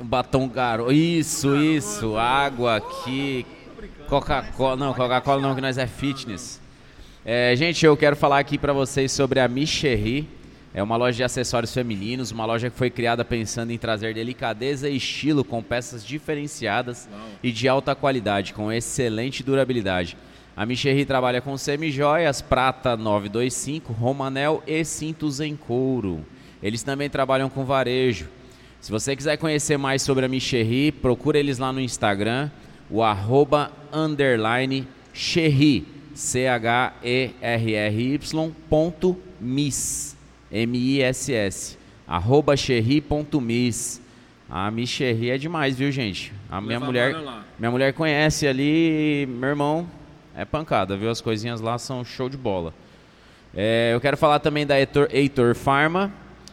[0.01, 0.93] Um batom garoto.
[0.93, 2.17] Isso, isso.
[2.17, 3.45] Água aqui.
[4.07, 4.77] Coca-Cola.
[4.77, 6.61] Não, Coca-Cola não, que nós é fitness.
[7.25, 10.29] É, gente, eu quero falar aqui pra vocês sobre a Micherry.
[10.73, 14.89] É uma loja de acessórios femininos, uma loja que foi criada pensando em trazer delicadeza
[14.89, 17.09] e estilo com peças diferenciadas
[17.43, 20.17] e de alta qualidade, com excelente durabilidade.
[20.57, 26.25] A Micherry trabalha com semijoias, prata 925, romanel e cintos em couro.
[26.63, 28.29] Eles também trabalham com varejo.
[28.81, 32.51] Se você quiser conhecer mais sobre a Micherry, procura eles lá no Instagram,
[32.89, 37.33] o arroba underline Cherry, C-H-E-R-R-Y
[38.69, 40.10] ponto miss,
[40.53, 44.01] M-I-S-S, arroba cherry.miss.
[44.49, 46.33] A Micherry é demais, viu, gente?
[46.51, 47.45] A minha Leva a mulher, lá.
[47.57, 49.89] minha mulher conhece ali, meu irmão,
[50.35, 51.09] é pancada, viu?
[51.09, 52.75] As coisinhas lá são show de bola.
[53.55, 56.13] É, eu quero falar também da Heitor, Heitor Pharma,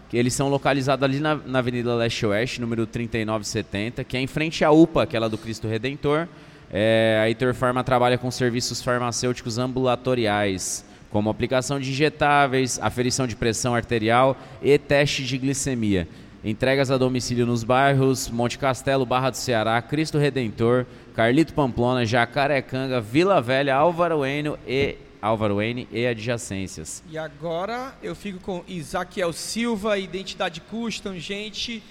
[0.10, 4.28] que eles são localizados ali na, na Avenida Leste Oeste, número 3970, que é em
[4.28, 6.28] frente à UPA, aquela do Cristo Redentor.
[6.72, 10.86] É, a Heitor Pharma trabalha com serviços farmacêuticos ambulatoriais,
[11.18, 16.08] como aplicação de injetáveis, aferição de pressão arterial e teste de glicemia.
[16.44, 20.86] Entregas a domicílio nos bairros Monte Castelo, Barra do Ceará, Cristo Redentor,
[21.16, 27.02] Carlito Pamplona, Jacarecanga, Vila Velha, Álvaro e Álvaro N e adjacências.
[27.10, 31.82] E agora eu fico com Isaquiel Silva, Identidade Custom, gente.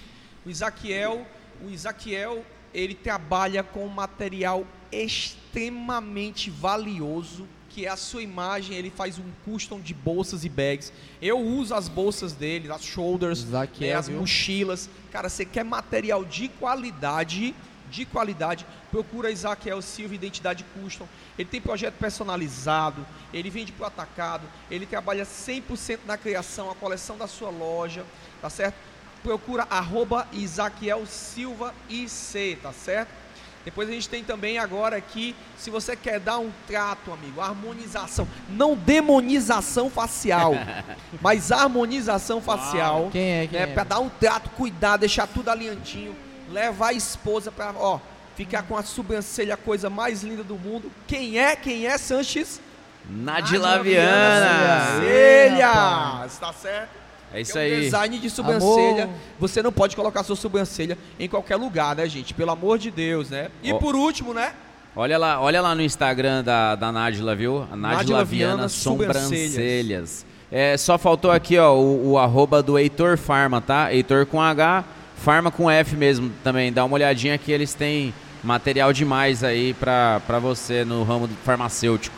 [0.45, 1.27] O Isaquiel,
[1.61, 7.45] o Isaquiel, ele trabalha com material extremamente valioso,
[7.77, 10.91] que é a sua imagem, ele faz um custom de bolsas e bags.
[11.21, 13.43] Eu uso as bolsas dele, as shoulders,
[13.91, 14.19] né, as viu?
[14.19, 14.89] mochilas.
[15.11, 17.53] Cara, você quer material de qualidade,
[17.91, 21.07] de qualidade, procura Isaquiel Silva Identidade Custom.
[21.37, 26.75] Ele tem projeto personalizado, ele vende para o atacado, ele trabalha 100% na criação, a
[26.75, 28.03] coleção da sua loja,
[28.41, 28.75] tá certo?
[29.21, 33.26] Procura arroba Isaquiel Silva IC, tá certo?
[33.67, 38.25] Depois a gente tem também agora aqui, se você quer dar um trato, amigo, harmonização,
[38.47, 40.53] não demonização facial,
[41.21, 43.09] mas harmonização facial.
[43.11, 43.47] Quem é?
[43.47, 43.73] Quem né, é?
[43.73, 46.15] Pra dar um trato, cuidar, deixar tudo alinhadinho,
[46.49, 47.99] levar a esposa pra, ó,
[48.37, 50.89] ficar com a sobrancelha, a coisa mais linda do mundo.
[51.05, 51.53] Quem é?
[51.53, 52.61] Quem é, Sanches?
[53.09, 54.95] Nadila Viana.
[54.95, 57.06] Sobrancelhas, tá certo?
[57.33, 57.81] É isso é um aí.
[57.81, 59.03] design de sobrancelha.
[59.03, 59.15] Amor.
[59.39, 62.33] Você não pode colocar sua sobrancelha em qualquer lugar, né, gente?
[62.33, 63.49] Pelo amor de Deus, né?
[63.61, 63.77] E Ó.
[63.77, 64.53] por último, né?
[64.95, 67.67] Olha lá, olha lá no Instagram da, da Nádila, viu?
[67.71, 70.25] A Viana Viana Sobrancelhas.
[70.51, 73.93] É, só faltou aqui, ó, o, o arroba do Heitor Farma, tá?
[73.93, 74.83] Heitor com H,
[75.17, 76.71] Farma com F mesmo também.
[76.71, 78.13] Dá uma olhadinha que eles têm
[78.43, 82.15] material demais aí pra, pra você no ramo farmacêutico.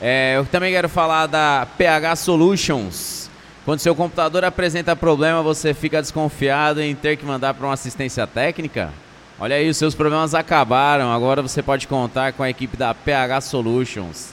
[0.00, 3.25] É, eu também quero falar da PH Solutions.
[3.66, 8.24] Quando seu computador apresenta problema, você fica desconfiado em ter que mandar para uma assistência
[8.24, 8.92] técnica?
[9.40, 11.10] Olha aí, os seus problemas acabaram.
[11.10, 14.32] Agora você pode contar com a equipe da PH Solutions.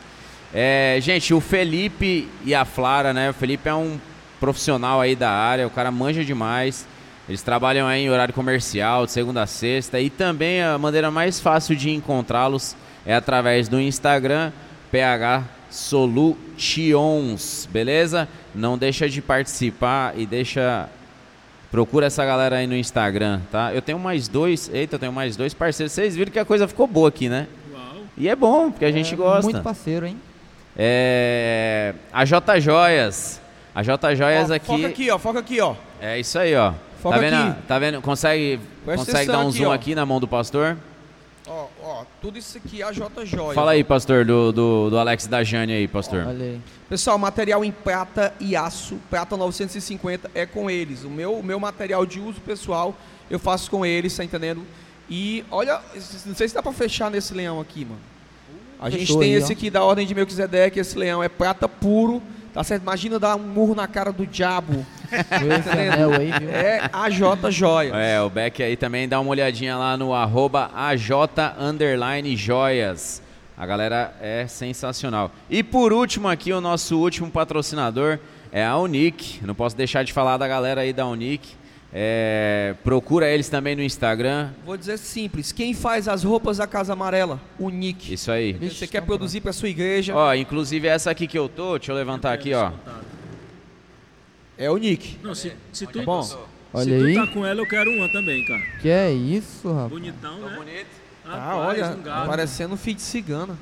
[0.54, 3.32] É, gente, o Felipe e a Flara, né?
[3.32, 4.00] O Felipe é um
[4.40, 6.86] profissional aí da área, o cara manja demais.
[7.28, 10.00] Eles trabalham aí em horário comercial, de segunda a sexta.
[10.00, 14.52] E também a maneira mais fácil de encontrá-los é através do Instagram,
[14.92, 15.44] PH
[15.74, 18.30] Solutions, beleza?
[18.54, 20.88] Não deixa de participar e deixa.
[21.72, 23.74] Procura essa galera aí no Instagram, tá?
[23.74, 24.70] Eu tenho mais dois.
[24.72, 25.92] Eita, eu tenho mais dois parceiros.
[25.92, 27.48] Vocês viram que a coisa ficou boa aqui, né?
[27.74, 28.04] Uau.
[28.16, 29.50] E é bom, porque a gente gosta.
[29.50, 30.16] Muito parceiro, hein?
[30.78, 31.96] É.
[32.14, 33.42] A J Joias.
[33.74, 34.68] A J Joias Ó, aqui.
[34.68, 35.18] Foca aqui, ó.
[35.18, 35.74] Foca aqui, ó.
[36.00, 36.74] É isso aí, ó.
[37.02, 37.34] Foca tá vendo?
[37.34, 37.62] aqui.
[37.68, 38.00] Tá vendo?
[38.00, 39.74] Consegue, Presta consegue dar um aqui, zoom ó.
[39.74, 40.78] aqui na mão do pastor?
[41.48, 42.06] Ó, ó.
[42.22, 43.54] Tudo isso aqui é a J Joia.
[43.54, 46.26] Fala aí, pastor, do, do, do Alex da Jane aí, pastor.
[46.26, 46.62] Olha aí.
[46.90, 51.04] Pessoal, material em prata e aço, prata 950 é com eles.
[51.04, 52.96] O meu, o meu material de uso pessoal
[53.30, 54.66] eu faço com eles, tá entendendo?
[55.10, 55.82] E olha,
[56.26, 58.00] não sei se dá pra fechar nesse leão aqui, mano.
[58.80, 59.56] A gente Fechou tem aí, esse ó.
[59.56, 62.22] aqui da ordem de Melquisedeque, esse leão é prata puro,
[62.54, 62.84] tá certo?
[62.84, 64.86] Imagina dar um murro na cara do diabo.
[65.12, 66.30] Aí?
[66.48, 67.94] É a J Joia.
[67.96, 71.12] É, o Beck aí também dá uma olhadinha lá no arroba AJ
[71.60, 73.22] underline joias.
[73.56, 75.32] A galera é sensacional.
[75.50, 78.18] E por último aqui, o nosso último patrocinador
[78.52, 79.46] é a Unique.
[79.46, 81.56] Não posso deixar de falar da galera aí da Unique.
[81.96, 84.50] É, procura eles também no Instagram.
[84.66, 87.40] Vou dizer simples, quem faz as roupas da Casa Amarela?
[87.60, 88.12] O Nick.
[88.12, 88.54] Isso aí.
[88.54, 90.16] Você quer produzir para sua igreja?
[90.16, 92.72] Ó, inclusive essa aqui que eu tô, deixa eu levantar aqui, ó.
[94.58, 95.18] É o Nick.
[95.22, 96.24] Não, se, se tu, bom?
[96.24, 96.36] se
[96.74, 97.14] Olha tu aí.
[97.14, 98.62] tá com ela, eu quero uma também, cara.
[98.82, 99.90] Que é isso, rapaz?
[99.92, 100.48] Bonitão, né?
[100.50, 100.56] Ah,
[101.38, 103.58] Rapaz, olha, um parecendo um filho de cigana.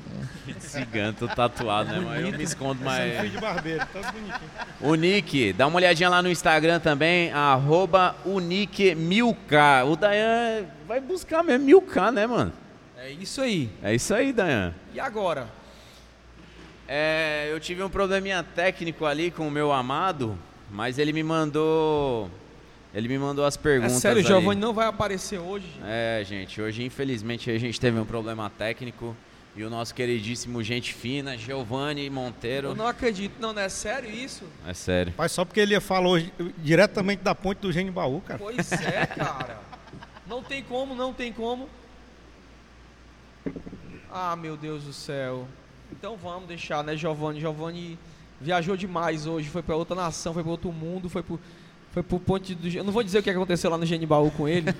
[0.58, 2.00] Cigano, tô tatuado, né?
[2.04, 3.16] Mas eu me escondo mais.
[3.16, 4.50] Filho de barbeiro, todo bonitinho.
[4.80, 9.86] O Nick, dá uma olhadinha lá no Instagram também, arroba Unique1000K.
[9.86, 12.52] O Dayan vai buscar mesmo 1000K, né, mano?
[12.96, 13.70] É isso aí.
[13.82, 14.74] É isso aí, Dayan.
[14.92, 15.48] E agora?
[16.88, 20.36] É, eu tive um probleminha técnico ali com o meu amado,
[20.70, 22.30] mas ele me mandou.
[22.94, 23.94] Ele me mandou as É perguntas.
[23.94, 24.26] sério, o.
[24.26, 25.66] Giovanni não vai aparecer hoje.
[25.84, 29.16] É, gente, hoje infelizmente a gente teve um problema técnico
[29.56, 32.74] e o nosso queridíssimo gente fina, Giovanni Eu Monteiro.
[32.74, 34.44] não acredito, não, não é sério isso?
[34.66, 35.12] É sério.
[35.16, 36.18] Mas só porque ele falou
[36.58, 38.38] diretamente da ponte do Gênio Baú, cara.
[38.38, 39.58] Pois é, cara.
[40.26, 41.68] Não tem como, não tem como.
[44.10, 45.46] Ah, meu Deus do céu.
[45.90, 47.40] Então vamos deixar, né, Giovanni?
[47.40, 47.98] Giovanni
[48.40, 51.38] viajou demais hoje, foi pra outra nação, foi pra outro mundo, foi pro,
[51.92, 52.66] foi pro ponte do.
[52.68, 54.74] Eu não vou dizer o que aconteceu lá no Genibaú com ele.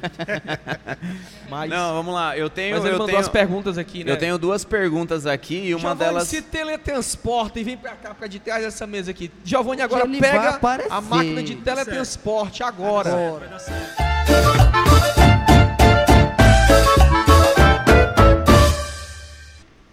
[1.48, 2.36] mas Não, vamos lá.
[2.36, 2.74] Eu tenho.
[2.74, 4.12] mas ele eu mandou tenho, as perguntas aqui, né?
[4.12, 6.28] eu tenho duas perguntas aqui e uma Giovanni delas.
[6.28, 9.30] se teletransporta e vem pra cá, pra de trás dessa mesa aqui.
[9.44, 10.58] Giovanni agora pega
[10.88, 13.10] a máquina de teletransporte agora.
[13.12, 13.58] Agora.
[13.58, 14.02] Certo.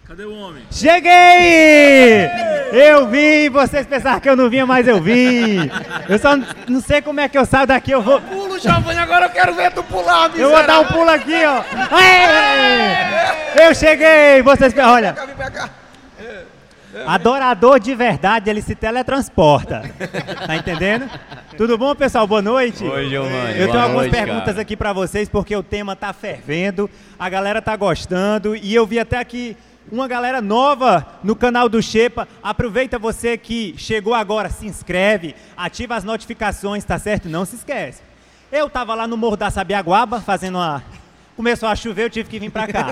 [0.06, 0.64] Cadê o homem?
[0.70, 2.59] Cheguei!
[2.72, 5.68] Eu vim, vocês pensaram que eu não vinha, mas eu vim.
[6.08, 8.20] Eu só não- não sei como é que eu saio daqui, eu vou.
[8.20, 11.62] Pulo, Giovanni, agora eu quero ver tu pular, Eu vou dar um pulo aqui, ó.
[11.94, 13.66] Aê!
[13.66, 14.42] Eu cheguei!
[14.42, 15.16] Vocês, olha,
[17.06, 19.82] adorador de verdade, ele se teletransporta.
[20.46, 21.08] Tá entendendo?
[21.56, 22.26] Tudo bom, pessoal?
[22.26, 22.84] Boa noite.
[22.84, 23.58] Oi, Giovanni.
[23.58, 24.60] Eu Boa tenho algumas noite, perguntas cara.
[24.62, 26.88] aqui pra vocês porque o tema tá fervendo,
[27.18, 29.56] a galera tá gostando e eu vi até aqui
[29.90, 32.26] uma galera nova no canal do Xepa.
[32.42, 37.28] Aproveita você que chegou agora, se inscreve, ativa as notificações, tá certo?
[37.28, 38.02] Não se esquece.
[38.50, 40.82] Eu tava lá no Morro da Sabiaguaba fazendo uma
[41.40, 42.88] Começou a chover, eu tive que vir pra cá.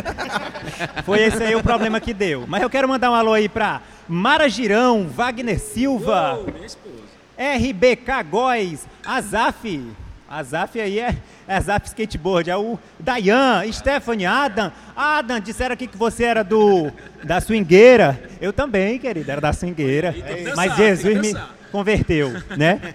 [1.04, 2.46] Foi esse aí o problema que deu.
[2.48, 6.96] Mas eu quero mandar um alô aí pra Mara Girão, Wagner Silva, esposa.
[7.36, 9.92] RBK Góis, Azaf,
[10.26, 11.14] A Zaf aí é,
[11.48, 14.70] é a Zaf Skateboard, é o Dayan, Stephanie, Adam.
[14.94, 16.92] Adam, disseram aqui que você era do
[17.24, 18.22] da swingueira.
[18.40, 20.12] Eu também, querida, era da swingueira.
[20.12, 21.34] dançar, Mas Jesus me
[21.72, 22.94] converteu, né?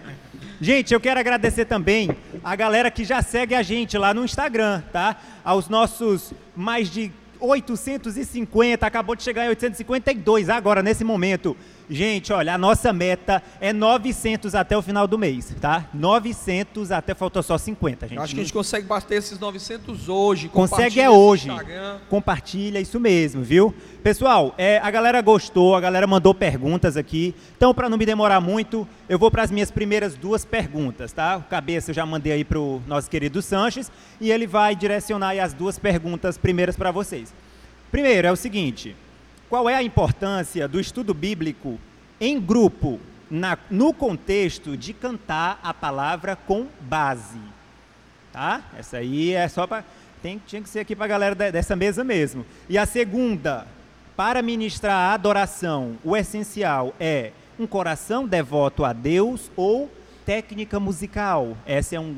[0.61, 4.81] Gente, eu quero agradecer também a galera que já segue a gente lá no Instagram,
[4.93, 5.17] tá?
[5.43, 11.57] Aos nossos mais de 850, acabou de chegar em 852 agora, nesse momento.
[11.89, 15.85] Gente, olha, a nossa meta é 900 até o final do mês, tá?
[15.93, 18.17] 900 até, faltou só 50, gente.
[18.17, 20.49] Eu acho que a gente consegue bater esses 900 hoje.
[20.49, 21.49] Consegue é hoje.
[22.09, 23.73] Compartilha, isso mesmo, viu?
[24.01, 27.35] Pessoal, é, a galera gostou, a galera mandou perguntas aqui.
[27.57, 31.37] Então, para não me demorar muito, eu vou para as minhas primeiras duas perguntas, tá?
[31.37, 35.29] O cabeça eu já mandei aí para o nosso querido Sanches e ele vai direcionar
[35.29, 37.33] aí as duas perguntas primeiras para vocês.
[37.91, 38.95] Primeiro é o seguinte:
[39.53, 41.79] qual é a importância do estudo bíblico
[42.19, 42.99] em grupo
[43.29, 47.37] na- no contexto de cantar a palavra com base?
[48.31, 48.61] Tá?
[48.75, 49.83] Essa aí é só para.
[50.47, 52.43] Tinha que ser aqui para a galera de- dessa mesa mesmo.
[52.67, 53.67] E a segunda,
[54.17, 59.87] para ministrar a adoração, o essencial é um coração devoto a Deus ou
[60.25, 61.55] técnica musical.
[61.67, 62.17] Esse é um,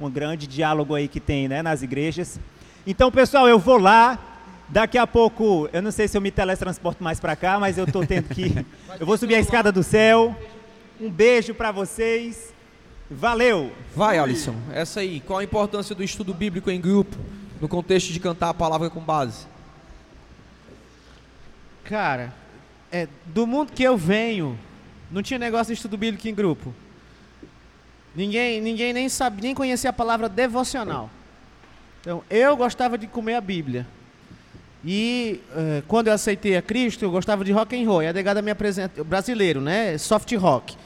[0.00, 2.40] um grande diálogo aí que tem né, nas igrejas.
[2.84, 4.18] Então, pessoal, eu vou lá.
[4.68, 7.84] Daqui a pouco, eu não sei se eu me teletransporto mais para cá, mas eu
[7.84, 8.64] estou tendo que.
[8.98, 10.36] Eu vou subir a escada do céu.
[11.00, 12.54] Um beijo para vocês.
[13.10, 13.72] Valeu!
[13.94, 14.54] Vai, Alisson.
[14.72, 15.20] Essa aí.
[15.20, 17.16] Qual a importância do estudo bíblico em grupo
[17.60, 19.46] no contexto de cantar a palavra com base?
[21.84, 22.32] Cara,
[22.90, 24.58] é, do mundo que eu venho,
[25.10, 26.72] não tinha negócio de estudo bíblico em grupo.
[28.14, 31.10] Ninguém, ninguém nem sabe, nem conhecia a palavra devocional.
[32.00, 33.86] Então, eu gostava de comer a Bíblia.
[34.86, 38.02] E eh, quando eu aceitei a Cristo, eu gostava de rock and roll.
[38.02, 39.96] E a negada me apresenta, brasileiro, né?
[39.98, 40.76] Soft rock.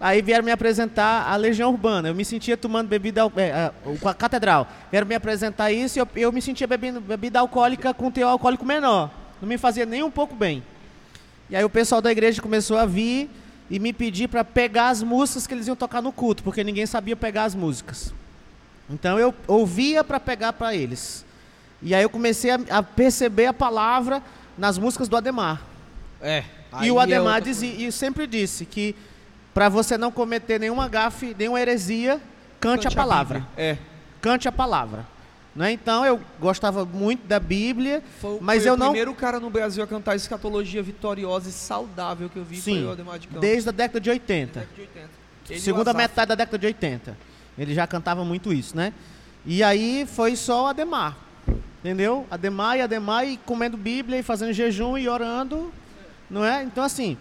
[0.00, 2.08] Aí vieram me apresentar a Legião Urbana.
[2.08, 4.66] Eu me sentia tomando bebida, é, a, o- a catedral.
[4.90, 8.64] Vieram me apresentar isso e eu, eu me sentia bebendo bebida alcoólica com teor alcoólico
[8.64, 9.10] menor.
[9.40, 10.62] Não me fazia nem um pouco bem.
[11.48, 13.30] E aí o pessoal da igreja começou a vir
[13.70, 16.86] e me pedir para pegar as músicas que eles iam tocar no culto, porque ninguém
[16.86, 18.12] sabia pegar as músicas.
[18.90, 21.24] Então eu ouvia para pegar para eles.
[21.86, 24.20] E aí eu comecei a, a perceber a palavra
[24.58, 25.62] nas músicas do Ademar.
[26.20, 26.42] É.
[26.82, 28.96] e o Ademar dizia, e sempre disse que
[29.54, 32.20] para você não cometer nenhuma gafe, nenhuma heresia,
[32.58, 33.46] cante, a palavra.
[33.56, 33.78] É.
[34.20, 35.06] Cante a palavra.
[35.54, 35.70] Né?
[35.70, 39.48] Então eu gostava muito da Bíblia, Foi, mas foi eu o não primeiro cara no
[39.48, 43.28] Brasil a cantar escatologia vitoriosa e saudável que eu vi foi Sim, o Ademar de
[43.28, 43.40] Campos.
[43.42, 44.58] desde a década de 80.
[44.58, 45.08] Década de 80.
[45.50, 47.16] Ele o segunda metade da década de 80.
[47.56, 48.92] Ele já cantava muito isso, né?
[49.46, 51.25] E aí foi só o Ademar.
[51.86, 52.26] Entendeu?
[52.28, 55.72] Ademar Ademar e comendo Bíblia e fazendo jejum e orando,
[56.28, 56.64] não é?
[56.64, 57.16] Então assim,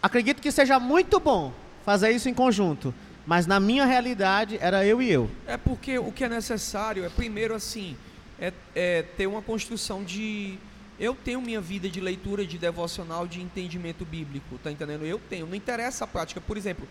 [0.00, 1.52] acredito que seja muito bom
[1.84, 2.94] fazer isso em conjunto,
[3.26, 5.28] mas na minha realidade era eu e eu.
[5.48, 7.96] É porque o que é necessário é, primeiro, assim,
[8.38, 10.56] é, é ter uma construção de.
[10.96, 15.04] Eu tenho minha vida de leitura, de devocional, de entendimento bíblico, tá entendendo?
[15.04, 15.44] Eu tenho.
[15.48, 16.40] Não interessa a prática.
[16.40, 16.86] Por exemplo,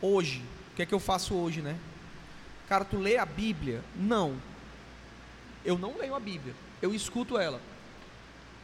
[0.00, 1.74] hoje, o que é que eu faço hoje, né?
[2.68, 3.82] Cara, tu lê a Bíblia?
[3.96, 4.36] Não.
[5.66, 6.54] Eu não leio a Bíblia.
[6.80, 7.60] Eu escuto ela.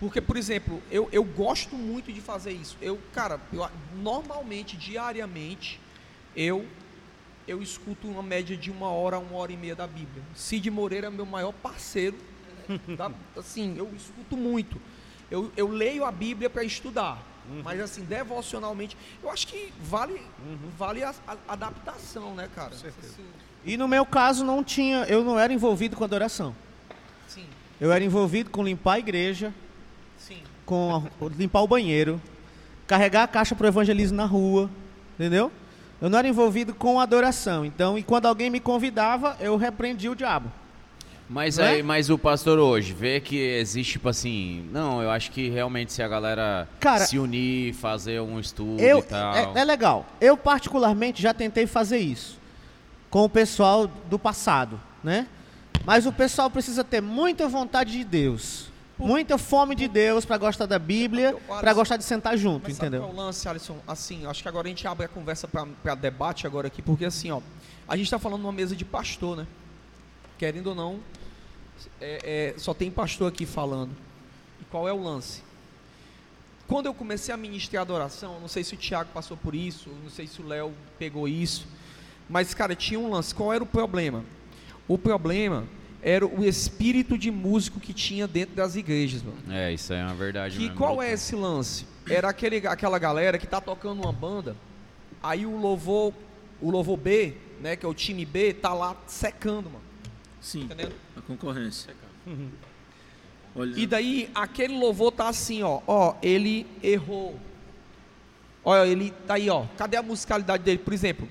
[0.01, 2.77] Porque, por exemplo, eu, eu gosto muito de fazer isso.
[2.81, 5.79] Eu, cara, eu, normalmente, diariamente,
[6.35, 6.67] eu
[7.47, 10.23] eu escuto uma média de uma hora uma hora e meia da Bíblia.
[10.35, 12.17] Cid Moreira é meu maior parceiro.
[12.97, 13.11] tá?
[13.37, 14.81] Assim, eu escuto muito.
[15.31, 17.21] Eu, eu leio a Bíblia para estudar.
[17.65, 20.23] Mas assim, devocionalmente, eu acho que vale,
[20.79, 22.73] vale a, a adaptação, né, cara?
[22.73, 23.25] Assim,
[23.65, 26.55] E no meu caso não tinha, eu não era envolvido com adoração.
[27.35, 27.45] Sim,
[27.81, 29.53] Eu era envolvido com limpar a igreja,
[30.19, 30.39] sim.
[30.65, 32.21] com a- limpar o banheiro,
[32.87, 34.71] carregar a caixa para o evangelismo na rua,
[35.19, 35.51] entendeu?
[36.01, 37.65] Eu não era envolvido com adoração.
[37.65, 40.51] Então, e quando alguém me convidava, eu repreendia o diabo.
[41.29, 41.69] Mas Não é?
[41.71, 45.93] aí, mas o pastor hoje vê que existe tipo assim, não, eu acho que realmente
[45.93, 49.35] se a galera Cara, se unir, fazer um estudo Eu, e tal.
[49.35, 50.05] é, é legal.
[50.21, 52.39] Eu particularmente já tentei fazer isso
[53.09, 55.27] com o pessoal do passado, né?
[55.85, 58.67] Mas o pessoal precisa ter muita vontade de Deus,
[58.99, 62.87] muita fome de Deus para gostar da Bíblia, para gostar de sentar junto, Mas sabe
[62.89, 63.01] entendeu?
[63.09, 63.79] qual é o lance, Alisson?
[63.87, 67.31] Assim, acho que agora a gente abre a conversa para debate agora aqui, porque assim,
[67.31, 67.41] ó,
[67.89, 69.47] a gente está falando numa mesa de pastor, né?
[70.39, 71.01] Querendo ou não,
[72.01, 73.91] é- é, só tem pastor aqui falando.
[74.61, 75.43] E qual é o lance?
[76.69, 80.11] Quando eu comecei a ministrar adoração, não sei se o Thiago passou por isso, não
[80.11, 81.67] sei se o Léo pegou isso,
[82.29, 83.35] mas, cara, tinha um lance.
[83.35, 84.25] Qual era o problema?
[84.93, 85.65] O problema
[86.03, 89.39] era o espírito de músico que tinha dentro das igrejas, mano.
[89.51, 90.77] É, isso aí é uma verdade Que mesmo.
[90.77, 91.87] qual é esse lance?
[92.09, 94.55] Era aquele, aquela galera que tá tocando uma banda,
[95.23, 96.13] aí o louvor,
[96.61, 99.85] o louvor B né, que é o time B, tá lá secando, mano.
[100.41, 100.93] Sim, Entendendo?
[101.17, 101.95] a concorrência.
[103.55, 107.39] Olha, E daí aquele louvor tá assim, ó, ó, ele errou.
[108.65, 109.65] Olha, ele tá aí, ó.
[109.79, 110.79] Cadê a musicalidade dele?
[110.79, 111.29] Por exemplo,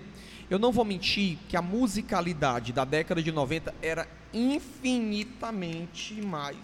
[0.51, 6.57] eu não vou mentir que a musicalidade da década de 90 era infinitamente mais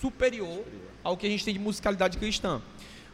[0.00, 0.64] superior
[1.04, 2.62] ao que a gente tem de musicalidade cristã.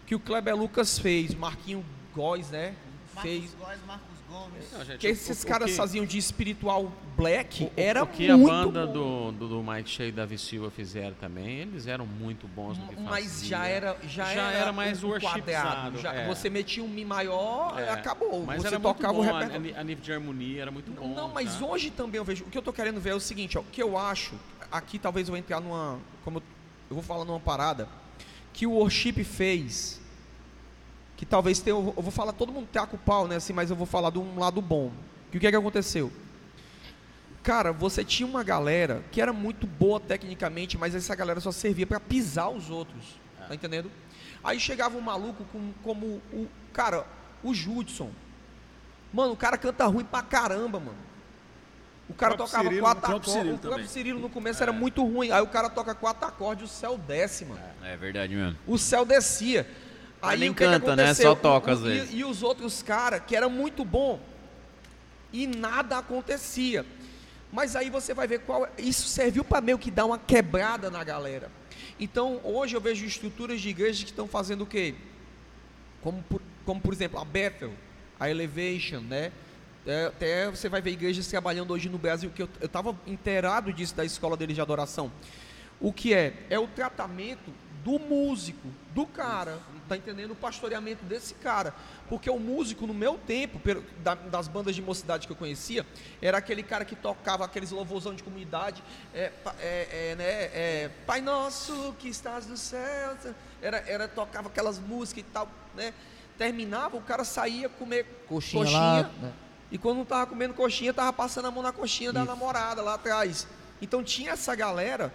[0.04, 1.84] O que o Kleber Lucas fez, Marquinho
[2.14, 2.76] Góes, né?
[3.20, 3.56] Fez.
[3.84, 4.72] Marcos Gomes.
[4.72, 8.06] Não, gente, que esses o- o caras que- faziam de espiritual black o- era o
[8.06, 9.32] que a muito banda bom.
[9.32, 12.86] do, do, do Mike Shea e Davi Silva fizeram também, eles eram muito bons no
[12.88, 13.10] que faziam.
[13.10, 15.12] Mas já era, já, Já era, era mais um.
[16.00, 16.26] Já, é.
[16.26, 18.44] Você metia um mi maior, É, acabou.
[18.44, 19.76] Mas você era tocava muito o bom, a, repertório.
[19.80, 21.14] a nível de harmonia era muito bom.
[21.14, 21.66] Não, mas tá?
[21.66, 22.44] hoje também eu vejo.
[22.44, 24.34] O que eu tô querendo ver é o seguinte, ó, o que eu acho,
[24.70, 25.98] aqui talvez eu vou entrar numa.
[26.24, 26.42] Como eu,
[26.90, 27.88] eu vou falar numa parada,
[28.52, 30.00] que o worship fez.
[31.16, 31.76] Que talvez tenha.
[31.76, 33.36] Eu vou- falar, todo mundo taca o pau, né?
[33.36, 34.92] Assim, mas eu vou falar de um lado bom.
[35.30, 36.12] Que o que é que aconteceu?
[37.42, 41.86] Cara, você tinha uma galera que era muito boa tecnicamente, mas essa galera só servia
[41.86, 43.18] pra pisar os outros.
[43.48, 43.90] Tá entendendo?
[44.42, 46.48] Aí chegava um maluco com, como o.
[46.72, 47.06] Cara,
[47.42, 48.10] o Judson.
[49.12, 50.98] Mano, o cara canta ruim pra caramba, mano.
[52.08, 53.28] O cara próprio tocava Cirilo, quatro o acordes.
[53.34, 53.86] O próprio também.
[53.88, 55.30] Cirilo no começo era muito ruim.
[55.30, 57.60] Aí o cara toca quatro acordes e o céu desce, mano.
[57.82, 58.56] É verdade mesmo.
[58.66, 59.66] O céu descia.
[60.26, 61.14] Mas Aí nem que que canta, né?
[61.14, 62.10] Só toca, às e- vezes.
[62.12, 64.20] E, os outros caras, que era muito bom,
[65.32, 66.84] e nada acontecia.
[67.52, 68.68] Mas aí você vai ver qual.
[68.76, 71.48] Isso serviu para meio que dar uma quebrada na galera.
[71.98, 74.94] Então, hoje eu vejo estruturas de igrejas que estão fazendo o quê?
[76.02, 77.72] Como por, como, por exemplo, a Bethel,
[78.18, 79.30] a Elevation, né?
[79.86, 83.94] É, até você vai ver igrejas trabalhando hoje no Brasil, que eu estava inteirado disso
[83.94, 85.12] da escola deles de adoração.
[85.80, 86.34] O que é?
[86.50, 87.52] É o tratamento
[87.84, 90.32] do músico, do cara, tá entendendo?
[90.32, 91.74] O pastoreamento desse cara.
[92.08, 93.60] Porque o músico, no meu tempo,
[94.30, 95.86] das bandas de mocidade que eu conhecia,
[96.20, 98.82] era aquele cara que tocava aqueles louvorzão de comunidade,
[99.14, 103.16] é, é, é, né, é, Pai Nosso que estás no céu,
[103.60, 105.92] era, era, tocava aquelas músicas e tal, né?
[106.38, 109.10] Terminava, o cara saía comer Coxinha, coxinha lá.
[109.22, 109.32] né?
[109.70, 112.94] e quando não tava comendo coxinha, tava passando a mão na coxinha da namorada lá
[112.94, 113.46] atrás.
[113.80, 115.12] Então tinha essa galera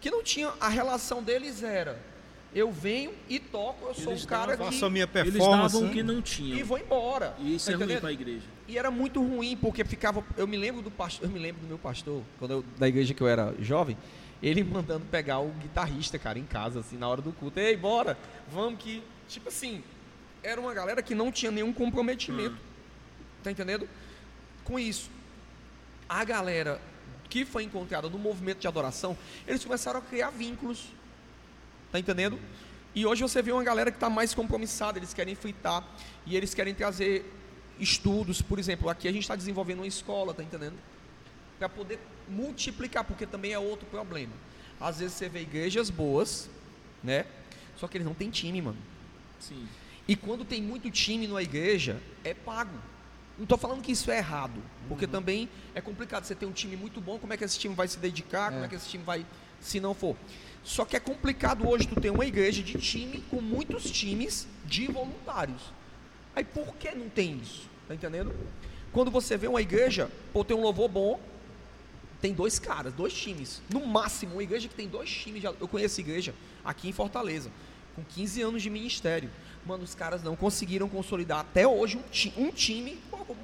[0.00, 0.52] que não tinha.
[0.60, 1.98] A relação deles era:
[2.54, 4.72] eu venho e toco, eu sou Eles um cara davam- que.
[4.74, 5.72] Faço a minha Eles performance.
[5.72, 5.92] davam o né?
[5.92, 6.58] que não tinham.
[6.58, 7.34] E vou embora.
[7.38, 8.00] E isso Tá é ruim entendendo?
[8.00, 8.44] para a igreja.
[8.68, 10.24] E era muito ruim, porque ficava.
[10.36, 13.12] Eu me lembro do pastor, eu me lembro do meu pastor, quando eu, da igreja
[13.14, 13.96] que eu era jovem,
[14.42, 17.58] ele mandando pegar o guitarrista, cara, em casa, assim, na hora do culto.
[17.60, 18.16] Ei, bora,
[18.50, 19.02] vamos que.
[19.28, 19.82] Tipo assim,
[20.42, 22.56] era uma galera que não tinha nenhum comprometimento.
[23.42, 23.88] Tá entendendo?
[24.64, 25.10] Com isso.
[26.08, 26.80] A galera
[27.30, 29.16] que foi encontrada no movimento de adoração,
[29.48, 30.84] eles começaram a criar vínculos.
[31.92, 32.40] Tá entendendo?
[32.94, 35.86] E hoje você vê uma galera que está mais compromissada, eles querem fritar
[36.26, 37.30] e eles querem trazer
[37.78, 40.74] estudos, por exemplo, aqui a gente está desenvolvendo uma escola, tá entendendo?
[41.58, 41.98] Para poder
[42.28, 44.32] multiplicar, porque também é outro problema.
[44.80, 46.48] Às vezes você vê igrejas boas,
[47.04, 47.26] né?
[47.76, 48.78] Só que eles não têm time, mano.
[49.38, 49.68] Sim.
[50.08, 52.76] E quando tem muito time numa igreja, é pago.
[53.36, 56.24] Não estou falando que isso é errado, porque também é complicado.
[56.24, 58.52] Você tem um time muito bom, como é que esse time vai se dedicar?
[58.52, 59.24] Como é que esse time vai,
[59.60, 60.16] se não for?
[60.64, 64.86] Só que é complicado hoje tu ter uma igreja de time com muitos times de
[64.86, 65.60] voluntários.
[66.36, 67.68] Aí por que não tem isso?
[67.88, 68.32] Tá entendendo?
[68.92, 71.20] Quando você vê uma igreja, pô, tem um louvor bom,
[72.20, 73.60] tem dois caras, dois times.
[73.68, 75.42] No máximo, uma igreja que tem dois times.
[75.44, 76.32] Eu conheço igreja
[76.64, 77.50] aqui em Fortaleza,
[77.96, 79.28] com 15 anos de ministério.
[79.66, 82.98] Mano, os caras não conseguiram consolidar até hoje um, ti- um time,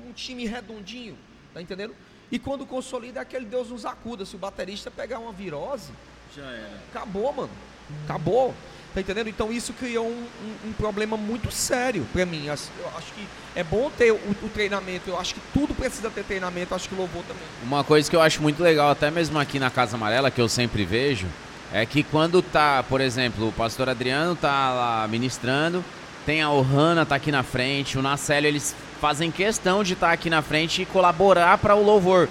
[0.06, 1.16] um time redondinho,
[1.52, 1.94] tá entendendo?
[2.30, 4.24] E quando consolida é aquele Deus nos acuda.
[4.24, 5.90] Se o baterista pegar uma virose,
[6.36, 6.70] Já era.
[6.90, 7.50] acabou, mano.
[8.04, 8.54] Acabou.
[8.94, 9.28] Tá entendendo?
[9.28, 10.10] Então isso criou um,
[10.66, 12.46] um- um problema muito sério pra mim.
[12.46, 15.08] Eu acho que é bom ter o, o treinamento.
[15.10, 16.72] Eu acho que tudo precisa ter treinamento.
[16.72, 17.42] Eu acho que louvor também.
[17.62, 20.48] Uma coisa que eu acho muito legal, até mesmo aqui na Casa Amarela, que eu
[20.48, 21.26] sempre vejo,
[21.72, 25.84] é que quando tá, por exemplo, o pastor Adriano tá lá ministrando,
[26.24, 30.28] tem a Ohana tá aqui na frente, o Nacélio, eles fazem questão de estar aqui
[30.30, 32.28] na frente e colaborar para o louvor.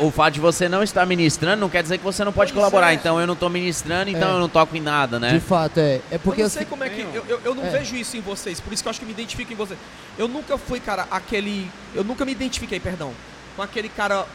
[0.00, 2.60] O fato de você não estar ministrando não quer dizer que você não pode Pois
[2.64, 2.90] colaborar.
[2.92, 2.94] é.
[2.94, 4.32] Então eu não tô ministrando, então É.
[4.34, 5.30] eu não toco em nada, né?
[5.32, 6.00] De fato, é.
[6.10, 7.00] É porque eu não eu sei sei como é que.
[7.00, 7.70] Eu, eu, eu não É.
[7.70, 9.78] vejo isso em vocês, por isso que eu acho que me identifico em vocês.
[10.18, 11.70] Eu nunca fui, cara, aquele.
[11.94, 13.12] Eu nunca me identifiquei, perdão,
[13.54, 14.26] com aquele cara,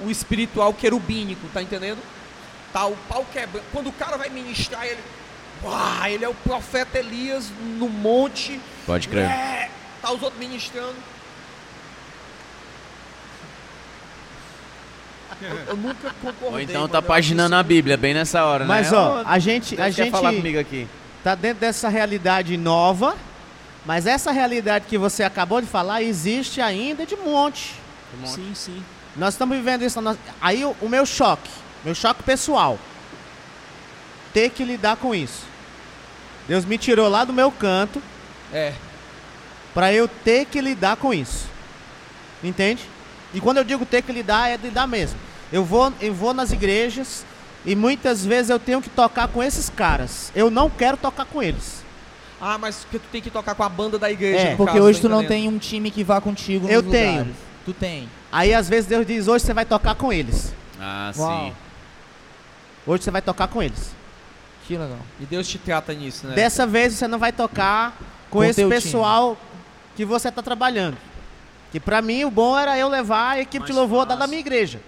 [0.00, 1.98] o espiritual querubínico, tá entendendo?
[2.72, 3.64] Tá o pau quebrando.
[3.72, 4.98] Quando o cara vai ministrar, ele.
[5.62, 8.60] Uau, ele é o profeta Elias no monte.
[8.84, 9.24] Pode crer.
[9.24, 9.70] É,
[10.02, 10.94] tá os outros ministrando.
[15.68, 16.50] Eu, nunca concordei.
[16.52, 18.96] Ou então tá paginando a Bíblia, bem nessa hora, Mas, né?
[18.98, 20.86] ó, a gente, a Deus quer gente falar comigo aqui.
[21.22, 23.16] tá dentro dessa realidade nova,
[23.84, 27.74] mas essa realidade que você acabou de falar existe ainda de monte.
[28.24, 28.82] Sim, sim.
[29.16, 30.00] Nós estamos vivendo isso.
[30.00, 31.50] nossa- Aí o, o meu choque,
[31.84, 32.78] meu choque pessoal,
[34.32, 35.42] ter que lidar com isso.
[36.48, 38.02] Deus me tirou lá do meu canto
[38.52, 38.72] É.
[39.72, 41.46] para eu ter que lidar com isso.
[42.42, 42.82] Entende?
[43.34, 45.18] E quando eu digo ter que lidar, é lidar mesmo.
[45.52, 47.24] Eu vou, eu vou nas igrejas
[47.66, 50.32] e muitas vezes eu tenho que tocar com esses caras.
[50.34, 51.82] Eu não quero tocar com eles.
[52.40, 54.48] Ah, mas que tu tem que tocar com a banda da igreja.
[54.48, 55.28] É, Porque caso, hoje tu não entendendo.
[55.40, 57.10] tem um time que vá contigo Eu nos tenho.
[57.12, 57.34] lugares.
[57.64, 58.08] Tu tem.
[58.30, 60.52] Aí às vezes Deus diz: hoje você vai tocar com eles.
[60.80, 61.46] Ah, Uau.
[61.46, 61.52] sim.
[62.86, 63.92] Hoje você vai tocar com eles.
[64.66, 64.98] Que legal.
[65.20, 66.34] E Deus te trata nisso, né?
[66.34, 67.96] Dessa vez você não vai tocar
[68.30, 69.36] com, Com esse pessoal
[69.96, 70.96] que você está trabalhando.
[71.74, 74.28] Que pra mim o bom era eu levar a equipe de Mais louvor da, da
[74.28, 74.80] minha igreja.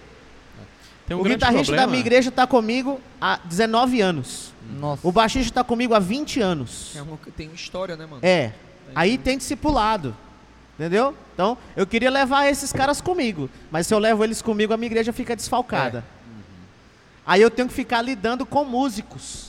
[1.05, 1.87] Tem um o guitarrista da problema.
[1.89, 4.53] minha igreja está comigo há 19 anos.
[4.79, 5.01] Nossa.
[5.05, 6.93] O baixista está comigo há 20 anos.
[6.95, 8.21] É uma- tem uma história, né, mano?
[8.25, 8.53] É.
[8.95, 10.17] Aí tem discipulado.
[10.79, 11.13] Entendeu?
[11.35, 13.51] Então, eu queria levar esses caras comigo.
[13.69, 16.05] Mas se eu levo eles comigo, a minha igreja fica desfalcada.
[17.27, 19.46] Aí eu tenho que ficar lidando com músicos.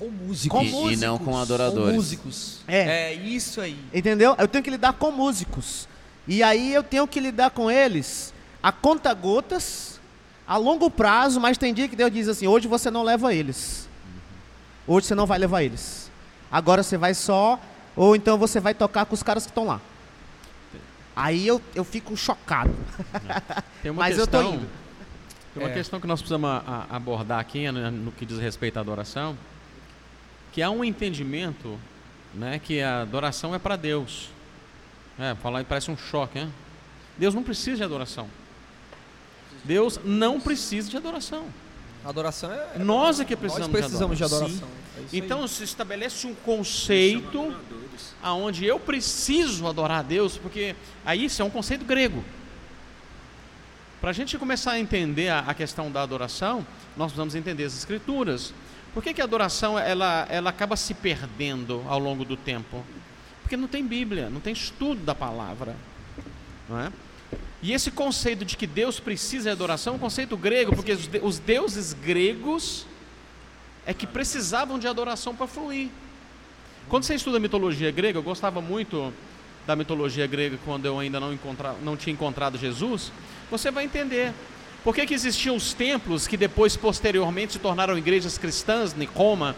[0.00, 0.58] Com músicos.
[0.58, 1.00] Com E- e músicos.
[1.00, 1.94] não com Com adoradores.
[1.94, 2.60] músicos.
[2.66, 3.10] É.
[3.10, 3.78] É isso aí.
[3.94, 4.34] Entendeu?
[4.38, 5.86] Eu tenho que lidar com músicos.
[6.26, 8.32] E aí eu tenho que lidar com eles
[8.62, 10.00] a conta gotas,
[10.46, 13.88] a longo prazo, mas tem dia que Deus diz assim: hoje você não leva eles.
[14.86, 16.10] Hoje você não vai levar eles.
[16.50, 17.60] Agora você vai só,
[17.94, 19.80] ou então você vai tocar com os caras que estão lá.
[21.14, 22.74] Aí eu, eu fico chocado.
[23.82, 24.68] Tem uma Mas eu tô questão, indo.
[25.54, 25.74] Tem uma É.
[25.74, 29.36] questão que nós precisamos a- a- abordar aqui né, no que diz respeito à adoração,
[30.52, 31.78] que há um entendimento
[32.34, 34.30] né, que a adoração é para Deus.
[35.18, 36.50] É, falar parece um choque, né?
[37.18, 38.28] Deus não precisa de adoração.
[39.64, 41.46] Deus não precisa de adoração.
[42.04, 42.78] Adoração é.
[42.78, 44.56] Nós é que Nós precisamos, precisamos de de adoração.
[44.56, 44.68] adoração.
[44.96, 45.20] É isso aí.
[45.20, 47.54] Então se estabelece um conceito
[48.22, 50.74] aonde eu preciso adorar a Deus, porque
[51.04, 52.24] aí isso é um conceito grego.
[54.00, 56.66] Para a gente começar a entender a, a questão da adoração,
[56.96, 58.54] nós precisamos entender as escrituras.
[58.92, 62.84] Por que, que a adoração ela, ela acaba se perdendo ao longo do tempo?
[63.42, 65.76] Porque não tem Bíblia, não tem estudo da palavra.
[66.68, 66.92] Não é?
[67.62, 71.06] E esse conceito de que Deus precisa de adoração é um conceito grego, porque os,
[71.06, 72.86] de- os deuses gregos
[73.86, 75.88] é que precisavam de adoração para fluir.
[76.88, 79.12] Quando você estuda mitologia grega, eu gostava muito
[79.66, 83.12] da mitologia grega quando eu ainda não, encontra, não tinha encontrado Jesus,
[83.50, 84.32] você vai entender.
[84.82, 89.54] Por que, que existiam os templos que depois, posteriormente, se tornaram igrejas cristãs, em Roma,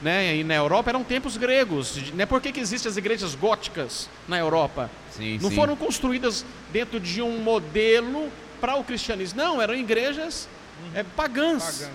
[0.00, 2.12] né, e na Europa, eram templos gregos.
[2.12, 2.26] Né?
[2.26, 4.90] Por que, que existem as igrejas góticas na Europa?
[5.10, 5.56] Sim, não sim.
[5.56, 8.30] foram construídas dentro de um modelo
[8.60, 9.38] para o cristianismo.
[9.38, 10.48] Não, eram igrejas
[10.94, 11.90] é, pagãs.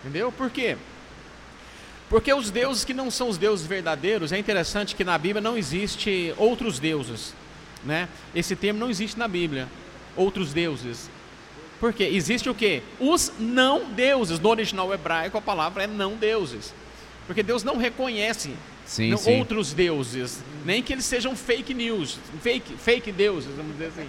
[0.00, 0.32] Entendeu?
[0.32, 0.76] Por quê?
[2.08, 5.56] Porque os deuses que não são os deuses verdadeiros, é interessante que na Bíblia não
[5.56, 7.34] existe outros deuses.
[7.84, 8.08] Né?
[8.34, 9.68] Esse termo não existe na Bíblia.
[10.14, 11.08] Outros deuses.
[11.82, 12.04] Por quê?
[12.04, 12.80] Existe o quê?
[13.00, 14.38] Os não deuses.
[14.38, 16.72] No original hebraico a palavra é não deuses.
[17.26, 18.54] Porque Deus não reconhece
[18.86, 19.36] Sim, não- sim.
[19.40, 24.08] outros deuses, nem que eles sejam fake news, fake, fake deuses, vamos dizer assim.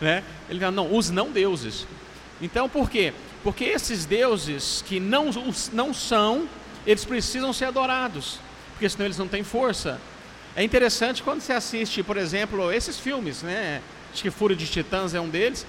[0.00, 0.24] Né?
[0.48, 1.86] Ele fala, não, os não deuses.
[2.40, 3.12] Então por quê?
[3.42, 6.48] Porque esses deuses que não, os- não são,
[6.86, 8.38] eles precisam ser adorados,
[8.72, 10.00] porque senão eles não têm força.
[10.56, 13.82] É interessante quando você assiste, por exemplo, esses filmes, né?
[14.10, 15.66] Acho que Fúria de Titãs é um deles,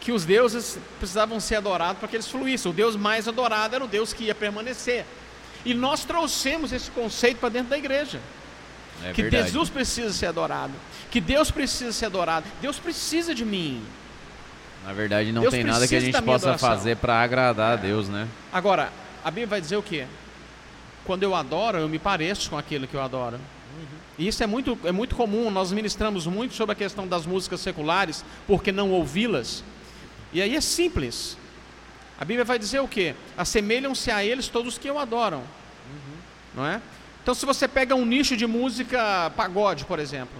[0.00, 2.70] que os deuses precisavam ser adorados para que eles fluíssem.
[2.70, 5.04] O Deus mais adorado era o Deus que ia permanecer.
[5.64, 8.20] E nós trouxemos esse conceito para dentro da igreja.
[9.04, 9.44] É que verdade.
[9.44, 10.72] Jesus precisa ser adorado.
[11.10, 12.46] Que Deus precisa ser adorado.
[12.60, 13.82] Deus precisa de mim.
[14.84, 16.68] Na verdade, não Deus tem nada que a gente possa adoração.
[16.68, 18.28] fazer para agradar a Deus, né?
[18.52, 18.90] Agora,
[19.24, 20.06] a Bíblia vai dizer o quê?
[21.04, 23.38] Quando eu adoro, eu me pareço com aquilo que eu adoro.
[24.18, 27.60] E isso é muito, é muito comum, nós ministramos muito sobre a questão das músicas
[27.60, 29.62] seculares, porque não ouvi-las.
[30.32, 31.36] E aí é simples.
[32.20, 33.14] A Bíblia vai dizer o quê?
[33.36, 35.42] Assemelham-se a eles todos que o adoram.
[36.54, 36.80] Não é?
[37.22, 40.36] Então, se você pega um nicho de música pagode, por exemplo,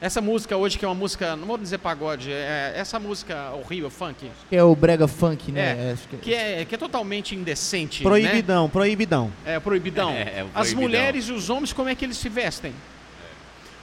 [0.00, 3.90] essa música hoje que é uma música, não vou dizer pagode, é essa música horrível,
[3.90, 5.88] funk, Que é o brega funk, né?
[5.90, 8.00] É, Acho que- que é, que é totalmente indecente.
[8.02, 8.08] né?
[8.08, 9.32] Proibidão, proibidão.
[9.46, 10.10] É, proibidão.
[10.10, 10.80] É, é o As proibidão.
[10.82, 12.74] mulheres e os homens, como é que eles se vestem?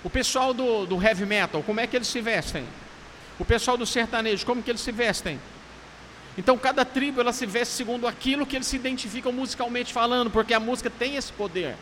[0.03, 2.63] O pessoal do, do heavy metal, como é que eles se vestem?
[3.41, 5.39] O pessoal do sertanejo, como que eles se vestem?
[6.37, 10.53] Então, cada tribo ela se veste segundo aquilo que eles se identificam musicalmente falando, porque
[10.53, 11.75] a música tem esse poder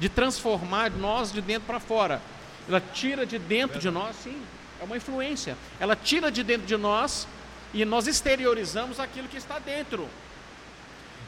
[0.00, 2.20] de transformar nós de dentro para fora.
[2.68, 4.42] Ela tira de dentro de nós, sim,
[4.80, 5.56] é uma influência.
[5.78, 7.28] Ela tira de dentro de nós
[7.72, 10.08] e nós exteriorizamos aquilo que está dentro.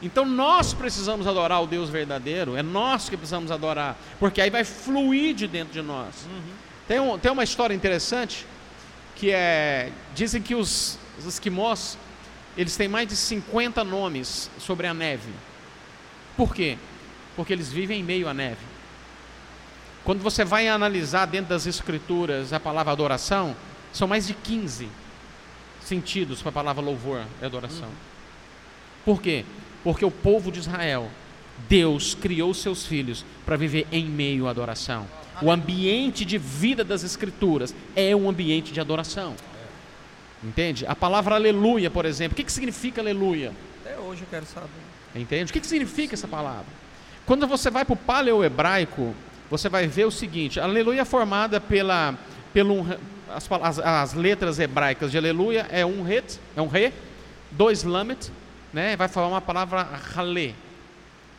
[0.01, 4.65] Então nós precisamos adorar o Deus verdadeiro, é nós que precisamos adorar, porque aí vai
[4.65, 6.13] fluir de dentro de nós.
[6.89, 8.45] Tem, um- tem uma história interessante
[9.21, 9.91] que é.
[10.15, 11.95] Dizem que os, os esquimós
[12.57, 15.31] eles têm mais de 50 nomes sobre a neve.
[16.35, 16.75] Por quê?
[17.35, 18.65] Porque eles vivem em meio à neve.
[20.03, 23.55] Quando você vai analisar dentro das escrituras a palavra adoração,
[23.93, 24.89] são mais de 15
[25.81, 27.89] sentidos para a palavra louvor e adoração.
[29.05, 29.45] Por quê?
[29.83, 31.09] Porque o povo de Israel,
[31.69, 35.07] Deus criou seus filhos para viver em meio à adoração.
[35.41, 39.35] O ambiente de vida das escrituras é um ambiente de adoração.
[40.43, 40.85] Entende?
[40.87, 43.51] A palavra aleluia, por exemplo, o que, que significa aleluia?
[43.83, 44.69] Até hoje eu quero saber.
[45.15, 45.51] Entende?
[45.51, 46.65] O que, que significa essa palavra?
[47.25, 49.13] Quando você vai para o paleo-hebraico,
[49.49, 52.17] você vai ver o seguinte: aleluia é formada pela,
[52.53, 52.85] pelo,
[53.29, 56.91] as, as, as letras hebraicas de aleluia é um ret, é um re,
[57.51, 58.31] dois lamet,
[58.73, 58.95] né?
[58.95, 60.53] Vai falar uma palavra halé,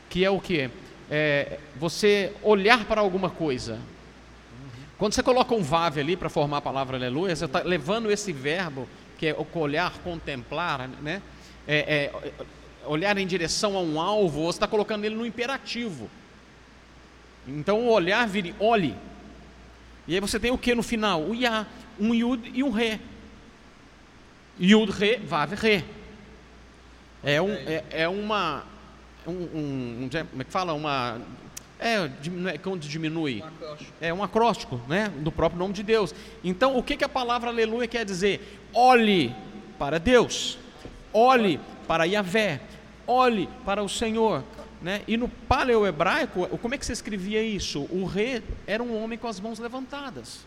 [0.09, 0.71] que é o que?
[1.11, 3.79] É você olhar para alguma coisa.
[5.03, 8.33] Quando você coloca um vav ali para formar a palavra aleluia, você está levando esse
[8.33, 8.89] verbo,
[9.19, 11.21] que é olhar, contemplar, né?
[11.67, 12.33] É, é,
[12.87, 16.09] olhar em direção a um alvo, você está colocando ele no imperativo.
[17.49, 18.95] Então o olhar vira olhe.
[20.07, 21.21] E aí você tem o que no final?
[21.21, 21.67] O Yá,
[21.99, 23.01] um Yud e um Re.
[24.61, 25.85] Yud, Re, Vav, Re.
[27.25, 28.63] É, um, é, é uma.
[29.27, 30.73] Um, um, um- como é que fala?
[30.73, 31.21] Uma.
[31.83, 33.43] É, é quando diminui.
[34.01, 35.13] É um acróstico, né?
[35.19, 36.15] Do próprio nome de Deus.
[36.45, 38.61] Então, o que, que a palavra aleluia quer dizer?
[38.73, 39.35] Olhe
[39.79, 40.59] para Deus.
[41.13, 42.61] Olhe para Yahvé.
[43.07, 44.45] Olhe para o Senhor.
[44.81, 45.03] Né?
[45.07, 47.87] E no paleo-hebraico, como é que você escrevia isso?
[47.91, 50.45] O rei era um homem com as mãos levantadas.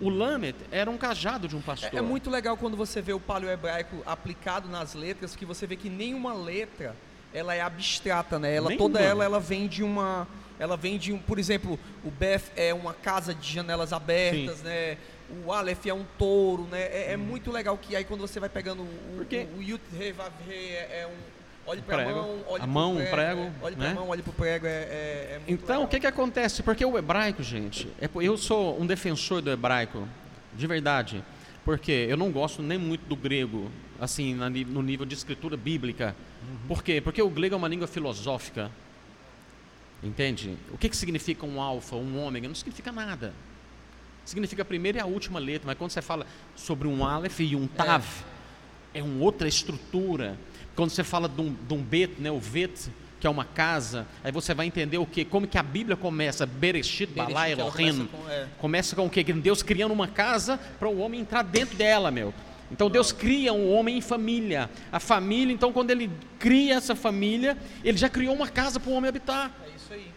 [0.00, 1.90] O lamet era um cajado de um pastor.
[1.92, 5.76] É, é muito legal quando você vê o paleo-hebraico aplicado nas letras, que você vê
[5.76, 6.96] que nenhuma letra
[7.34, 8.54] ela é abstrata, né?
[8.54, 10.26] Ela toda ela ela vem de uma
[10.58, 14.96] ela vem de um, por exemplo, o Beth é uma casa de janelas abertas, né?
[15.44, 16.82] O Aleph é um touro, né?
[16.82, 20.14] É, é muito legal que aí quando você vai pegando o Porque- o, o Re
[20.54, 21.32] é, é um
[21.66, 22.10] olhe para prego.
[22.10, 23.86] mão, olhe A mão, um prego, prego, é, olhe né?
[23.86, 25.82] para mão, olhe para o prego, é, é, é Então, legal.
[25.84, 26.62] o que, que acontece?
[26.62, 30.06] Porque o hebraico, gente, é, eu sou um defensor do hebraico,
[30.54, 31.24] de verdade,
[31.64, 33.70] porque eu não gosto nem muito do grego,
[34.02, 36.16] assim, na no nível de escritura bíblica.
[36.66, 37.00] Por quê?
[37.00, 38.68] Porque o grego é uma língua filosófica.
[40.02, 40.56] Entende?
[40.72, 42.48] O que, que significa um alfa, um ômega?
[42.48, 43.32] Não significa nada.
[44.24, 46.26] Significa a primeira e a última letra, mas quando você fala
[46.56, 48.04] sobre um aleph e um tav,
[48.92, 50.36] é, uma outra estrutura.
[50.74, 54.04] Quando você fala de um, de um bet, né, o vet, que é uma casa,
[54.24, 57.70] aí você vai entender o que, como que a Bíblia começa, Bereshit, Balá, ela Elohim.
[57.70, 58.48] começa com- é.
[58.58, 59.22] Começa com o quê?
[59.22, 62.34] Deus criando uma casa para o homem entrar dentro dela, meu.
[62.72, 64.68] Então Deus cria um homem em família.
[64.90, 68.94] A família, então quando ele cria essa família, ele já criou uma casa para o
[68.94, 69.52] homem habitar.
[69.64, 70.10] É isso aí.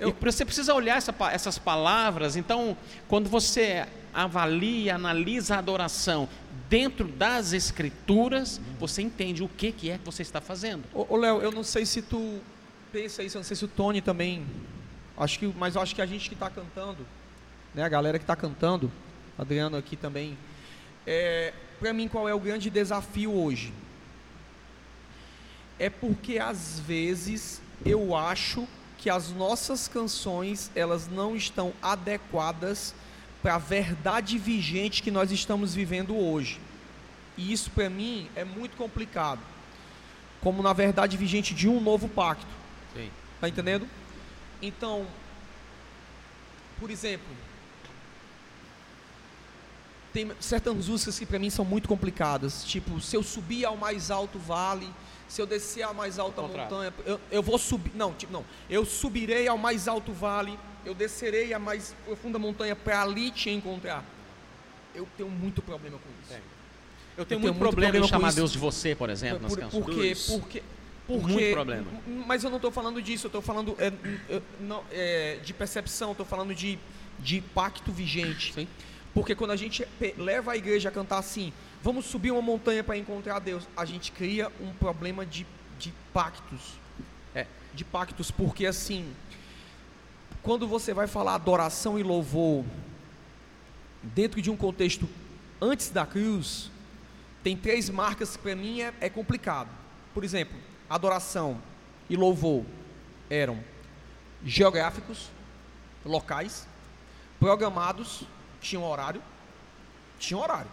[0.00, 2.36] E você precisa olhar essa essas palavras.
[2.36, 2.76] Então,
[3.06, 6.28] quando você avalia, analisa a adoração
[6.68, 10.84] dentro das escrituras, você entende o que, que é que você está fazendo.
[10.92, 12.40] Ô, ô, Léo, eu não sei se tu
[12.92, 14.44] pensa isso, eu não sei se o Tony também.
[15.16, 17.06] Acho que, mas eu acho que a gente que está cantando,
[17.74, 18.90] né, a galera que está cantando,
[19.38, 20.36] Adriano aqui também.
[21.06, 23.72] É, para mim, qual é o grande desafio hoje?
[25.78, 28.66] É porque às vezes eu acho
[28.98, 32.94] que as nossas canções elas não estão adequadas
[33.40, 36.60] para a verdade vigente que nós estamos vivendo hoje.
[37.36, 39.40] E isso para mim é muito complicado
[40.40, 42.46] como na verdade vigente de um novo pacto.
[42.94, 43.10] Sim.
[43.40, 43.88] Tá entendendo?
[44.60, 45.06] Então,
[46.80, 47.26] por exemplo,
[50.18, 54.10] tem certas músicas que para mim são muito complicadas, tipo, se eu subir ao mais
[54.10, 54.88] alto vale,
[55.28, 58.84] se eu descer à mais alta montanha, eu, eu vou subir, não, tipo, não, eu
[58.84, 64.04] subirei ao mais alto vale, eu descerei a mais profunda montanha para ali te encontrar.
[64.92, 66.32] Eu tenho muito problema com isso.
[66.32, 66.42] Eu tenho
[67.18, 68.32] Eu tenho muito muito problema, problema em chamar.
[68.32, 69.84] Deus de você, por exemplo, nas Por, canções.
[69.84, 70.16] por quê?
[70.26, 70.62] Porque,
[71.06, 71.86] porque, Muito problema.
[72.26, 73.92] Mas eu não estou falando disso, eu estou falando é,
[74.30, 76.78] é, não, é, de percepção, estou falando de,
[77.20, 78.52] de pacto vigente.
[78.54, 78.66] Sim.
[79.18, 79.84] Porque quando a gente
[80.16, 84.12] leva a igreja a cantar assim, vamos subir uma montanha para encontrar Deus, a gente
[84.12, 85.44] cria um problema de,
[85.76, 86.78] de pactos.
[87.34, 87.44] É.
[87.74, 89.12] De pactos, porque assim,
[90.40, 92.64] quando você vai falar adoração e louvor
[94.04, 95.08] dentro de um contexto
[95.60, 96.70] antes da cruz,
[97.42, 99.68] tem três marcas que para mim é, é complicado.
[100.14, 100.56] Por exemplo,
[100.88, 101.60] adoração
[102.08, 102.64] e louvor
[103.28, 103.58] eram
[104.44, 105.28] geográficos,
[106.04, 106.68] locais,
[107.40, 108.24] programados,
[108.60, 109.22] tinham horário,
[110.18, 110.70] tinha horário.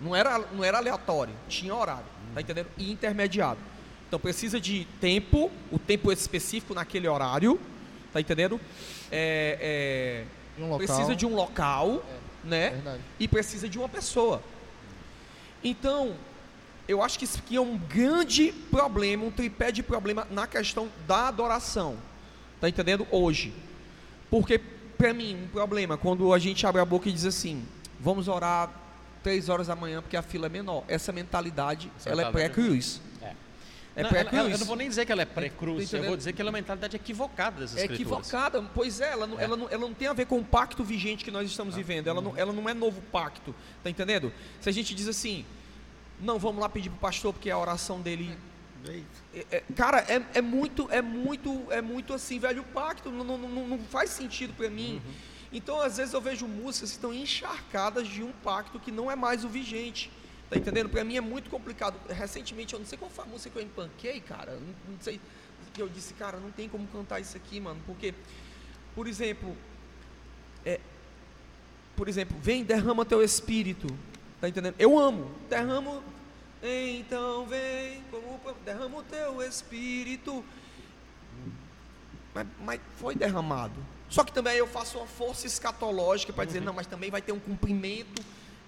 [0.00, 2.68] Não era, não era aleatório, tinha horário, tá entendendo?
[2.78, 3.60] E intermediado.
[4.08, 7.60] Então precisa de tempo, o tempo específico naquele horário,
[8.12, 8.60] tá entendendo?
[9.12, 10.24] É,
[10.58, 10.78] é, um local.
[10.78, 12.02] Precisa de um local
[12.44, 12.70] né?
[12.70, 13.02] Verdade.
[13.18, 14.42] E precisa de uma pessoa.
[15.62, 16.14] Então,
[16.88, 20.88] eu acho que isso aqui é um grande problema, um tripé de problema na questão
[21.06, 21.96] da adoração.
[22.60, 23.06] Tá entendendo?
[23.10, 23.52] Hoje.
[24.30, 24.60] Porque,
[25.00, 27.64] para mim, um problema, quando a gente abre a boca e diz assim,
[27.98, 28.70] vamos orar
[29.22, 30.84] três horas da manhã porque a fila é menor.
[30.88, 33.00] Essa mentalidade, Essa ela é pré-cruz.
[33.22, 33.32] É.
[33.96, 36.34] É Não, ela- eu não vou nem dizer que ela é pré-cruz, eu vou dizer
[36.34, 38.26] que ela é uma mentalidade equivocada das É escrituras.
[38.28, 40.84] equivocada, pois é ela, não, ela, não, ela não tem a ver com o pacto
[40.84, 42.12] vigente que nós Ah, estamos vivendo, uhum.
[42.12, 44.30] ela não, ela não é novo pacto, tá entendendo?
[44.60, 45.44] Se a gente diz assim,
[46.20, 48.36] não, vamos lá pedir pro pastor porque a oração dele.
[49.34, 53.66] É- é- cara, é, é muito, é muito, é muito assim, velho pacto, não, não,
[53.66, 55.00] não, faz sentido para mim.
[55.04, 55.12] Uhum.
[55.52, 59.16] Então, às vezes, eu vejo músicas que estão encharcadas de um pacto que não é
[59.16, 60.10] mais o vigente.
[60.48, 60.88] Tá entendendo?
[60.88, 61.96] Para mim é muito complicado.
[62.08, 64.52] Recentemente, eu não sei qual foi a música que eu empanquei, cara.
[64.54, 65.20] Não, não sei.
[65.72, 67.80] Que eu disse, cara, não tem como cantar isso aqui, mano.
[67.86, 68.12] Porque,
[68.96, 69.56] por exemplo,
[70.64, 70.80] é,
[71.94, 73.86] por exemplo, vem, derrama teu espírito.
[74.40, 74.74] Tá entendendo?
[74.78, 75.30] Eu amo.
[75.48, 76.02] Derramo.
[76.62, 80.44] Então vem, como derrama o teu espírito.
[82.34, 83.74] Mas, mas foi derramado.
[84.08, 86.46] Só que também eu faço uma força escatológica para Uhum.
[86.46, 88.22] dizer, não, mas também vai ter um cumprimento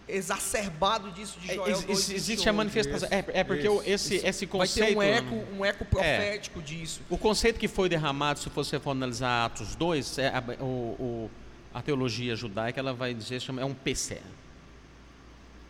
[0.08, 3.08] exacerbado disso de É, Joel ex- 2, existe a manifestação.
[3.10, 4.88] É, é porque o- esse, esse Vai conceito.
[4.88, 7.02] ter um eco, um eco profético disso.
[7.10, 11.30] O conceito que foi derramado, se você for analisar Atos 2, é a, o, o-
[11.74, 14.20] a teologia judaica ela vai dizer chama, é um PC.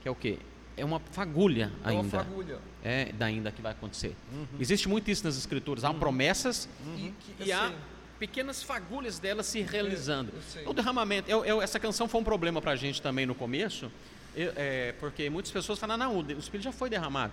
[0.01, 0.39] Que é o quê?
[0.77, 2.19] É uma fagulha É uma ainda.
[2.19, 2.59] fagulha.
[2.85, 4.17] É da ainda que vai acontecer.
[4.59, 5.85] Existe muito isso nas escrituras.
[5.85, 7.71] Há promessas E, que, e há
[8.19, 10.33] pequenas fagulhas delas se realizando.
[10.67, 13.91] O derramamento, eu- eu- essa canção foi um problema para a gente também no começo,
[14.35, 17.33] eu- é, porque muitas pessoas falam, não, o Espírito já foi derramado.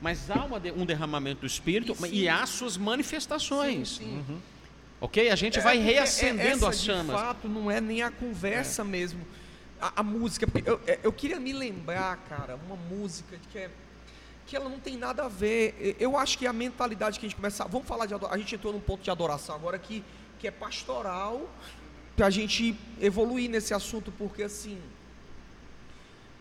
[0.00, 3.96] Mas há uma um derramamento do Espírito E e, há suas manifestações.
[3.96, 4.42] sim, sim.
[5.00, 5.30] Ok?
[5.30, 7.16] A gente É, vai porque reacendendo essa, as chamas.
[7.16, 9.20] De fato, não é nem a conversa mesmo.
[9.80, 13.70] A, a música, porque eu, é, eu queria me lembrar, cara, uma música que é
[14.46, 15.96] que ela não tem nada a ver.
[15.98, 18.54] Eu acho que a mentalidade que a gente começa, vamos falar de adoração, a gente
[18.54, 20.04] entrou num ponto de adoração agora que
[20.38, 21.48] que é pastoral
[22.16, 24.80] para a gente evoluir nesse assunto, porque assim,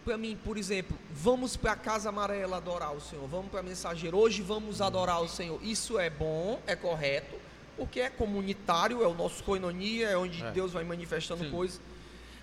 [0.05, 3.63] para mim, por exemplo, vamos para a Casa Amarela adorar o Senhor, vamos para a
[3.63, 5.59] Mensageiro, hoje vamos adorar o Senhor.
[5.61, 7.35] Isso é bom, é correto,
[7.75, 11.81] porque é comunitário, é o nosso coinonia, é onde Deus vai manifestando coisas.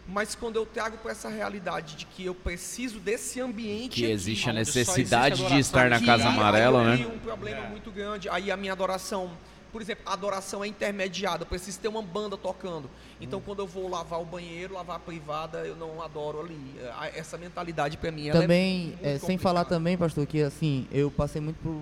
[0.07, 4.13] Mas quando eu trago para essa realidade de que eu preciso desse ambiente Que aqui,
[4.13, 7.07] existe a onde só necessidade existe de estar na Casa aí Amarela, eu né?
[7.15, 8.29] um problema muito grande.
[8.29, 9.31] Aí a minha adoração,
[9.71, 12.91] por exemplo, a adoração é intermediada, eu preciso ter uma banda tocando.
[13.21, 13.43] Então Hum.
[13.47, 16.59] quando eu vou lavar o banheiro, lavar a privada, eu não adoro ali.
[16.99, 20.87] A- Essa mentalidade para mim ela Também, muito é, sem falar também, pastor, que assim,
[20.91, 21.81] eu passei muito por,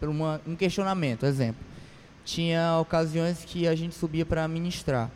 [0.00, 1.62] por uma- um questionamento, exemplo.
[2.24, 5.10] Tinha ocasiões que a gente subia para ministrar.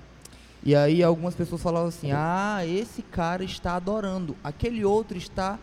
[0.64, 5.58] E aí algumas pessoas falavam assim: "Ah, esse cara está adorando, aquele outro está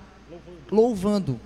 [0.71, 1.39] louvando".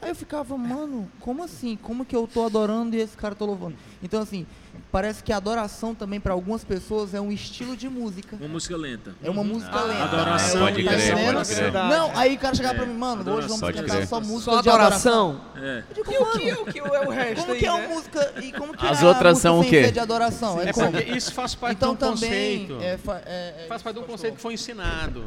[0.00, 1.76] Aí eu ficava, mano, como assim?
[1.76, 3.76] Como que eu tô adorando e esse cara tá louvando?
[4.02, 4.46] Então assim,
[4.92, 8.36] parece que a adoração também para algumas pessoas é um estilo de música.
[8.36, 9.14] Uma música lenta.
[9.22, 10.02] É uma música lenta.
[10.04, 11.34] adoração Tá Pode crer, entendendo?
[11.34, 11.72] pode crer.
[11.72, 13.48] Não, aí o cara chegava pra mim, mano, hoje adoração.
[13.48, 14.06] vamos Pode cantar crer.
[14.08, 15.40] só música Só de adoração.
[15.54, 15.62] adoração.
[15.64, 15.84] É.
[15.90, 17.72] Eu digo, E o que, é- o que é o resto como aí, que é
[17.78, 17.86] né?
[17.88, 19.90] música e como que As é a outras música são o quê?
[19.90, 20.60] de adoração?
[20.60, 20.98] É, É como?
[20.98, 22.82] isso faz parte Então de um também conceito.
[22.82, 25.24] é, fa- é, é faz parte de um conceito que foi ensinado.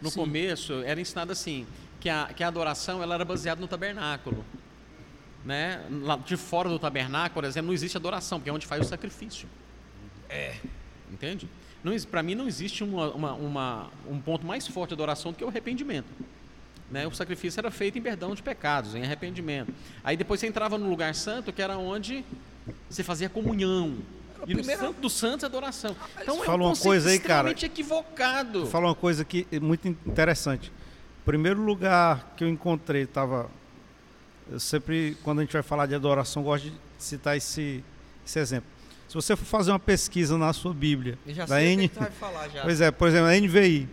[0.00, 1.66] No começo, era ensinado assim,
[2.00, 4.44] que a, que a adoração ela era baseada no tabernáculo.
[5.44, 5.84] Né?
[6.02, 8.88] Lá de fora do tabernáculo, por exemplo, não existe adoração, porque é onde faz o
[8.88, 9.48] sacrifício.
[10.28, 10.54] É.
[11.10, 11.48] Entende?
[12.10, 15.44] Para mim não existe uma, uma- uma- um ponto mais forte de adoração do que
[15.44, 16.06] o arrependimento.
[16.90, 17.06] Né?
[17.06, 19.72] O sacrifício era feito em perdão de pecados, em arrependimento.
[20.04, 22.24] Aí depois você entrava no lugar santo, que era onde
[22.88, 23.96] você fazia comunhão.
[24.46, 25.96] E no primeira- santo dos santos, adoração.
[26.20, 27.50] Então é Fala um uma coisa aí, cara.
[27.50, 28.60] equivocado.
[28.60, 30.70] Vou falar uma coisa aqui muito interessante.
[31.24, 33.48] Primeiro lugar que eu encontrei estava.
[34.50, 37.82] Eu sempre, quando a gente vai falar de adoração, gosto de citar esse,
[38.26, 38.68] esse exemplo.
[39.08, 41.88] Se você for fazer uma pesquisa na sua Bíblia, da o N.
[42.62, 43.88] Pois é, por exemplo, a NVI,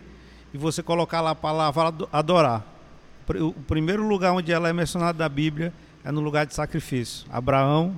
[0.52, 2.66] e você colocar lá a palavra ado- adorar.
[3.28, 5.72] O primeiro lugar onde ela é mencionada da Bíblia
[6.04, 7.26] é no lugar de sacrifício.
[7.30, 7.96] Abraão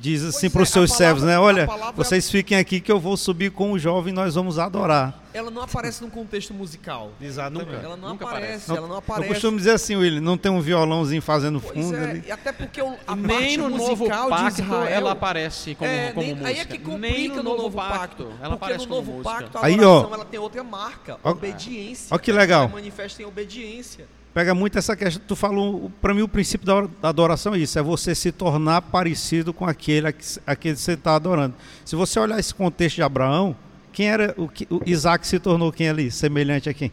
[0.00, 1.38] diz assim para os é, seus palavra- servos, né?
[1.38, 4.58] Olha, palavra- vocês fiquem aqui que eu vou subir com o jovem e nós vamos
[4.58, 5.22] adorar.
[5.34, 7.12] Ela não aparece num contexto musical.
[7.20, 7.74] Exatamente.
[7.84, 9.28] Ela não Nunca aparece, Não- ela não Eu aparece.
[9.28, 12.24] costumo dizer assim, William, não tem um violãozinho fazendo Pois fundo é, ali.
[12.26, 15.74] e até porque o, a Nem parte no novo musical pacto de Israel, ela aparece
[15.74, 16.48] como, é, como nem- música.
[16.48, 19.30] Aí é que complica Nem no novo pacto, ela porque aparece no como novo música.
[19.34, 20.14] pacto a Aí, ó.
[20.14, 22.06] ela tem outra marca, Ó- obediência.
[22.14, 22.62] ó que legal.
[22.64, 24.06] Ela manifesta em obediência.
[24.36, 25.22] Pega muito essa questão.
[25.26, 28.30] Tu falou, para mim, o princípio da or- da adoração é isso: é você se
[28.30, 30.12] tornar parecido com aquele a
[30.54, 31.54] que, você está adorando.
[31.86, 33.56] Se você olhar esse contexto de Abraão,
[33.94, 36.10] quem era o, que, o Isaac se tornou quem ali?
[36.10, 36.92] Semelhante a quem?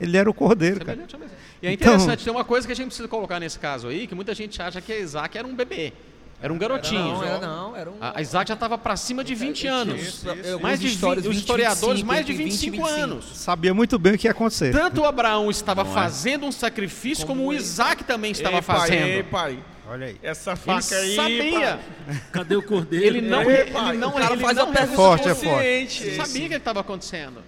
[0.00, 0.92] Ele era o cordeiro, cara.
[0.92, 1.36] Semelhante ao mesmo.
[1.62, 4.06] E é Então- interessante, tem uma coisa que a gente precisa colocar nesse caso aí,
[4.06, 5.92] que muita gente acha que Isaac era um bebê.
[6.40, 7.14] Era um garotinho.
[7.14, 7.96] Não, era não, era um...
[8.00, 10.00] A a Isaac já estava para cima de 20 anos.
[10.00, 10.60] Isso, isso.
[10.60, 12.84] Mais Os de histórias, 20, os 20, historiadores, 25, mais de entre 25, 20 e
[12.84, 13.02] 25.
[13.02, 13.24] anos.
[13.36, 14.72] Sabia muito bem o que ia acontecer.
[14.72, 15.84] Tanto Abraão estava é?
[15.84, 19.06] fazendo um sacrifício, como, o ele- Isaac também estava Ei, pai, fazendo.
[19.06, 19.58] ei, pai.
[19.88, 20.16] Olha aí.
[20.22, 21.16] Essa Ele faca aí.
[21.16, 21.80] sabia.
[22.30, 23.04] Cadê o cordeiro?
[23.04, 25.34] Ele não, Ei, ele pai, não, O cara ele faz não a pergunta forte, é
[25.34, 26.02] consciente.
[26.04, 27.42] Ele sabia o que estava acontecendo.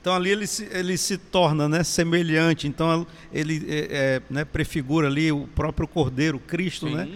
[0.00, 2.66] Então ali ele se, ele se torna né, semelhante.
[2.68, 6.94] Então ele é, é, né, prefigura ali o próprio cordeiro, Cristo, Sim.
[6.94, 7.08] né?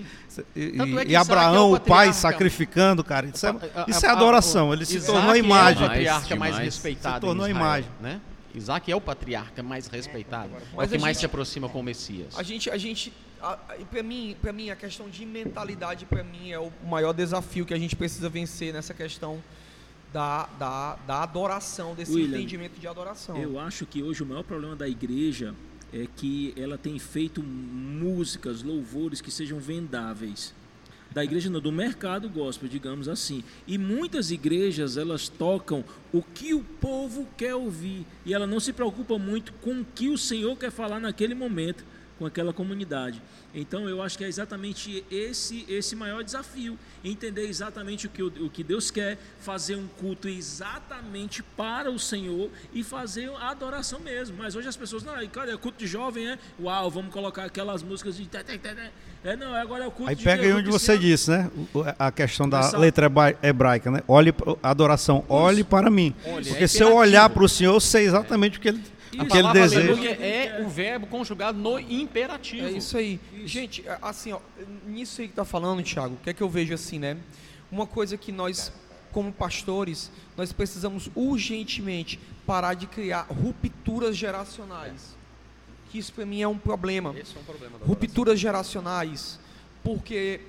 [0.56, 3.26] E, é e Abraão, é o o pai, sacrificando, cara.
[3.26, 3.54] Isso é,
[3.88, 4.72] isso é adoração.
[4.72, 5.84] Ele se Isaac tornou a É imagem.
[5.84, 6.58] o patriarca mais Demais.
[6.74, 7.14] respeitado.
[7.16, 7.90] Se tornou a imagem.
[8.00, 8.20] Né?
[8.54, 10.50] Isaac é o patriarca mais respeitado.
[10.54, 12.38] é o Mas que a mais gente- se aproxima com o Messias.
[12.38, 16.04] A gente, a gente, a, a, e pra mim, para mim a questão de mentalidade
[16.06, 19.42] para mim é o maior desafio que a gente precisa vencer nessa questão
[20.12, 23.36] da, da, da adoração, desse William, entendimento de adoração.
[23.38, 25.54] Eu acho que hoje o maior problema da igreja
[25.92, 30.54] é que ela tem feito músicas, louvores que sejam vendáveis.
[31.10, 33.44] Da igreja não, do mercado gospel, digamos assim.
[33.66, 38.06] E muitas igrejas, elas tocam o que o povo quer ouvir.
[38.24, 41.84] E ela não se preocupa muito com o que o Senhor quer falar naquele momento
[42.22, 43.20] com aquela comunidade.
[43.52, 48.46] Então eu acho que é exatamente esse esse maior desafio, entender exatamente o que, o,
[48.46, 53.98] o que Deus quer, fazer um culto exatamente para o Senhor e fazer a adoração
[53.98, 54.36] mesmo.
[54.38, 56.38] Mas hoje as pessoas, não, cara, é culto de jovem, é?
[56.60, 58.28] Uau, vamos colocar aquelas músicas de...
[59.24, 60.24] É, não, agora é o culto Aí de...
[60.24, 61.50] pega aí onde de você disse, né?
[61.98, 64.02] A questão da Essa- letra hebra- hebraica, né?
[64.08, 66.14] Olhe, adoração, olhe para mim.
[66.26, 68.82] Olhe, Porque é se eu olhar para o Senhor, eu sei exatamente o que ele,
[69.18, 69.92] A o que ele palavra deseja.
[69.92, 72.66] aleluia é o verbo conjugado no imperativo.
[72.66, 73.20] É isso aí.
[73.44, 74.40] Gente, é, assim, ó,
[74.86, 77.16] nisso aí que tá falando, Thiago, o que é que eu vejo assim, né?
[77.70, 78.72] Uma coisa que nós,
[79.10, 85.14] como pastores, nós precisamos urgentemente parar de criar rupturas geracionais.
[85.90, 87.14] Que isso para mim é um problema.
[87.18, 89.38] Esse é um problema da Rupturas geracionais.
[89.84, 90.40] Porque,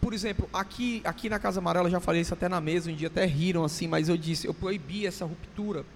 [0.00, 2.94] por exemplo, aqui, aqui na Casa Amarela, eu já falei isso até na mesa, um
[2.94, 5.86] dia até riram assim, mas eu disse, eu proibi essa ruptura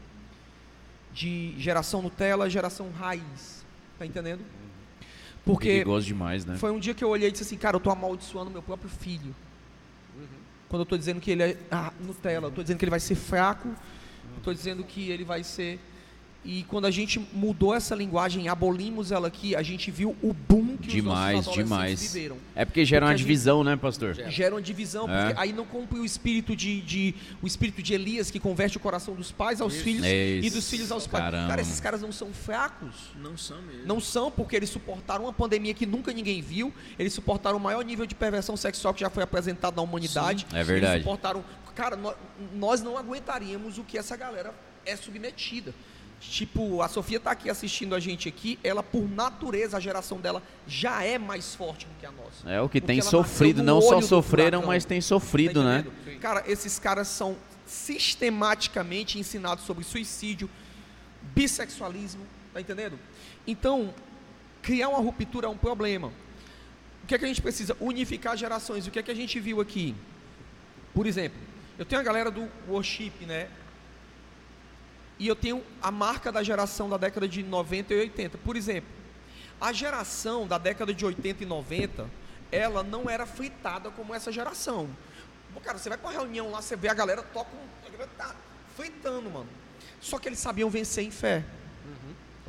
[1.14, 3.64] de geração Nutella, geração raiz.
[3.98, 4.44] Tá entendendo?
[5.44, 6.56] Porque Perigoso demais, né?
[6.56, 8.90] foi um dia que eu olhei e disse assim, cara, eu tô amaldiçoando meu próprio
[8.90, 9.34] filho.
[10.68, 12.98] Quando eu tô dizendo que ele é ah, Nutella, eu tô dizendo que ele vai
[12.98, 15.78] ser fraco, eu tô dizendo que ele vai ser.
[16.44, 20.76] E quando a gente mudou essa linguagem, abolimos ela aqui, a gente viu o boom
[20.76, 22.00] que Demais, os nossos demais.
[22.12, 22.36] viveram.
[22.54, 24.14] É porque gera Porque uma a gente- divisão, né, pastor?
[24.30, 25.26] Gera uma divisão, É.
[25.28, 28.80] porque aí não cumpre o espírito de, de- o espírito de Elias que converte o
[28.80, 30.56] coração dos pais aos filhos e Isso.
[30.56, 31.24] dos filhos aos pais.
[31.24, 31.48] Caramba.
[31.48, 32.94] Cara, esses caras não são fracos.
[33.18, 33.86] Não são mesmo.
[33.86, 37.82] Não são porque eles suportaram uma pandemia que nunca ninguém viu, eles suportaram o maior
[37.82, 40.46] nível de perversão sexual que já foi apresentado na humanidade.
[40.50, 40.92] Sim, é verdade.
[40.96, 41.42] Eles suportaram.
[41.74, 42.14] Cara, nó-
[42.54, 44.54] nós não aguentaríamos o que essa galera
[44.86, 45.74] é submetida.
[46.30, 50.42] Tipo, a Sofia tá aqui assistindo a gente aqui, ela por natureza, a geração dela
[50.66, 52.48] já é mais forte do que a nossa.
[52.50, 54.66] É o que Porque tem sofrido, não só sofreram, furacão.
[54.66, 55.84] mas tem Tá sofrido, né?
[55.86, 56.20] entendendo?
[56.20, 57.36] Cara, esses caras são
[57.66, 60.50] sistematicamente ensinados sobre suicídio,
[61.34, 62.98] bissexualismo, tá entendendo?
[63.46, 63.94] Então,
[64.62, 66.08] criar uma ruptura é um problema.
[67.02, 67.76] O que é que a gente precisa?
[67.80, 68.86] Unificar gerações.
[68.86, 69.94] O que é que a gente viu aqui?
[70.94, 71.38] Por exemplo,
[71.78, 73.48] eu tenho a galera do worship, né?
[75.24, 78.36] E eu tenho a marca da geração da década de 90 e 80.
[78.36, 78.90] Por exemplo,
[79.58, 82.06] a geração da década de 80 e 90,
[82.52, 84.86] ela não era fritada como essa geração.
[85.54, 87.48] Pô, Cara, você vai pra uma reunião lá, você vê a galera toca,
[87.86, 88.36] a galera tá
[88.76, 89.48] fritando, mano.
[89.98, 91.42] Só que eles sabiam vencer em fé.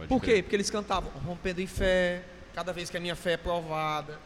[0.10, 0.44] Por quê?
[0.44, 4.20] Porque eles cantavam rompendo em fé, cada vez que a minha fé é provada.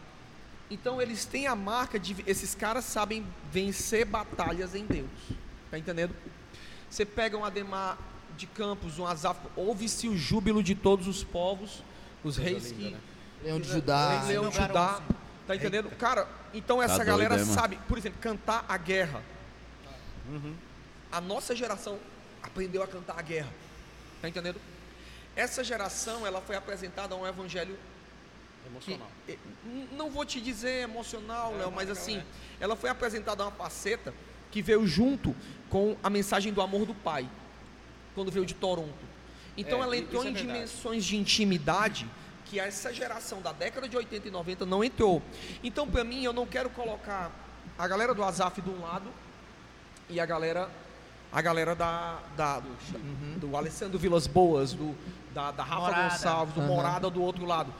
[0.71, 2.15] Então eles têm a marca de.
[2.25, 5.11] Esses caras sabem vencer batalhas em Deus.
[5.69, 6.15] Tá entendendo?
[6.89, 8.08] Você pega um Ademar
[8.39, 11.83] de Campos, um Asaf, ouve-se o júbilo de todos os povos,
[12.23, 12.95] os reis que.
[13.43, 14.23] Leão de Judá.
[14.27, 15.01] Leão de Judá.
[15.45, 15.89] Tá entendendo?
[15.97, 17.59] Cara, então essa Tá galera doido, é, mano?
[17.59, 19.21] sabe, por exemplo, cantar a guerra.
[21.11, 21.97] A nossa geração
[22.43, 23.51] aprendeu a cantar a guerra.
[24.21, 24.59] Tá entendendo?
[25.35, 27.77] Essa geração, ela foi apresentada a um evangelho
[28.69, 29.07] Emocional.
[29.25, 29.37] que, eh,
[29.93, 32.21] não vou te dizer emocional, Léo, mas assim,
[32.59, 34.13] ela foi apresentada uma faceta
[34.51, 35.35] que veio junto
[35.69, 37.27] com a mensagem do amor do pai,
[38.19, 38.93] quando veio de Toronto.
[39.55, 40.53] Então É, ela entrou é em verdade.
[40.59, 42.05] dimensões de intimidade
[42.45, 45.21] que essa geração da década de 80 e 90 não entrou.
[45.63, 47.31] Então, para mim, eu não quero colocar
[47.77, 49.09] a galera do Azaf de um lado
[50.09, 50.69] e a galera
[51.31, 52.69] a galera da, da- do,
[53.39, 54.95] do Alessandro Vilas Boas, do,
[55.31, 56.09] da, da Rafa Morada.
[56.09, 56.67] Gonçalves, do Aham.
[56.67, 57.71] Morada do outro lado.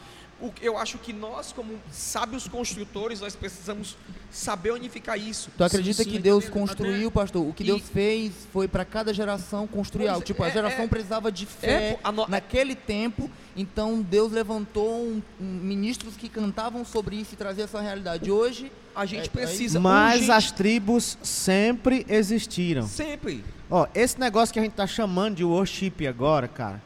[0.41, 3.95] O- eu acho que nós, como sábios construtores, nós precisamos
[4.31, 5.49] saber unificar isso.
[5.57, 7.47] Tu acredita sim, que Deus construiu, pastor?
[7.47, 10.25] O que E- Deus fez foi para cada geração construir Pois algo.
[10.25, 10.87] Tipo, a é, geração é.
[10.87, 16.85] precisava de fé a no- naquele tempo, então Deus levantou um- um- ministros que cantavam
[16.85, 18.31] sobre isso e traziam essa realidade.
[18.31, 19.79] Hoje, A gente É- é precisa.
[19.79, 22.85] Mas urgente- as tribos sempre existiram.
[22.85, 23.45] Sempre.
[23.69, 26.81] Ó, esse negócio que a gente tá chamando de worship agora, cara.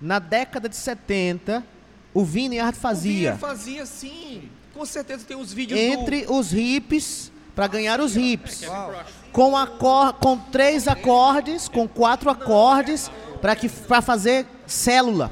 [0.00, 1.64] Na década de 70,
[2.14, 3.30] o Vini Art O fazia.
[3.30, 4.50] Vini fazia sim.
[4.74, 8.62] Com certeza tem os vídeos Entre os hips, para ganhar os hips.
[8.62, 8.94] Uau.
[9.30, 13.10] Com, acor com três acordes, com quatro acordes,
[13.40, 15.30] para que para fazer célula,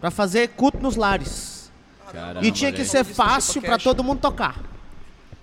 [0.00, 1.70] para fazer culto nos lares.
[2.12, 4.60] Caramba, E tinha que ser fácil para todo mundo tocar.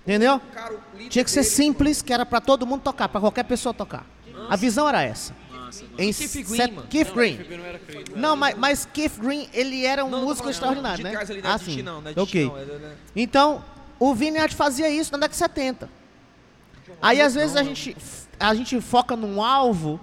[0.02, 0.38] Entendeu?
[0.38, 1.08] do.
[1.08, 4.06] Tinha que ser simples, que era para todo mundo tocar, para qualquer pessoa tocar.
[4.48, 5.34] A visão era essa.
[5.98, 6.86] Em Keith Green, set- mano.
[6.88, 7.38] Keith Green.
[7.58, 8.12] Não era credo.
[8.16, 11.10] Não, mas, mas Keith Green, ele era um Não, músico extraordinário, né?
[11.10, 11.82] trás ali, não é ah, sim.
[11.82, 12.44] não, não é ok.
[12.44, 13.64] ti, não, é- é- Então,
[13.98, 15.88] o Vini Art fazia isso na década de 70.
[17.02, 17.96] Aí, às vezes, a gente,
[18.40, 20.00] a gente foca num alvo,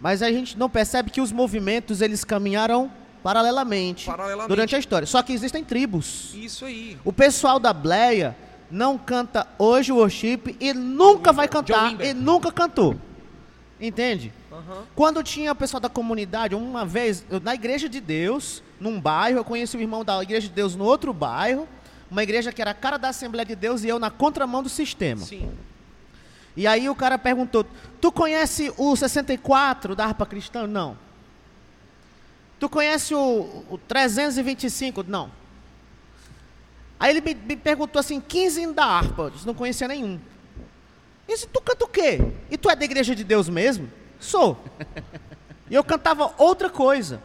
[0.00, 2.90] mas a gente não percebe que os movimentos, eles caminharam
[3.22, 4.48] paralelamente, Paralelamente.
[4.48, 5.06] durante a história.
[5.06, 6.32] Só que existem tribos.
[6.34, 6.96] Isso aí.
[7.04, 8.36] O pessoal da Bleia
[8.70, 12.96] não canta hoje o worship e nunca vai cantar e nunca cantou.
[13.80, 14.32] Entende?
[14.94, 19.38] Quando tinha o pessoal da comunidade, uma vez, eu- na igreja de Deus, num bairro,
[19.38, 21.68] eu conheci o irmão da igreja de Deus no outro bairro,
[22.10, 24.68] uma igreja que era a cara da Assembleia de Deus e eu na contramão do
[24.68, 25.20] sistema.
[25.24, 25.50] Sim.
[26.56, 27.66] E aí o cara perguntou:
[28.00, 30.66] Tu conhece o 64 da harpa cristã?
[30.66, 30.96] Não.
[32.60, 35.02] Tu conhece o, o 325?
[35.08, 35.30] Não.
[37.00, 39.22] Aí ele me, me perguntou assim: 15 hinos da harpa?
[39.22, 40.20] Eu disse: Não conhecia nenhum.
[41.26, 42.20] E disse: Tu canta o quê?
[42.50, 43.90] E tu é da igreja de Deus mesmo?
[44.24, 44.56] Sou.
[45.70, 47.20] E eu cantava outra coisa.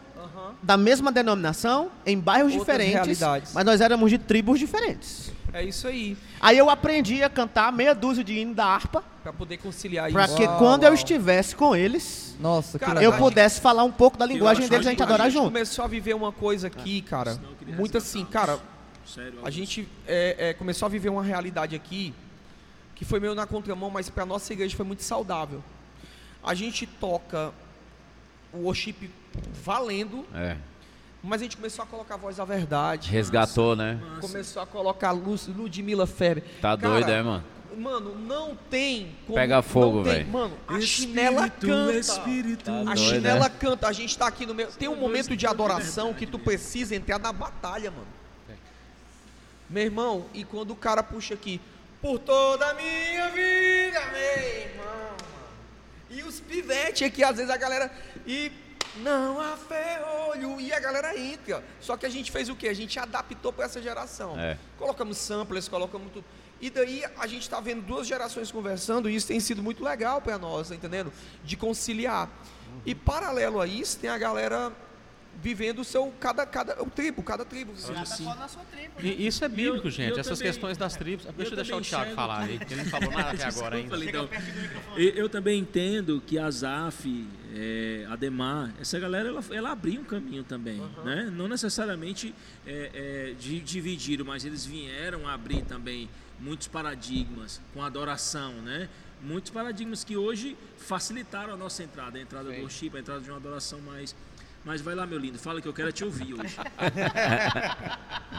[0.62, 3.52] Da mesma denominação, em bairros Outras diferentes, realidades.
[3.54, 5.32] mas nós éramos de tribos diferentes.
[5.54, 6.16] É isso aí.
[6.38, 10.24] Aí eu aprendi a cantar meia dúzia de hino da harpa, Pra poder conciliar Para
[10.26, 10.36] isso.
[10.36, 14.68] que quando eu estivesse com eles, nossa, Cara, eu pudesse falar um pouco da linguagem
[14.68, 15.52] deles e a gente adorar a gente junto.
[15.52, 17.38] começou a viver uma coisa aqui, cara,
[17.76, 18.58] muito assim, cara,
[19.06, 19.40] Sério.
[19.42, 22.14] a gente é, é, começou a viver uma realidade aqui
[22.94, 25.62] que foi meio na contramão, mas para nossa igreja foi muito saudável.
[26.42, 27.52] A gente toca
[28.52, 29.10] o worship
[29.62, 30.56] valendo, É,
[31.22, 33.10] mas a gente começou a colocar a voz da verdade.
[33.10, 34.00] resgatou, né?
[34.20, 36.42] Começou a colocar Luz, Ludmilla Febre.
[36.60, 37.44] Tá Cara, doido, é, mano?
[37.76, 39.34] Mano, não tem como.
[39.38, 40.26] Pega fogo, velho.
[40.28, 41.94] Mano, a chinela canta.
[41.98, 42.68] Espírito.
[42.70, 43.54] A doido, chinela né?
[43.60, 44.68] canta, a gente tá aqui no meio.
[44.72, 48.06] Tem um momento de adoração que tu precisa entrar na batalha, mano.
[49.68, 51.60] Meu irmão, e quando o cara puxa aqui,
[52.02, 55.19] por toda a minha vida, meu irmão.
[56.10, 57.90] E os pivetes aqui, às vezes a galera.
[58.26, 58.50] E
[58.96, 60.60] não há ferrolho.
[60.60, 61.62] E a galera entra.
[61.80, 62.68] Só que a gente fez o quê?
[62.68, 64.38] A gente adaptou para essa geração.
[64.38, 64.58] É.
[64.76, 66.24] Colocamos samplers, colocamos tudo.
[66.60, 70.20] E daí a gente está vendo duas gerações conversando e isso tem sido muito legal
[70.20, 71.10] para nós, tá entendendo?
[71.42, 72.28] De conciliar.
[72.84, 74.70] E paralelo a isso, tem a galera
[75.42, 77.72] vivendo o seu cada cada o tribo, cada tribo.
[79.02, 80.10] E isso é bíblico, eu- gente.
[80.12, 81.26] eu Essas também- questões das tribos.
[81.36, 83.76] Deixa eu deixar o Thiago enxergo falar aí, que ele não falou nada até agora
[83.76, 83.96] ainda.
[83.96, 84.28] Lindão.
[84.96, 90.04] Eu, eu também entendo que a ZAF, é, Ademar, essa galera, ela, ela abriu um
[90.04, 91.32] caminho também, né?
[91.34, 92.34] Não necessariamente
[92.66, 92.90] é,
[93.30, 96.08] é, de, dividiram, mas eles vieram abrir também
[96.38, 98.88] muitos paradigmas com adoração, né?
[99.22, 103.28] Muitos paradigmas que hoje facilitaram a nossa entrada, a entrada do worship, a entrada de
[103.30, 104.16] uma adoração mais...
[104.64, 106.56] Mas vai lá, meu lindo, fala que eu quero é te ouvir hoje.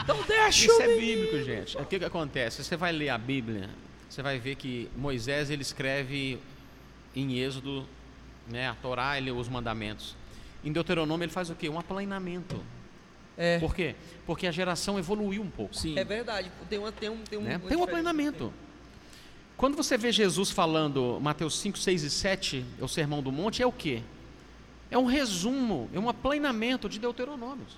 [0.04, 1.78] Então deixa Isso é bíblico, gente.
[1.78, 2.64] O que, que acontece?
[2.64, 3.70] Você vai ler a Bíblia,
[4.10, 6.40] você vai ver que Moisés ele escreve
[7.16, 7.86] em Êxodo,
[8.48, 10.16] né, a Torá, ele, os mandamentos.
[10.64, 11.70] Em Deuteronômio ele faz o quê?
[11.70, 12.64] Um aplanamento.
[13.38, 13.96] É, Por quê?
[14.26, 15.76] Porque a geração evoluiu um pouco.
[15.76, 15.98] Sim.
[15.98, 16.52] é verdade.
[16.70, 17.60] Tem uma tem um tem um né?
[17.68, 18.54] Tem um aplanamento.
[19.56, 23.62] Quando você vê Jesus falando Mateus 5, 6 e 7, é o Sermão do Monte,
[23.62, 24.02] é o quê?
[24.92, 27.78] É um resumo, é um aplanamento de Deuteronômios.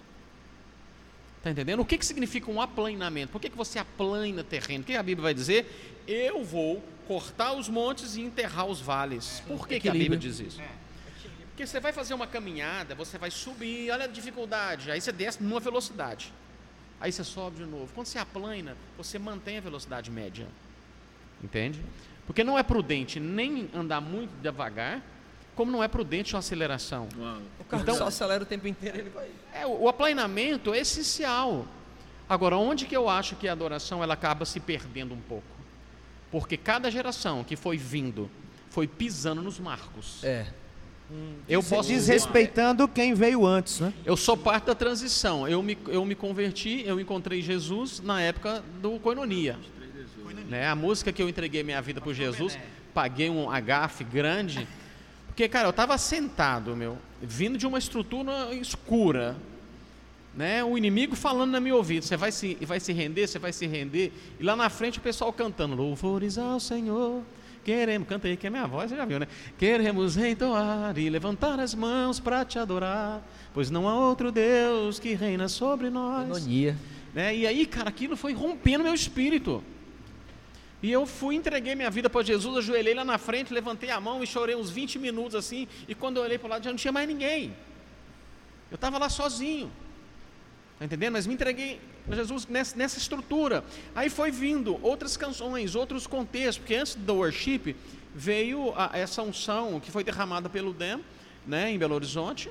[1.38, 1.82] Está entendendo?
[1.82, 3.32] O que, que significa um aplanamento?
[3.32, 4.84] Por que, que você aplana terreno?
[4.84, 6.02] O que a Bíblia vai dizer?
[6.08, 9.44] Eu vou cortar os montes e enterrar os vales.
[9.48, 10.62] Por que, que a Bíblia diz isso?
[11.50, 15.44] Porque você vai fazer uma caminhada, você vai subir, olha a dificuldade, aí você desce
[15.44, 16.34] numa velocidade.
[17.00, 17.92] Aí você sobe de novo.
[17.94, 20.48] Quando você aplana, você mantém a velocidade média.
[21.44, 21.80] Entende?
[22.26, 25.02] Porque não é prudente nem andar muito devagar,
[25.56, 27.08] como não é prudente uma aceleração.
[27.18, 27.38] Uau.
[27.60, 29.30] O carro Então- só acelera o tempo inteiro, ele vai.
[29.54, 31.66] É, o, o aplanamento é essencial.
[32.28, 35.46] Agora, onde que eu acho que a adoração ela acaba se perdendo um pouco?
[36.32, 38.30] Porque cada geração que foi vindo
[38.70, 40.24] foi pisando nos marcos.
[40.24, 40.48] É.
[41.48, 43.94] Eu Des- posso Desrespeitando quem veio antes, né?
[44.04, 45.48] Eu sou parte da transição.
[45.48, 49.60] Eu me, eu me converti, eu encontrei Jesus na época do Coinonia.
[50.50, 50.68] Né?
[50.68, 52.58] A música que eu entreguei minha vida por Jesus,
[52.94, 54.68] paguei um agafe grande.
[55.34, 59.36] Porque, cara, eu estava sentado, meu, vindo de uma estrutura escura.
[60.36, 60.64] Né?
[60.64, 63.66] O inimigo falando na meu ouvido, você vai se, vai se render, você vai se
[63.66, 64.14] render.
[64.40, 67.24] E lá na frente o pessoal cantando, louvores ao Senhor.
[67.66, 69.28] Queremos, canta aí que é minha voz, você já viu, né?
[69.58, 75.16] Queremos entoar e levantar as mãos para te adorar, pois não há outro Deus que
[75.16, 76.28] reina sobre nós.
[77.12, 77.36] Né?
[77.38, 79.64] E aí, cara, aquilo foi rompendo meu espírito.
[80.84, 84.22] E eu fui, entreguei minha vida para Jesus, ajoelhei lá na frente, levantei a mão
[84.22, 85.66] e chorei uns 20 minutos assim.
[85.88, 87.56] E quando eu olhei para o lado, já não tinha mais ninguém.
[88.70, 89.72] Eu estava lá sozinho.
[90.78, 91.14] Tá entendendo?
[91.14, 93.64] Mas me entreguei para Jesus nessa, nessa estrutura.
[93.96, 97.76] Aí foi vindo outras canções, outros contextos, porque antes do worship
[98.14, 101.00] veio a- essa unção que foi derramada pelo DEM,
[101.48, 102.50] né, em Belo Horizonte,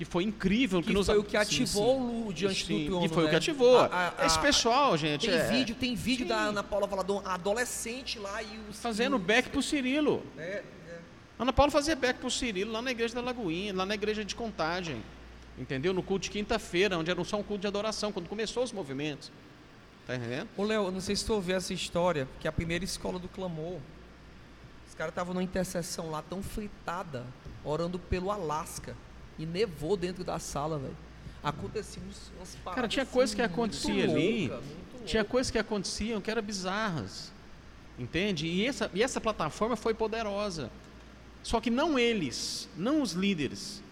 [0.00, 0.82] que foi incrível.
[0.82, 2.00] Que nos- foi o que Sim, ativou sim.
[2.00, 3.04] o Lu diante Sim, do trono.
[3.04, 3.30] E foi o né?
[3.32, 3.80] que ativou.
[3.80, 5.26] A- a- Esse pessoal, gente.
[5.28, 6.28] Tem é- vídeo, tem vídeo Sim.
[6.30, 8.80] da Ana Paula Valadão, adolescente lá e os.
[8.80, 10.22] Fazendo back pro Cirilo.
[10.38, 10.62] É,
[11.38, 14.34] Ana Paula fazia back pro Cirilo lá na igreja da Lagoinha, lá na igreja de
[14.34, 15.02] Contagem.
[15.58, 15.92] Entendeu?
[15.92, 19.30] No culto de quinta-feira, onde era só um culto de adoração, quando começou os movimentos.
[20.06, 20.48] Tá entendendo?
[20.56, 23.28] Ô Léo, eu não sei se tu ouviu essa história, que a primeira escola do
[23.28, 23.76] clamor,
[24.88, 27.26] os caras estavam numa intercessão lá tão fritada,
[27.62, 28.96] orando pelo Alasca,
[29.40, 30.96] e nevou dentro da sala, velho.
[31.42, 34.48] Aconteciam uns- umas paradas Cara, tinha coisa que assim, acontecia ali.
[34.48, 34.62] louca,
[35.06, 37.32] Tinha coisas que aconteciam que eram bizarras.
[37.98, 38.46] Entende?
[38.46, 40.70] E essa, e essa plataforma foi poderosa.
[41.42, 43.82] Só que não eles, não os líderes.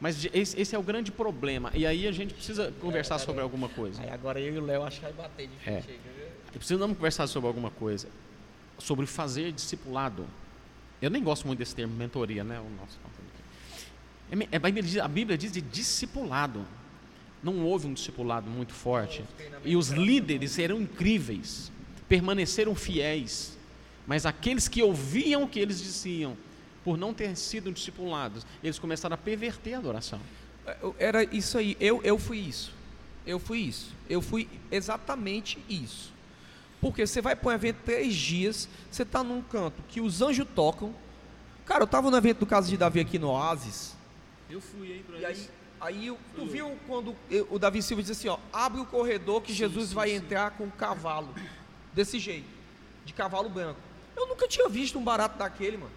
[0.00, 1.70] Mas esse, esse é o grande problema.
[1.74, 4.00] E aí a gente precisa conversar sobre alguma coisa.
[4.02, 5.82] Aí agora eu e o Léo acho que vai bater de É.
[5.82, 5.90] frente.
[5.90, 6.00] aí?
[6.54, 8.08] E precisamos conversar sobre alguma coisa.
[8.78, 10.24] Sobre fazer discipulado.
[11.02, 12.58] Eu nem gosto muito desse termo, mentoria, né?
[12.60, 12.98] O nosso-
[14.30, 16.64] É é, a, Bíblia diz, de discipulado.
[17.42, 19.24] Não houve um discipulado muito forte.
[19.64, 21.72] E os líderes eram incríveis.
[22.08, 23.56] Permaneceram fiéis.
[24.06, 26.36] Mas aqueles que ouviam o que eles diziam,
[26.84, 30.20] por não ter sido discipulados, eles começaram a perverter a adoração.
[30.82, 32.72] Eu- Era isso aí, eu, eu fui isso.
[33.26, 33.92] Eu fui isso.
[34.08, 36.12] Eu fui exatamente isso.
[36.80, 40.46] Porque você vai para um evento três dias, você está num canto que os anjos
[40.54, 40.94] tocam.
[41.66, 43.94] Cara, eu estava no evento do Caso de Davi aqui no Oasis.
[44.50, 45.48] Eu fui aí pra E aí,
[45.80, 49.40] aí eu- tu viu quando eu- o Davi Silva disse assim, ó, abre o corredor
[49.42, 51.34] que Jesus vai entrar com um cavalo.
[51.92, 52.46] Desse jeito,
[53.04, 53.78] de cavalo branco.
[54.16, 55.92] Eu nunca tinha visto um barato daquele, mano.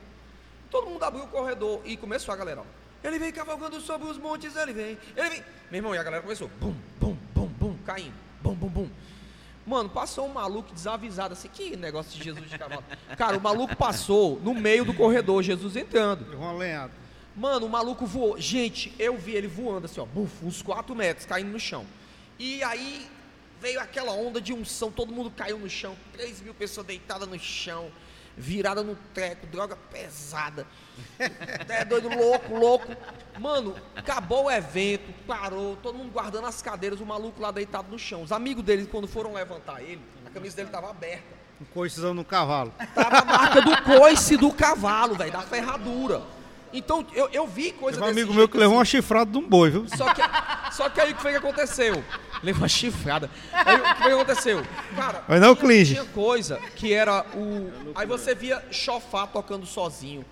[0.72, 3.08] Todo mundo abriu o corredor e começou a galera, ó.
[3.08, 5.44] Ele vem cavalgando sobre os montes, ele vem, ele vem.
[5.70, 8.90] Meu irmão, e a galera começou, bum, bum, bum, bum, caindo, bum, bum, bum.
[9.66, 12.84] Mano, passou um maluco desavisado assim, que negócio de Jesus de cavalo.
[13.18, 16.26] Cara, o maluco passou no meio do corredor, Jesus entrando.
[16.58, 16.92] Lenhada.
[17.35, 18.39] Mano, o maluco voou.
[18.39, 21.85] Gente, eu vi ele voando assim, ó, buf, uns 4 metros, caindo no chão.
[22.38, 23.07] E aí
[23.60, 27.39] veio aquela onda de unção, todo mundo caiu no chão, 3 mil pessoas deitadas no
[27.39, 27.89] chão,
[28.38, 30.68] virada no treco, droga pesada.
[31.69, 32.95] É doido, louco, louco.
[33.39, 37.97] Mano, acabou o evento, parou, todo mundo guardando as cadeiras, o maluco lá deitado no
[37.97, 38.22] chão.
[38.22, 41.23] Os amigos dele, quando foram levantar ele, a camisa dele tava aberta.
[41.60, 42.73] Um coiceão no cavalo.
[42.93, 46.22] Tava a marca do coice do cavalo, velho, da ferradura.
[46.74, 48.91] Então, eu, eu vi coisa Teve um amigo meu que levou uma assim.
[48.91, 49.86] chifrada de um boi, viu?
[49.95, 50.22] Só que,
[50.72, 52.04] só que aí o que foi que aconteceu?
[52.41, 53.30] Levou uma chifrada.
[53.54, 54.66] Aí o que foi que aconteceu?
[54.95, 55.94] Cara, Mas não, tinha, Clinge.
[55.94, 57.72] tinha coisa que era o.
[57.95, 60.26] Aí você via chofá tocando sozinho.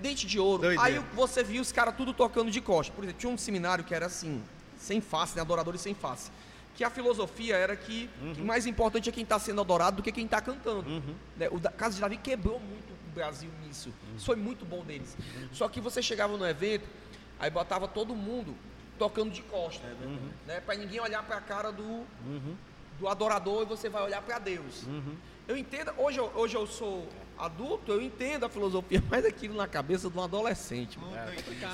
[0.00, 0.62] Dente de ouro.
[0.62, 0.82] Doideira.
[0.84, 2.92] Aí você via os caras tudo tocando de costa.
[2.92, 4.42] Por exemplo, tinha um seminário que era assim,
[4.76, 5.40] sem face, né?
[5.40, 6.30] Adoradores sem face.
[6.74, 10.12] Que a filosofia era que, que mais importante é quem está sendo adorado do que
[10.12, 10.84] quem está cantando.
[11.36, 11.48] Né?
[11.50, 13.92] O da, caso de Davi quebrou muito o Brasil nisso.
[14.16, 15.16] Isso foi muito bom deles.
[15.52, 16.86] Só que você chegava no evento,
[17.38, 18.54] aí botava todo mundo
[18.98, 19.86] tocando de costa.
[20.46, 20.60] Né?
[20.60, 22.04] Para ninguém olhar para a cara do,
[22.98, 24.84] do adorador e você vai olhar para Deus.
[25.46, 27.08] Eu entendo, hoje eu, hoje eu sou
[27.38, 30.98] adulto, eu entendo a filosofia, mas aquilo na cabeça de um adolescente.
[30.98, 31.16] Mano,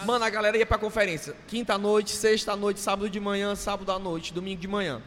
[0.06, 1.35] Mano, a galera ia pra conferência.
[1.48, 5.02] Quinta noite, sexta noite, sábado de manhã, sábado à noite, domingo de manhã.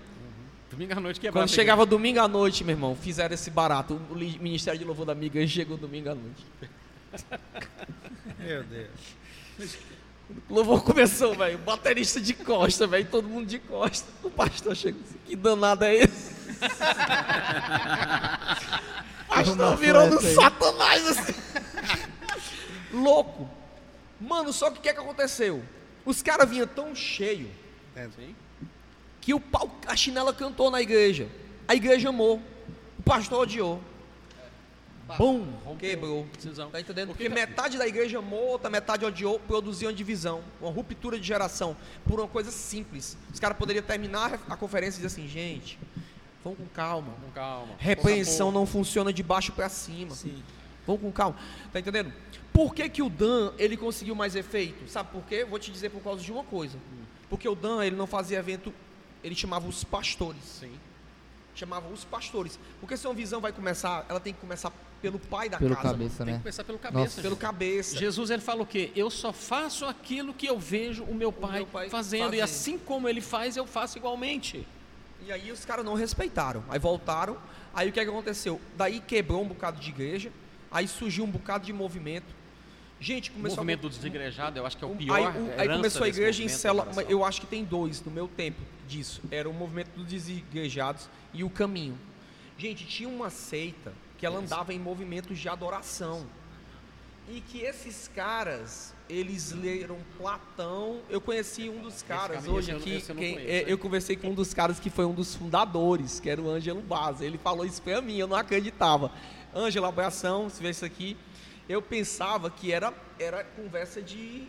[0.70, 4.00] Domingo à noite que é Quando chegava domingo à noite, meu irmão, fizeram esse barato.
[4.10, 6.46] O Ministério de Louvor da Amiga chegou domingo à noite.
[8.40, 8.90] Meu Deus.
[10.50, 11.58] O louvor começou, velho.
[11.60, 13.08] Baterista de costa, velho.
[13.10, 14.08] Todo mundo de costa.
[14.24, 16.36] O pastor chegou assim: que danado é esse?
[19.24, 21.34] o pastor virou no satanás assim.
[22.92, 23.50] Louco.
[24.20, 25.64] Mano, só que o que, é que aconteceu?
[26.06, 27.50] Os caras vinham tão cheio
[29.28, 31.28] que o pau, a chinela cantou na igreja.
[31.68, 32.42] A igreja amou.
[32.98, 33.82] O pastor odiou.
[35.18, 35.46] Bum!
[35.78, 36.26] Quebrou.
[36.34, 36.72] Decisão.
[36.72, 37.10] Tá entendendo?
[37.10, 41.28] Porque Porque metade da igreja amou, outra metade odiou, produziu uma divisão, uma ruptura de
[41.28, 41.76] geração,
[42.08, 43.18] por uma coisa simples.
[43.34, 45.78] Os caras poderiam terminar a conferência e dizer assim, gente,
[46.42, 47.12] vamos com calma.
[47.22, 47.76] Com calma.
[47.80, 50.16] Repreensão não funciona de baixo pra cima.
[50.16, 50.42] Sim.
[50.86, 51.36] Vamos com calma.
[51.74, 52.14] Tá entendendo?
[52.54, 54.90] Por que, que o Dan ele conseguiu mais efeito?
[54.90, 55.44] Sabe por quê?
[55.44, 56.78] Vou te dizer por causa de uma coisa.
[57.30, 58.74] Porque o Dan ele não fazia evento,
[59.28, 60.42] ele chamava os pastores.
[60.44, 60.72] Sim.
[61.56, 62.60] Chamava os pastores.
[62.80, 64.72] Porque se uma visão vai começar, ela tem que começar
[65.02, 65.90] pelo pai da Pelo casa.
[65.90, 66.38] cabeça, Tem que né?
[66.40, 67.04] começar pelo cabeça.
[67.04, 67.22] Nossa.
[67.22, 67.98] Pelo cabeça.
[67.98, 68.92] Jesus ele fala o quê?
[68.96, 72.36] Eu só faço aquilo que eu vejo o meu pai, meu pai fazendo, fazendo.
[72.36, 74.68] e assim como ele faz, eu faço igualmente.
[75.26, 76.64] E aí os caras não respeitaram.
[76.70, 77.38] Aí voltaram.
[77.74, 78.60] Aí o que, é que aconteceu?
[78.76, 80.32] Daí quebrou um bocado de igreja.
[80.72, 82.36] Aí surgiu um bocado de movimento.
[83.00, 83.90] Gente, O começou movimento a...
[83.90, 85.16] do desigregado, eu acho que é o pior.
[85.16, 86.88] aí, o- aí começou a igreja em célula.
[87.08, 89.22] Eu acho que tem dois no meu tempo disso.
[89.30, 91.98] Era o movimento dos desigrejados e o caminho.
[92.58, 96.26] Gente, tinha uma seita que ela andava em movimentos de adoração.
[97.30, 101.02] E que esses caras, eles leram Platão.
[101.10, 103.04] Eu conheci um dos caras hoje eu aqui.
[103.08, 105.36] eu não quem- conheço, é, eu conversei com um dos caras que foi um dos
[105.36, 107.26] fundadores, que era o Ângelo Baza.
[107.26, 109.12] Ele falou isso pra mim, eu não acreditava.
[109.54, 111.18] Ângelo, abração, se vê isso aqui.
[111.68, 114.48] Eu pensava que era, era conversa de.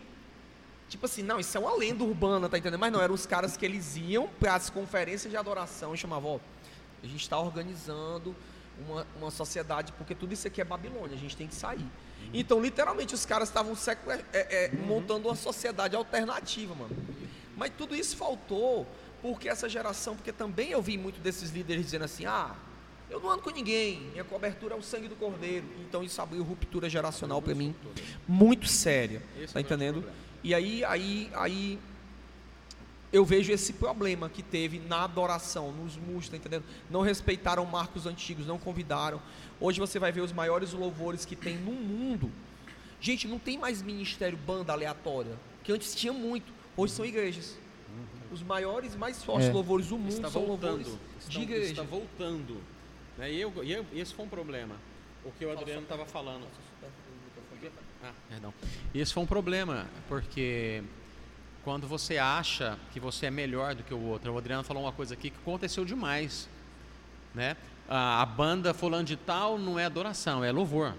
[0.87, 2.79] Tipo assim, não, isso é uma lenda urbana, tá entendendo?
[2.79, 6.35] Mas não, eram os caras que eles iam para as conferências de adoração e chamavam,
[6.35, 6.39] ó,
[7.03, 8.35] a gente está organizando
[8.87, 11.85] uma, uma sociedade, porque tudo isso aqui é Babilônia, a gente tem que sair.
[12.33, 16.95] Então, literalmente, os caras estavam sequ- é, é, montando uma sociedade alternativa, mano.
[17.55, 18.87] Mas tudo isso faltou
[19.21, 22.55] porque essa geração, porque também eu vi muito desses líderes dizendo assim, ah,
[23.09, 25.65] eu não ando com ninguém, minha cobertura é o sangue do cordeiro.
[25.87, 27.75] Então isso abriu ruptura geracional para mim,
[28.27, 30.03] muito séria, Esse tá é entendendo?
[30.43, 31.79] E aí, aí, aí
[33.11, 36.63] eu vejo esse problema que teve na adoração, nos músicos, tá entendendo?
[36.89, 39.19] Não respeitaram marcos antigos, não convidaram.
[39.59, 42.31] Hoje você vai ver os maiores louvores que tem no mundo.
[43.01, 45.31] Gente, não tem mais ministério banda aleatória,
[45.63, 46.51] que antes tinha muito.
[46.77, 47.57] Hoje são igrejas.
[48.31, 49.51] Os maiores, mais fortes É.
[49.51, 50.71] louvores do mundo está são voltando.
[50.83, 51.71] louvores Está, de igreja.
[51.71, 52.57] está voltando.
[53.19, 53.33] Né?
[53.33, 54.75] E, eu, e eu- esse foi um problema.
[55.25, 56.47] O que o Adriano estava falando.
[58.01, 58.53] Ah, perdão.
[58.95, 60.81] Esse foi um problema, porque
[61.65, 64.93] quando você acha que você é melhor do que o outro, o Adriano falou uma
[64.93, 66.47] coisa aqui que aconteceu demais.
[67.35, 67.57] Né?
[67.89, 70.95] A, a banda fulano de tal não é adoração, é louvor.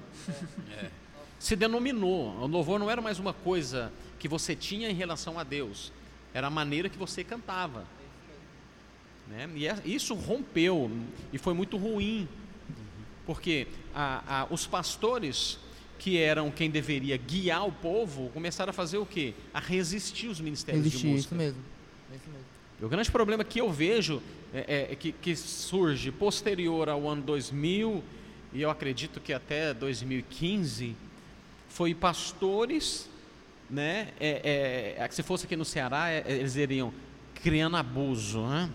[0.78, 0.90] É.
[1.40, 2.36] Se denominou.
[2.42, 5.90] O louvor não era mais uma coisa que você tinha em relação a Deus,
[6.34, 7.86] era a maneira que você cantava.
[9.30, 9.48] Né?
[9.54, 10.90] E é- isso rompeu
[11.32, 12.28] e foi muito ruim,
[13.24, 15.56] porque a- a- os pastores
[15.98, 19.34] que eram quem deveria guiar o povo começaram a fazer o quê?
[19.54, 21.26] A resistir os ministérios de Existia, música.
[21.28, 21.60] isso mesmo.
[22.12, 22.44] É isso mesmo.
[22.80, 24.20] E o grande problema que eu vejo
[24.52, 28.02] é, é que, que surge posterior ao ano 2000
[28.52, 30.96] e eu acredito que até 2015
[31.68, 33.08] foi pastores,
[33.68, 34.08] né?
[34.18, 36.92] É, é, é, se fosse aqui no Ceará, é, é, eles diriam
[37.42, 38.68] criando abuso, né?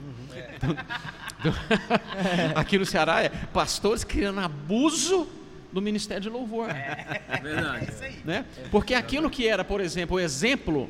[0.61, 0.73] Do-
[1.51, 1.57] do-
[2.55, 5.27] aqui no Ceará é pastores criando abuso
[5.71, 6.67] do ministério de louvor
[7.41, 7.87] Verdade.
[8.23, 8.45] né?
[8.71, 10.89] Porque aquilo que era, por exemplo, o exemplo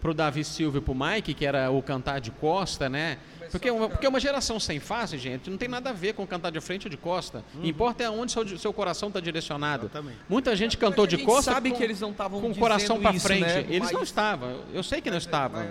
[0.00, 3.16] para o Davi Silva e para o Mike, que era o cantar de costa, né?
[3.50, 6.50] Porque uma, porque uma geração sem face, gente, não tem nada a ver com cantar
[6.50, 7.42] de frente ou de costa.
[7.62, 9.90] Importa é aonde seu, seu coração está direcionado.
[10.28, 13.00] Muita gente cantou a de costa sabe com, que eles não estavam com o coração
[13.00, 13.42] para frente.
[13.42, 13.64] né?
[13.68, 14.60] Eles não Mas- estavam.
[14.74, 15.66] Eu sei que não estavam.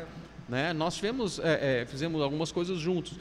[0.54, 0.72] Né?
[0.72, 3.14] Nós tivemos, é, é, fizemos algumas coisas juntos.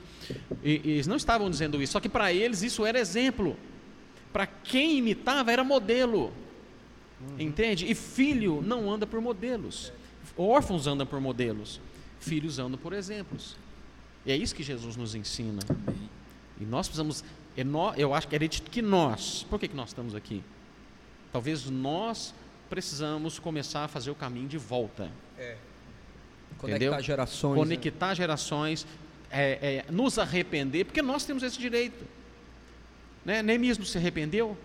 [0.63, 1.95] E, e eles não estavam dizendo isso.
[1.95, 3.57] Só que para eles isso era exemplo.
[4.31, 6.31] Para quem imitava era modelo.
[7.39, 7.91] Entende?
[7.91, 9.95] E filho não anda por modelos.
[10.37, 11.81] Órfãos andam por modelos.
[12.21, 13.57] Filhos andam por exemplos.
[14.27, 15.63] E é isso que Jesus nos ensina.
[16.61, 17.25] E nós precisamos.
[17.57, 17.65] é
[17.97, 19.47] Eu acho que é dito que nós.
[19.49, 20.45] Por que, que nós estamos aqui?
[21.33, 22.35] Talvez nós
[22.69, 25.11] precisamos começar a fazer o caminho de volta.
[26.63, 27.03] Conectar Entendeu?
[27.03, 27.55] gerações.
[27.55, 27.59] né?
[27.59, 28.87] Conectar gerações,
[29.29, 32.05] é, é, nos arrepender, porque nós temos esse direito.
[33.25, 33.43] Né?
[33.43, 34.57] Neemias se arrependeu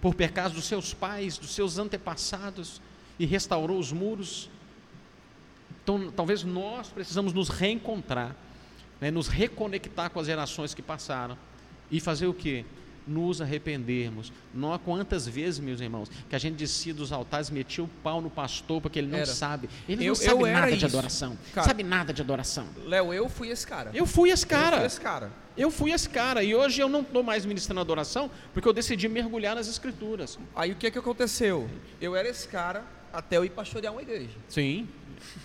[0.00, 2.80] por pecados dos seus pais, dos seus antepassados
[3.18, 4.48] e restaurou os muros.
[5.82, 8.36] Então, talvez nós precisamos nos reencontrar,
[9.00, 9.10] né?
[9.10, 11.36] nos reconectar com as gerações que passaram
[11.90, 12.64] e fazer o quê?
[13.06, 14.32] Nos arrependermos.
[14.54, 18.30] Nós, quantas vezes, meus irmãos, que a gente descia dos altares, metia o pau no
[18.30, 19.26] pastor porque ele não Era.
[19.26, 19.68] sabe.
[19.88, 20.86] Ele Eu- não sabe eu nada de isso.
[20.86, 21.38] adoração.
[21.52, 21.66] Cara.
[21.66, 22.66] sabe nada de adoração.
[22.86, 23.90] Léo, eu fui esse cara.
[23.92, 24.76] Eu fui esse Eu cara.
[24.78, 25.30] fui esse cara.
[25.56, 26.44] Eu fui esse cara.
[26.44, 30.38] E hoje eu não estou mais ministrando adoração porque eu decidi mergulhar nas escrituras.
[30.54, 31.68] Aí o que que aconteceu?
[32.00, 34.30] Eu era esse cara até eu ir pastorear uma igreja.
[34.48, 34.88] Sim.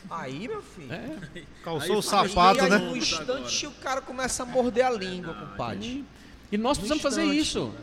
[0.10, 0.92] Aí, meu filho.
[0.92, 1.44] É.
[1.64, 2.78] Calçou Aí o sapato, e aí, né?
[2.78, 6.04] no instante o cara começa a morder a língua, compadre.
[6.52, 7.74] E nós precisamos fazer isso.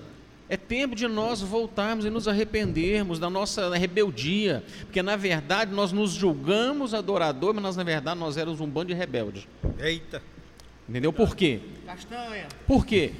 [0.49, 5.91] É tempo de nós voltarmos e nos arrependermos da nossa rebeldia, porque na verdade nós
[5.91, 9.49] nos julgamos adorador, mas nós, na verdade nós éramos um bando de rebeldes.
[9.78, 10.23] Eita.
[10.86, 11.12] Entendeu?
[11.15, 11.61] Por quê?
[11.86, 12.47] Castanha.
[12.66, 13.12] Por quê?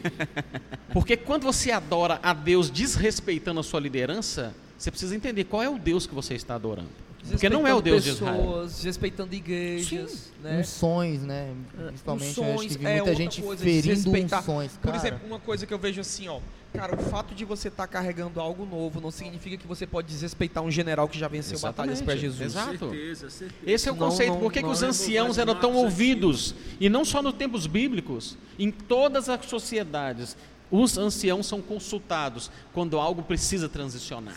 [0.93, 5.69] Porque quando você adora a Deus desrespeitando a sua liderança, você precisa entender qual é
[5.69, 7.04] o Deus que você está adorando.
[7.31, 8.37] Porque não é o Deus de Israel.
[8.37, 10.59] pessoas, respeitando igrejas, né?
[10.61, 11.55] Unções, né?
[11.87, 14.41] Principalmente, eu acho que Unções, vi é muita outra gente coisa, ferindo desrespeitar.
[14.43, 14.97] unções, Por cara.
[14.97, 16.41] exemplo, uma coisa que eu vejo assim, ó.
[16.75, 20.63] Cara, o fato de você estar carregando algo novo não significa que você pode desrespeitar
[20.63, 22.41] um general que já venceu batalhas para Jesus.
[22.41, 22.91] Exato.
[22.91, 23.61] Certeza, certeza.
[23.65, 24.33] Esse é o Não, conceito.
[24.33, 26.53] não, Por que, que os é anciãos eram tão ouvidos?
[26.81, 30.37] E não só nos tempos bíblicos, em todas as sociedades,
[30.69, 34.35] os anciãos são consultados quando algo precisa transicionar.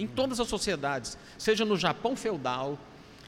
[0.00, 2.78] Em todas as sociedades, seja no Japão feudal,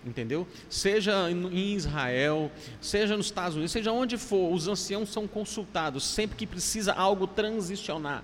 [0.05, 0.47] entendeu?
[0.69, 2.51] Seja em Israel,
[2.81, 7.27] seja nos Estados Unidos, seja onde for, os anciãos são consultados sempre que precisa algo
[7.27, 8.23] transicionar.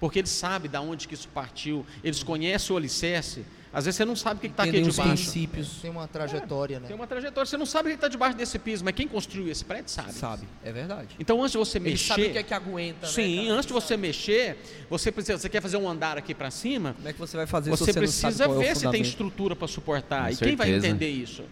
[0.00, 3.44] Porque eles sabem de onde que isso partiu, eles conhecem o alicerce.
[3.74, 5.02] Às vezes você não sabe o que está aqui debaixo.
[5.02, 5.78] princípios.
[5.82, 6.86] Tem uma trajetória, né?
[6.86, 7.44] Tem uma trajetória.
[7.44, 10.12] Você não sabe o que está debaixo desse piso, mas quem construiu esse prédio sabe.
[10.12, 11.08] Sabe, é verdade.
[11.18, 12.06] Então, antes de você Ele mexer.
[12.06, 13.54] sabe o que é que aguenta, né, Sim, cara?
[13.56, 14.56] antes de você mexer,
[14.88, 15.38] você precisa.
[15.38, 16.94] Você quer fazer um andar aqui para cima?
[16.94, 18.88] Como é que você vai fazer Você você não sabe precisa é o ver se
[18.90, 20.28] tem estrutura para suportar.
[20.28, 20.86] Com e quem vai certeza.
[20.86, 21.42] entender isso?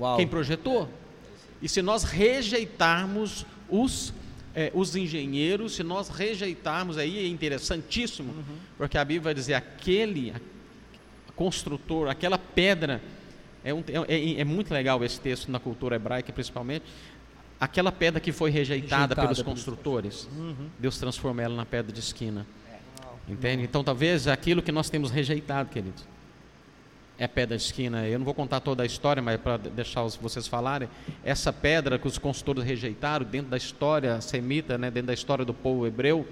[0.00, 0.16] Uau.
[0.16, 0.88] Quem projetou?
[1.62, 4.12] E se nós rejeitarmos os,
[4.54, 8.56] eh, os engenheiros, se nós rejeitarmos, aí é interessantíssimo, Uhum.
[8.76, 10.34] porque a Bíblia vai dizer aquele
[11.38, 13.00] construtor, aquela pedra,
[13.64, 16.84] é, um- é- é- é muito legal esse texto na cultura hebraica principalmente,
[17.60, 20.68] aquela pedra que foi rejeitada, Rejeitada pelos construtores, Uhum.
[20.78, 22.44] Deus transforma ela na pedra de esquina.
[22.68, 23.32] É.
[23.32, 23.62] Entende?
[23.62, 26.04] Então talvez aquilo que nós temos rejeitado, queridos,
[27.18, 28.06] é a pedra de esquina.
[28.06, 30.88] Eu não vou contar toda a história, mas para deixar vocês falarem,
[31.24, 35.54] essa pedra que os construtores rejeitaram dentro da história semita, né, dentro da história do
[35.54, 36.26] povo hebreu,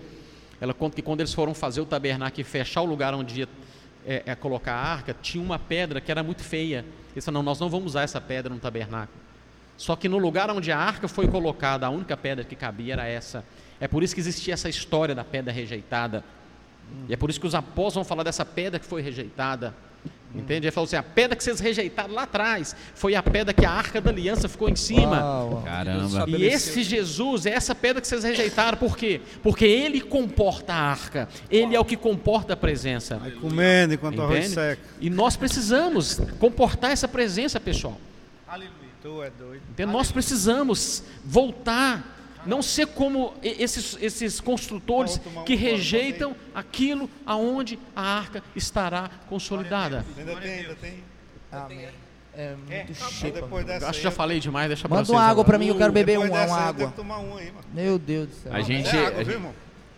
[0.60, 3.48] ela conta que quando eles foram fazer o tabernáculo e fechar o lugar onde ia
[4.06, 6.84] é, é, colocar a arca, tinha uma pedra que era muito feia.
[7.12, 9.18] Eles falaram, não, nós não vamos usar essa pedra no tabernáculo.
[9.76, 13.06] Só que no lugar onde a arca foi colocada, a única pedra que cabia era
[13.06, 13.44] essa.
[13.80, 16.24] É por isso que existia essa história da pedra rejeitada.
[17.08, 19.74] E é por isso que os apóstolos vão falar dessa pedra que foi rejeitada.
[20.36, 20.66] Entende?
[20.66, 23.70] Ele falou assim: a pedra que vocês rejeitaram lá atrás foi a pedra que a
[23.70, 25.20] arca da aliança ficou em cima.
[25.20, 25.62] Uau, uau.
[25.62, 26.24] Caramba.
[26.28, 29.20] E esse Jesus é essa pedra que vocês rejeitaram, por quê?
[29.42, 33.16] Porque ele comporta a arca, ele é o que comporta a presença.
[33.16, 34.54] Vai comendo enquanto o arroz Entende?
[34.54, 34.82] seca.
[35.00, 37.98] E nós precisamos comportar essa presença, pessoal.
[39.06, 39.62] Tu é doido.
[39.70, 39.92] Entende?
[39.92, 42.15] Nós precisamos voltar,
[42.46, 50.04] não ser como esses, esses construtores um que rejeitam aquilo aonde a arca estará consolidada.
[50.16, 51.04] Ainda tem, ainda tem.
[51.52, 51.88] Amém.
[52.38, 55.58] É muito dessa Eu acho que já falei demais, deixa pra Manda uma água pra
[55.58, 56.92] mim, eu quero beber uma, uma água.
[56.98, 57.66] um aí, mano.
[57.72, 58.52] Meu Deus do céu.
[58.52, 58.94] A gente.
[58.94, 59.52] É água, viu, irmão?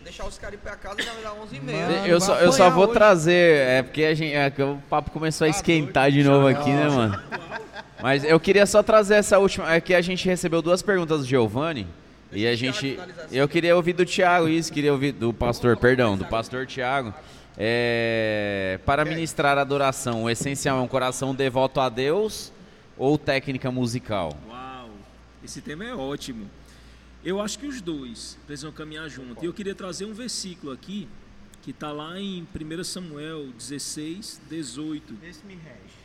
[0.05, 2.07] Deixar os caras ir pra casa já vai dar 11 e Mano, meia.
[2.07, 2.95] Eu só, eu só vou hoje.
[2.95, 6.89] trazer, é porque a gente, é o papo começou a esquentar de novo aqui, né,
[6.89, 7.23] mano?
[8.01, 11.27] Mas eu queria só trazer essa última, é que a gente recebeu duas perguntas do
[11.27, 11.87] Giovanni
[12.31, 12.99] e a gente,
[13.33, 17.15] eu queria ouvir do Tiago isso, queria ouvir do pastor, perdão, do pastor Tiago.
[17.57, 22.53] É, para ministrar adoração, o essencial é um coração devoto a Deus
[22.97, 24.37] ou técnica musical?
[24.49, 24.91] Uau,
[25.43, 26.49] esse tema é ótimo.
[27.25, 29.43] Eu acho que os dois precisam caminhar junto.
[29.43, 31.09] E eu queria trazer um versículo aqui
[31.63, 35.15] que está lá em 1 Samuel 16, 18.
[35.25, 35.99] Esse me rege.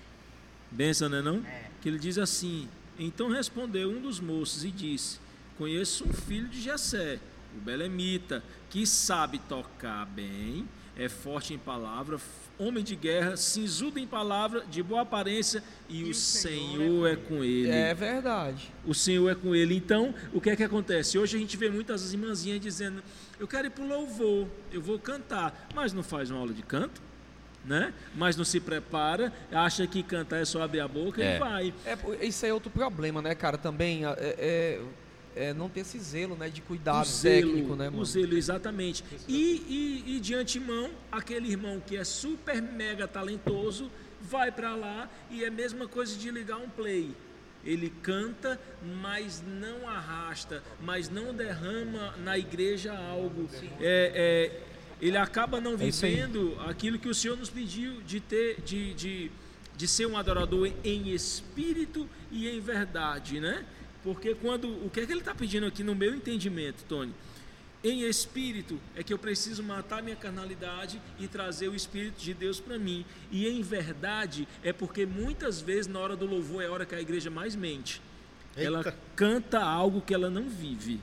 [0.72, 1.44] Benção, né não?
[1.82, 2.68] Que ele diz assim:
[2.98, 5.20] Então respondeu um dos moços e disse:
[5.58, 7.20] Conheço um filho de Jessé,
[7.56, 10.68] o Belemita, que sabe tocar bem,
[10.98, 12.18] é forte em palavra,
[12.58, 17.70] homem de guerra, cinzudo em palavra, de boa aparência, e, o Senhor é com ele.
[17.70, 18.72] É verdade.
[18.86, 19.76] O Senhor é com ele.
[19.76, 21.18] Então, o que é que acontece?
[21.18, 23.04] Hoje a gente vê muitas irmãzinhas dizendo:
[23.40, 26.62] Eu quero ir para o louvor, eu vou cantar, mas não faz uma aula de
[26.64, 27.02] canto,
[27.66, 27.94] né?
[28.16, 31.36] Mas não se prepara, acha que cantar é só abrir a boca É.
[31.36, 31.74] e vai.
[31.86, 33.58] É, isso aí é outro problema, né, cara?
[33.58, 34.80] Também é,
[35.36, 38.06] é- é não ter esse zelo, né, de cuidado o zelo, técnico, né, o mano?
[38.06, 39.04] zelo, exatamente.
[39.28, 43.90] E, e, e de antemão, aquele irmão que é super mega talentoso
[44.22, 47.12] vai para lá e é a mesma coisa de ligar um play.
[47.66, 48.60] Ele canta,
[49.02, 53.50] mas não arrasta, mas não derrama na igreja algo.
[53.80, 54.62] É, é,
[55.02, 59.32] ele acaba não É vivendo aquilo que o Senhor nos pediu de ter, de, de,
[59.78, 63.66] de ser um adorador em espírito e em verdade, né?
[64.04, 67.14] Porque quando o que é que ele está pedindo aqui no meu entendimento, Tony?
[67.84, 72.60] Em espírito é que eu preciso matar minha carnalidade e trazer o espírito de Deus
[72.60, 73.06] para mim.
[73.30, 76.96] E em verdade é porque muitas vezes na hora do louvor é a hora que
[76.96, 78.02] a igreja mais mente.
[78.56, 78.96] Ela Eita.
[79.16, 81.02] canta algo que ela não vive.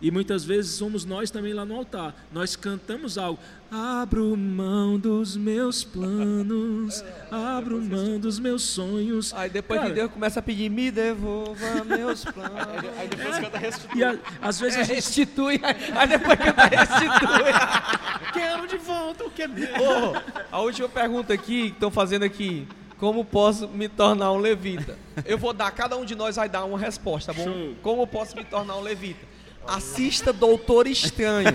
[0.00, 2.14] E muitas vezes somos nós também lá no altar.
[2.32, 3.38] Nós cantamos algo.
[3.68, 9.34] Abro mão dos meus planos, abro mão dos meus sonhos.
[9.34, 12.84] Aí depois Cara, que Deus começa a pedir, me devolva meus planos.
[12.96, 13.98] Aí depois canta restitui.
[14.00, 17.52] E a- às vezes É, a gente restitui, aí depois canta restitui.
[18.32, 19.66] Quero de volta o que é meu.
[19.66, 20.16] Ô,
[20.52, 22.66] a última pergunta aqui, que estão fazendo aqui.
[22.98, 24.96] Como posso me tornar um levita?
[25.24, 27.44] Eu vou dar, cada um de nós vai dar uma resposta, tá bom?
[27.44, 27.74] Show.
[27.82, 29.24] Como posso me tornar um levita?
[29.68, 31.48] Assista Doutor Estranho.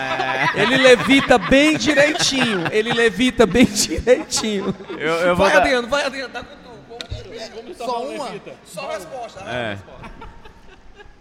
[0.56, 2.64] Ele levita bem direitinho.
[2.72, 4.74] Ele levita bem direitinho.
[4.90, 6.70] Eu, eu vou vai, dar- Adriano, vai, Adriano, tá com tu.
[6.88, 8.24] Como- como me tornar Só um uma?
[8.26, 8.52] levita?
[8.64, 9.40] Só a resposta.
[9.44, 9.78] né?
[9.86, 10.00] É.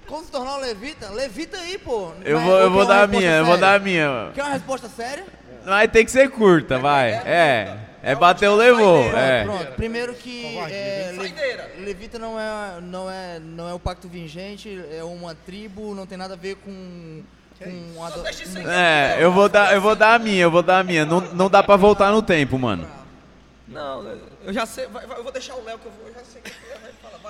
[0.07, 1.09] Como se tornar um levita?
[1.09, 2.11] Levita aí, pô.
[2.25, 3.69] Eu vou, eu quer vou dar a minha, eu vou séria?
[3.69, 4.31] dar a minha.
[4.33, 5.25] Quer uma resposta séria?
[5.65, 7.11] Mas tem que ser curta, vai.
[7.11, 7.21] É.
[7.25, 7.77] É
[8.15, 9.03] bateu, levou.
[9.17, 9.43] É.
[9.43, 14.81] Pronto, primeiro que é, le- levita não é, não, é, não é o pacto vigente,
[14.91, 17.21] é uma tribo, não tem nada a ver com...
[17.61, 20.79] com ado- com- É, eu vou dar, eu vou dar a minha, eu vou dar
[20.79, 21.05] a minha.
[21.05, 22.87] Não, não dá pra voltar no tempo, mano.
[23.67, 24.03] Não,
[24.45, 24.87] eu já sei.
[24.87, 26.07] vai- vai- eu vou deixar o Léo que eu vou.
[26.07, 26.41] Eu já sei.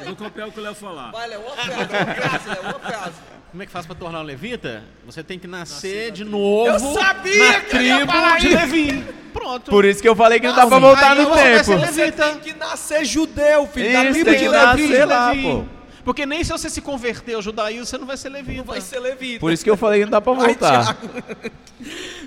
[0.05, 1.11] Vou copiar o que o Léo falar.
[1.11, 3.13] Vai, Léo, uma frase, uma frase, Léo, uma frase.
[3.51, 4.84] Como é que faz pra tornar um levita?
[5.05, 8.49] Você tem que nascer de novo Eu sabia na que tribo falar de.
[8.49, 9.05] Levi.
[9.34, 9.71] Pronto.
[9.71, 11.77] Por isso que eu falei que não dá pra voltar no tempo.
[11.77, 13.91] Você tem que nascer judeu, filho.
[13.91, 14.65] da tribo tem de que Levi.
[14.65, 15.41] nascer lá, Levi.
[15.43, 15.78] pô.
[16.10, 18.57] Porque nem se você se converter ao judaísmo, você não vai ser levita.
[18.57, 19.40] Não vai ser levita.
[19.40, 20.95] Por isso que eu falei que não dá pra Vai, voltar.
[20.95, 21.23] Thiago.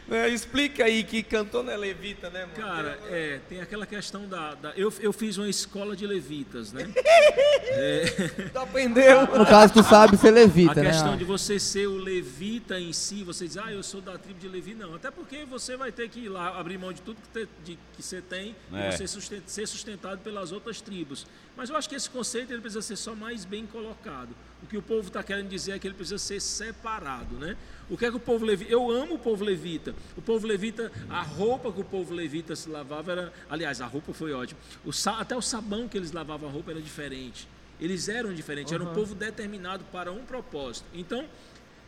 [0.09, 2.55] É, explica aí que cantor não é levita, né, mano?
[2.55, 4.55] Cara, é, tem aquela questão da.
[4.55, 6.87] da- eu, eu fiz uma escola de levitas, né?
[8.53, 9.23] Tu aprendeu.
[9.37, 10.91] No caso, tu sabe ser A levita, né?
[10.91, 14.39] questão de você ser o levita em si, você diz, ah, eu sou da tribo
[14.39, 14.95] de Levi, não.
[14.95, 17.79] Até porque você vai ter que ir lá abrir mão de tudo que, te- de-
[17.97, 18.89] que você tem É.
[18.89, 21.27] e você susten- ser sustentado pelas outras tribos.
[21.57, 24.31] Mas eu acho que esse conceito ele precisa ser só mais bem colocado.
[24.63, 27.57] O que o povo está querendo dizer é que ele precisa ser separado, né?
[27.91, 28.71] O que é que o povo levita?
[28.73, 29.95] Eu amo o povo levita.
[30.17, 34.15] O povo levita, a roupa que o povo levita se lavava era, aliás, a roupa
[34.15, 34.59] foi ótima.
[34.85, 37.49] O até o sabão que eles lavavam a roupa era diferente.
[37.81, 40.87] Eles eram diferentes, era um povo determinado para um propósito.
[40.95, 41.27] Então,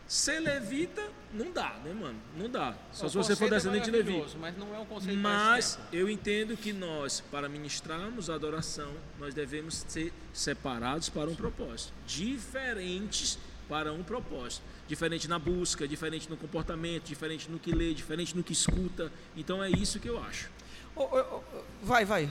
[0.07, 1.01] ser levita
[1.33, 2.17] não dá, né, mano?
[2.37, 2.73] Não dá.
[2.91, 4.11] Só O se você for é descendente de Levi.
[4.11, 8.93] maravilhoso, Mas não é um conceito Mas eu entendo que nós, para ministrarmos a adoração,
[9.19, 13.37] nós devemos ser separados para um propósito, diferentes
[13.67, 14.63] para um propósito.
[14.87, 19.11] Diferente na busca, diferente no comportamento, diferente no que lê, diferente no que escuta.
[19.35, 20.49] Então é isso que eu acho.
[20.95, 21.43] Ô, ô, ô,
[21.83, 22.29] vai, vai.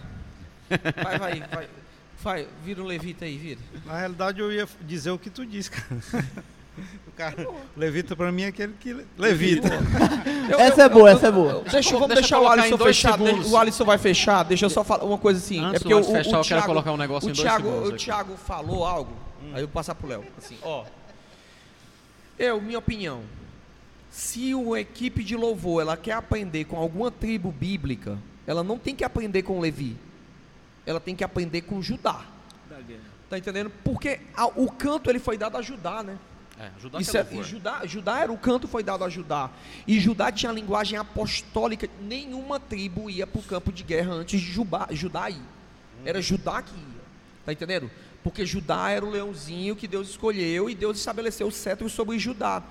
[1.02, 1.68] Vai, vai, vai.
[2.22, 3.60] Vai, vira o levita aí, vira.
[3.84, 6.00] Na realidade, eu ia dizer o que tu disse, cara.
[7.06, 7.46] O cara,
[7.76, 9.68] levita pra mim é aquele que levita.
[10.50, 11.50] Eu- Essa eu- é boa, eu- essa é boa.
[11.52, 13.12] eu- Deixa, Deixa vamos eu deixar o colocar Alisson dois fechar.
[13.12, 13.52] segundos.
[13.52, 14.42] O Alisson vai fechar.
[14.44, 15.58] Deixa eu só falar uma coisa assim.
[15.60, 17.30] Antes é do porque o, Alisson o, fechar, eu quero Thiago- colocar um negócio o
[17.30, 18.04] em dois Thiago, segundos O aqui.
[18.04, 19.12] Thiago falou algo.
[19.52, 20.24] Aí eu vou passar pro Léo.
[20.36, 20.84] Assim, ó.
[22.38, 23.22] Eu, minha opinião.
[24.10, 28.94] Se uma equipe de louvor ela quer aprender com alguma tribo bíblica, ela não tem
[28.94, 29.96] que aprender com Levi.
[30.86, 32.22] Ela tem que aprender com Judá.
[33.30, 33.70] Tá entendendo?
[33.82, 36.16] Porque a- o canto ele foi dado a Judá, né?
[36.58, 39.08] É, Judá Isso que é é- e Judá, Judá era o canto foi dado a
[39.08, 39.50] Judá.
[39.86, 41.88] E Judá tinha a linguagem apostólica.
[42.00, 45.42] Nenhuma tribo ia para o campo de guerra antes de Jubá, Judá ir.
[46.04, 47.04] Era Judá que ia.
[47.44, 47.90] Tá entendendo?
[48.22, 52.62] Porque Judá era o leãozinho que Deus escolheu e Deus estabeleceu o cetro sobre Judá.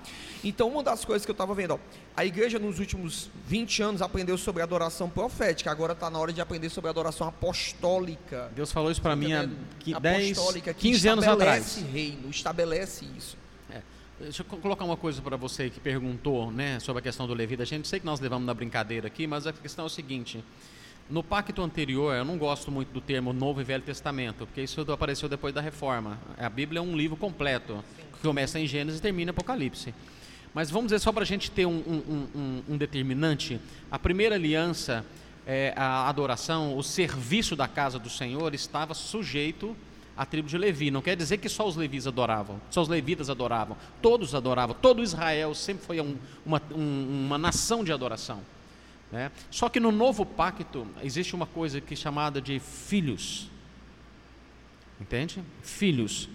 [0.43, 1.79] Então, uma das coisas que eu estava vendo, ó,
[2.17, 6.41] a igreja nos últimos 20 anos aprendeu sobre adoração profética, agora está na hora de
[6.41, 8.49] aprender sobre adoração apostólica.
[8.55, 9.67] Deus falou isso pra mim há Entendendo?
[9.79, 11.93] qui- 10, Apostólica, que 15 anos estabelece atrás.
[11.93, 13.37] reino, estabelece isso.
[14.23, 17.33] Deixa eu co- colocar uma coisa para você que perguntou né, sobre a questão do
[17.33, 17.63] levita.
[17.63, 20.43] A gente sei que nós levamos na brincadeira aqui, mas a questão é o seguinte:
[21.09, 24.79] no pacto anterior, eu não gosto muito do termo Novo e Velho Testamento, porque isso
[24.91, 26.17] apareceu depois da reforma.
[26.37, 27.83] A Bíblia é um livro completo,
[28.13, 29.93] que começa em Gênesis e termina em Apocalipse.
[30.53, 33.59] Mas vamos dizer, só para a gente ter um, um- um- um determinante,
[33.91, 35.03] a primeira aliança,
[35.47, 39.75] é, a adoração, o serviço da casa do Senhor estava sujeito
[40.15, 40.91] à tribo de Levi.
[40.91, 45.01] Não quer dizer que só os levis adoravam, só os levitas adoravam, todos adoravam, todo
[45.03, 48.41] Israel sempre foi um- uma, um- uma nação de adoração.
[49.11, 49.31] né?
[49.51, 53.47] Só que no novo pacto existe uma coisa que é chamada de filhos.
[54.99, 55.41] Entende?
[55.61, 56.29] Filhos.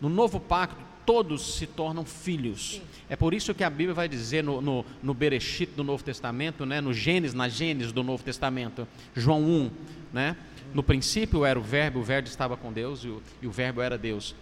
[0.00, 2.80] No novo pacto, todos se tornam filhos.
[3.10, 6.64] É por isso que a Bíblia vai dizer no, no, no Bereshit do Novo Testamento,
[6.64, 6.80] né?
[6.80, 9.70] no Gênesis, na Gênesis do Novo Testamento, João 1,
[10.12, 10.36] né?
[10.74, 13.80] No princípio era o verbo, o verbo estava com Deus e o, e o verbo
[13.80, 14.34] era Deus.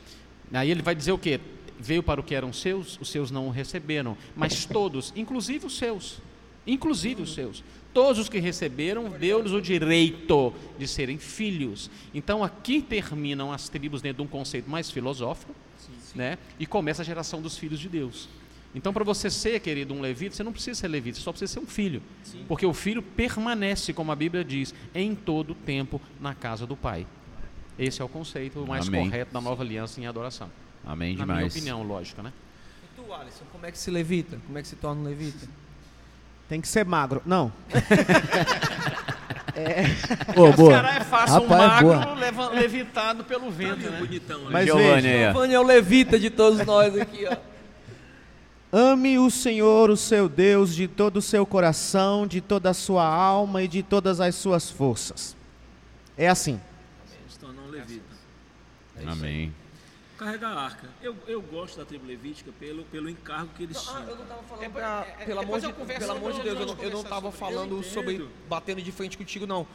[0.53, 1.39] Aí ele vai dizer o quê?
[1.79, 5.77] Veio para o que eram seus, os seus não o receberam, mas todos, inclusive os
[5.77, 6.21] seus,
[6.67, 11.91] inclusive os seus, todos os que receberam, deu-lhes o direito de serem filhos.
[12.15, 15.55] Então aqui terminam as tribos dentro de um conceito mais filosófico,
[16.15, 16.39] né?
[16.59, 18.29] E começa a geração dos filhos de Deus.
[18.74, 21.53] Então, para você ser, querido, um levita, você não precisa ser levita, você só precisa
[21.53, 22.03] ser um filho.
[22.49, 27.07] Porque o filho permanece, como a Bíblia diz, em todo tempo na casa do Pai.
[27.78, 29.05] Esse é o conceito mais Amém.
[29.05, 30.51] correto da nova aliança em adoração.
[30.86, 31.53] Amém Na minha demais.
[31.55, 32.32] opinião, lógica, né?
[32.82, 34.39] E tu, Alisson, como é que se levita?
[34.47, 35.47] Como é que se torna um levita?
[36.49, 37.23] Tem que ser magro.
[37.27, 37.53] Não.
[40.35, 40.70] Pô, boa.
[40.82, 42.15] Cara, é fácil, um Rapaz, magro boa.
[42.15, 43.99] leva- levitado pelo vento, né?
[43.99, 44.49] Bonitão, né?
[44.51, 45.27] Mas Giovanni veja.
[45.32, 47.36] Giovanni é o levita de todos nós aqui, ó.
[48.73, 53.05] Ame o Senhor, o seu Deus, de todo o seu coração, de toda a sua
[53.05, 55.36] alma e de todas as suas forças.
[56.16, 56.59] É assim.
[57.70, 58.05] Levita.
[59.07, 59.53] Amém.
[60.19, 60.89] Carregar a arca.
[61.03, 64.09] Eu, eu gosto da tribo levítica pelo, pelo encargo que eles Ah, tinham.
[64.11, 66.36] eu não tava falando É, pra, é, é, pelo amor de, eu pelo amor de
[66.36, 68.31] sobre Deus, eu não, eu não conversar tava sobre- falando eu sobre entendo.
[68.49, 69.61] batendo de frente contigo, não.
[69.61, 69.66] Eu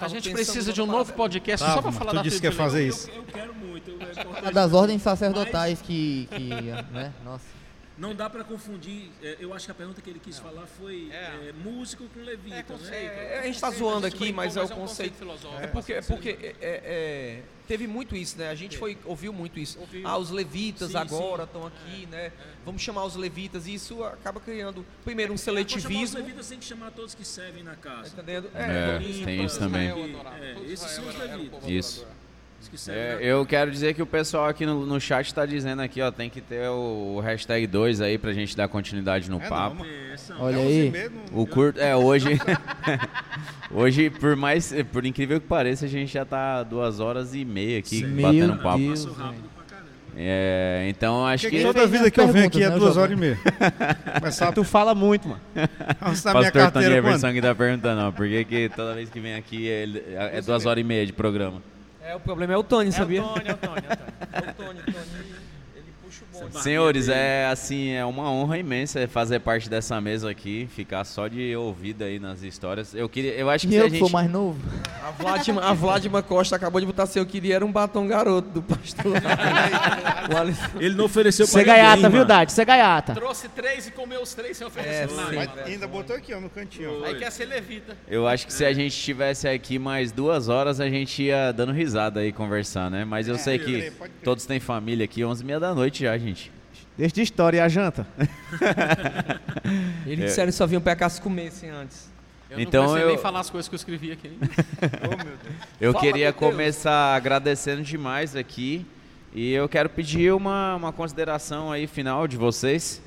[0.00, 2.40] A gente precisa de um novo podcast Tá, só para mas falar tu da disse
[2.40, 3.10] tribo que ia fazer Eu, isso.
[3.10, 3.90] eu quero muito.
[3.90, 4.52] Eu, é É importante.
[4.52, 6.48] das ordens sacerdotais que, que
[6.92, 7.14] né?
[7.24, 7.53] Nossa.
[7.96, 9.10] Não dá pra confundir.
[9.22, 12.76] é, Eu acho que a pergunta que ele quis falar foi é, músico com levita,
[12.76, 13.04] né?
[13.04, 15.14] É, a gente tá zoando aqui, mas é o um conceito.
[15.14, 15.62] filosófico.
[15.62, 18.48] É porque, é porque é, é, teve muito isso, né?
[18.50, 19.78] A gente foi, ouviu muito isso.
[20.02, 22.32] Ah, os levitas Sim, agora estão aqui, né?
[22.64, 23.66] Vamos chamar os levitas.
[23.68, 26.18] E isso acaba criando, primeiro, um chamar os seletivismo.
[26.18, 28.08] levitas tem que chamar todos que servem na Tá casa.
[28.08, 28.50] entendendo?
[28.54, 29.88] É, tem isso também.
[29.88, 31.68] É, esses são os levitas.
[31.68, 32.06] Isso.
[32.76, 35.82] Servem É, na eu quero dizer que o pessoal aqui no, no chat está dizendo
[35.82, 39.36] aqui, ó, tem que ter o, o hashtag 2 aí pra gente dar continuidade no
[39.38, 39.76] É não, papo.
[39.76, 39.90] mano.
[39.90, 40.78] É, Olha É aí.
[40.86, 42.28] 11 mesmo, O curto é hoje.
[43.70, 47.78] hoje, por mais, por incrível que pareça, a gente já tá duas horas e meia
[47.78, 48.78] aqui Meu batendo papo.
[48.78, 49.08] Deus.
[50.16, 53.16] É, então acho Porque que toda vida que eu venho aqui é né, duas horas
[53.16, 53.36] e meia.
[54.22, 55.40] Mas sabe, Tu fala muito, mano.
[56.12, 57.06] está a minha Pastor Tony carteira quando?
[57.08, 59.88] Everson que tá perguntando, ó, por que, que toda vez que vem aqui é,
[60.38, 61.60] é duas horas e meia de programa.
[62.04, 63.20] É, o problema é o Tony, sabia?
[63.20, 64.12] É o Tony, é o Tony, é o Tony.
[64.32, 65.34] É o Tony, o Tony,
[65.74, 66.23] ele puxa o bonde.
[66.62, 71.54] Senhores, é assim, é uma honra imensa fazer parte dessa mesa aqui, ficar só de
[71.56, 72.94] ouvido aí nas histórias.
[72.94, 74.58] Eu queria, eu acho que E se eu a que sou gente mais novo.
[75.02, 78.48] A Vladima, a Vladima Costa acabou de botar assim, eu queria era um batom garoto
[78.48, 79.04] do pastor.
[80.80, 82.24] Ele não ofereceu pra Você é ninguém, gaiata, viu.
[82.24, 82.52] Dade?
[82.52, 83.14] Você é gaiata.
[83.14, 85.16] Trouxe três e comeu os três sem É, oferecer sim.
[85.16, 85.32] nada.
[85.34, 87.02] Mas ainda botou aqui, ó, no cantinho.
[87.02, 87.04] ó.
[87.06, 87.96] Aí quer ser levita.
[88.08, 91.72] Eu acho que se a gente estivesse aqui mais duas horas, a gente ia dando
[91.72, 93.04] risada aí, conversar, né?
[93.04, 93.92] Mas eu sei pode que
[94.22, 96.52] todos têm família aqui, 11 e meia da noite já, gente.
[96.96, 98.06] Deixa de história e a janta.
[100.06, 102.10] Eles disseram que só vinham pra cá se comessem antes.
[102.50, 104.30] Eu Então não eu- nem falar as coisas que eu escrevi aqui.
[105.80, 106.52] Eu Fala, queria meu Deus.
[106.52, 108.86] começar agradecendo demais aqui
[109.34, 113.02] e eu quero pedir uma, uma consideração aí final de vocês.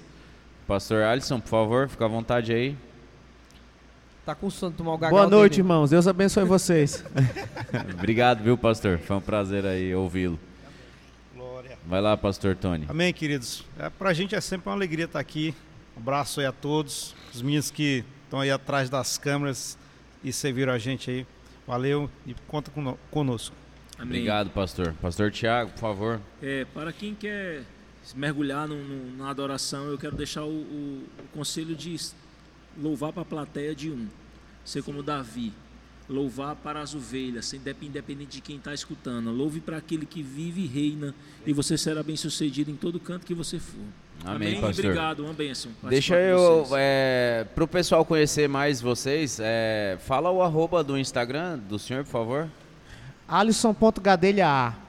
[0.68, 2.76] Pastor Alisson, por favor, fica à vontade aí.
[4.26, 5.62] Tá com sono tomar o Boa noite, dele.
[5.62, 5.90] irmãos.
[5.92, 7.02] Deus abençoe vocês.
[7.98, 9.00] Obrigado, viu, pastor?
[9.00, 10.38] Foi um prazer aí ouvi-lo.
[11.88, 12.86] Vai lá, pastor Tony.
[12.90, 13.64] Amém, queridos.
[13.80, 15.54] É, pra gente é sempre uma alegria estar aqui.
[15.96, 17.16] Um abraço aí a todos.
[17.34, 19.78] Os meninos que estão aí atrás das câmeras
[20.24, 21.26] e serviram a gente aí.
[21.66, 23.56] Valeu e conta cono- conosco.
[23.98, 24.18] Amém.
[24.20, 24.94] Obrigado, pastor.
[25.02, 26.22] Pastor Tiago, por favor.
[26.42, 27.64] É, para quem quer
[28.04, 31.96] se mergulhar no- no- na adoração, eu quero deixar o, o- o conselho de
[32.78, 34.08] louvar para a plateia de um.
[34.66, 35.54] Ser como Davi.
[36.10, 39.30] Louvar para as ovelhas, independente de quem está escutando.
[39.32, 41.14] Louve para aquele que vive e reina,
[41.46, 43.82] e você será bem sucedido em todo canto que você for.
[44.24, 44.86] Amém, pastor.
[44.86, 45.72] Obrigado, uma bênção.
[45.84, 51.78] Deixa eu, é, pro pessoal conhecer mais vocês, é, fala o arroba do Instagram do
[51.78, 52.48] senhor, por favor.
[53.28, 54.87] Alisson.gadelha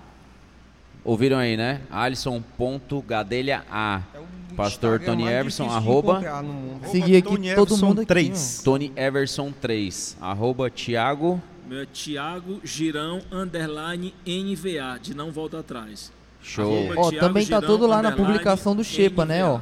[1.09, 1.80] Ouviram aí, né?
[1.90, 4.02] Alisson.gadelha A.
[4.14, 4.18] É
[4.55, 6.20] Pastor Instagram Tony Everson, arroba-.
[6.90, 8.09] Seguir aqui Tony todo Everson mundo aqui.
[8.09, 8.62] 3.
[8.62, 10.18] Tony Everson 3.
[10.20, 11.40] Arroba Tiago.
[11.66, 16.12] Meu é Tiago Girão, underline NVA, de não volta atrás.
[16.43, 16.90] Show.
[16.94, 19.60] Ó, Thiago também tá Girão, tudo lá na publicação do Shepa, né, ó.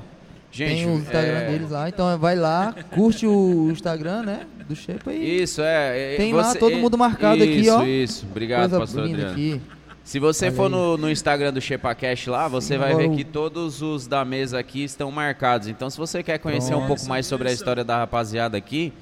[0.51, 4.75] Gente, Tem o Instagram é, deles lá, então vai lá, curte o Instagram, né, do
[4.75, 6.15] Shepa e Isso, é.
[6.15, 7.85] é, Tem lá você- todo mundo marcado aqui, isso, ó.
[7.85, 9.31] Isso, Obrigado, coisa pastor Adriano.
[9.33, 9.61] aqui.
[10.07, 13.83] Se você Olha for no, no Instagram do ShepaCast lá, você vai ver que todos
[13.83, 15.67] os da mesa aqui estão marcados.
[15.67, 16.87] Então, se você quer conhecer um Pronto.
[16.87, 18.93] pouco mais sobre a história da rapaziada aqui,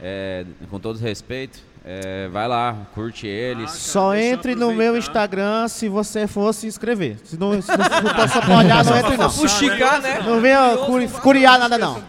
[0.00, 3.70] é, com todo respeito, é, vai lá, curte eles.
[3.70, 4.96] Ah, Só entre no meu.
[4.96, 7.16] Instagram se você for se inscrever.
[7.24, 7.76] Se não, se não
[8.14, 9.30] for só pra olhar, não entre não.
[9.30, 10.20] Fuxicar, né?
[10.26, 12.02] Não venha curi- curiar nada não.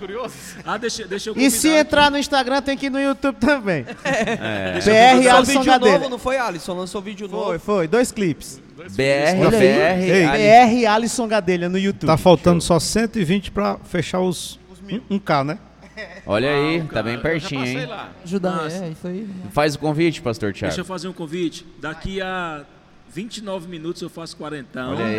[0.66, 3.86] Ah, deixa, deixa eu E se entrar no Instagram, tem que ir no YouTube também.
[4.04, 5.98] É, BR Lançou Alisson vídeo Gadelha.
[5.99, 6.74] novo, não foi, Alisson?
[6.74, 7.45] Lançou vídeo novo.
[7.45, 7.88] Foi, foi.
[7.88, 8.60] Dois clipes.
[8.76, 9.49] BR.
[9.49, 12.08] BR, BR Alisson Gadelha no YouTube.
[12.08, 14.60] Tá faltando só 120 para fechar os
[15.12, 15.58] 1K, né?
[16.26, 17.86] Olha aí, tá bem Já pertinho, passei hein?
[17.86, 18.11] lá.
[18.24, 18.86] Ajudar, Nossa.
[18.86, 19.30] é isso aí.
[19.52, 21.65] Faz o convite, pastor Deixa eu fazer um convite.
[21.80, 22.65] Daqui a
[23.10, 24.91] 29 minutos eu faço quarentão.
[24.91, 25.14] Olha aí.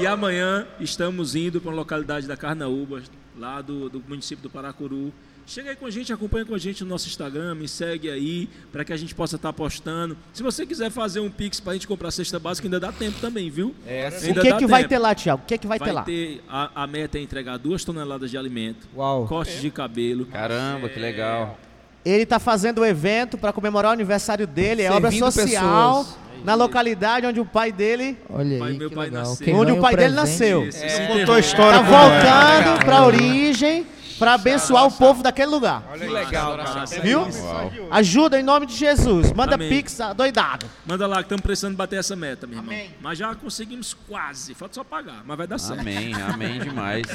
[0.00, 3.02] E amanhã estamos indo para uma localidade da Carnaúba,
[3.36, 5.12] lá do, do município do Paracuru.
[5.48, 8.48] Chega aí com a gente, acompanha com a gente no nosso Instagram, me segue aí,
[8.72, 10.16] para que a gente possa estar postando.
[10.32, 13.20] Se você quiser fazer um pix para a gente comprar cesta básica, ainda dá tempo
[13.20, 13.72] também, viu?
[13.86, 15.42] É, Ainda o que, dá que vai ter lá, Tiago?
[15.44, 16.02] O que, que vai, Vai ter lá?
[16.02, 19.26] ter, a, a meta é entregar duas toneladas de alimento, Uau.
[19.28, 20.26] cortes de cabelo.
[20.26, 21.56] Caramba, que legal.
[22.04, 26.18] Ele está fazendo o evento para comemorar o aniversário dele, é obra Servindo social pessoas.
[26.44, 29.22] na localidade onde o pai dele, Olha Pai- aí, meu que pai legal.
[29.28, 29.54] nasceu.
[29.56, 30.66] Onde o pai dele nasceu.
[30.66, 32.20] Esse contou a história Tá como é.
[32.64, 33.86] voltando para a origem,
[34.18, 35.82] para abençoar o povo daquele lugar.
[35.98, 36.84] Que legal, cara.
[37.02, 37.20] Viu?
[37.20, 37.72] Uau.
[37.90, 39.32] Ajuda em nome de Jesus.
[39.32, 39.68] Manda Amém.
[39.68, 40.66] pix doidado.
[40.84, 42.74] Manda lá que estamos precisando bater essa meta, meu irmão.
[43.00, 44.54] Mas já conseguimos quase.
[44.54, 45.80] Falta só pagar, mas vai dar certo.
[45.80, 47.06] Amém, amém demais.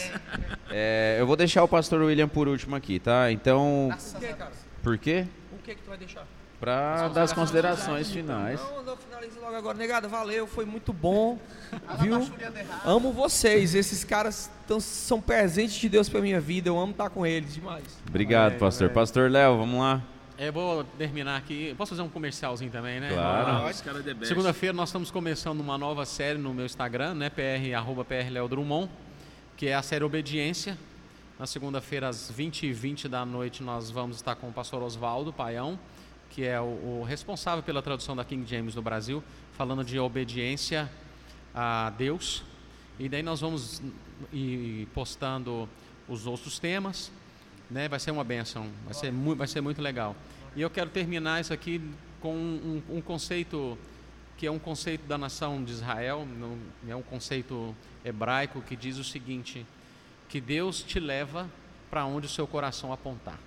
[0.69, 3.31] É, eu vou deixar o pastor William por último aqui, tá?
[3.31, 4.51] Então, Por que, cara?
[4.83, 5.27] por quê?
[5.53, 6.25] O que que tu vai deixar?
[6.61, 8.61] Pra dar as considerações finais.
[8.61, 9.75] Não, não, finaliza logo agora.
[9.75, 11.39] Negada, valeu, foi muito bom.
[11.99, 12.19] Viu?
[12.85, 13.73] Amo vocês.
[13.73, 16.69] Esses caras tão, são presentes de Deus pra minha vida.
[16.69, 17.83] Eu amo estar com eles demais.
[18.07, 18.91] Obrigado, pastor.
[18.91, 20.03] Pastor Léo, vamos lá.
[20.37, 21.73] Eu vou terminar aqui.
[21.75, 23.09] Posso fazer um comercialzinho também, né?
[23.11, 23.67] Claro.
[23.67, 23.73] É.
[24.25, 27.31] Segunda-feira nós estamos começando uma nova série no meu Instagram, né?
[27.31, 28.87] PR, arroba PR Léo Drummond,
[29.57, 30.77] que é a série Obediência.
[31.39, 35.79] Na segunda-feira, às 20h20 da noite, nós vamos estar com o pastor Oswaldo Paião,
[36.31, 40.89] que é o, o responsável pela tradução da King James no Brasil, falando de obediência
[41.53, 42.43] a Deus.
[42.97, 43.81] E daí nós vamos
[44.31, 45.67] ir postando
[46.07, 47.11] os outros temas,
[47.69, 47.87] né?
[47.87, 50.15] Vai ser uma benção, vai ser, mu vai ser muito legal.
[50.55, 51.81] E eu quero terminar isso aqui
[52.19, 53.77] com um, um conceito
[54.37, 56.27] que é um conceito da nação de Israel,
[56.87, 59.65] é um conceito hebraico que diz o seguinte:
[60.29, 61.49] que Deus te leva
[61.89, 63.37] para onde o seu coração apontar.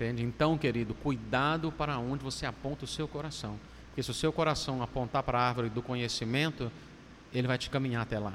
[0.00, 0.22] Entende?
[0.24, 3.60] Então, querido, cuidado para onde você aponta o seu coração.
[3.88, 6.72] Porque se o seu coração apontar para a árvore do conhecimento,
[7.34, 8.32] ele vai te caminhar até lá.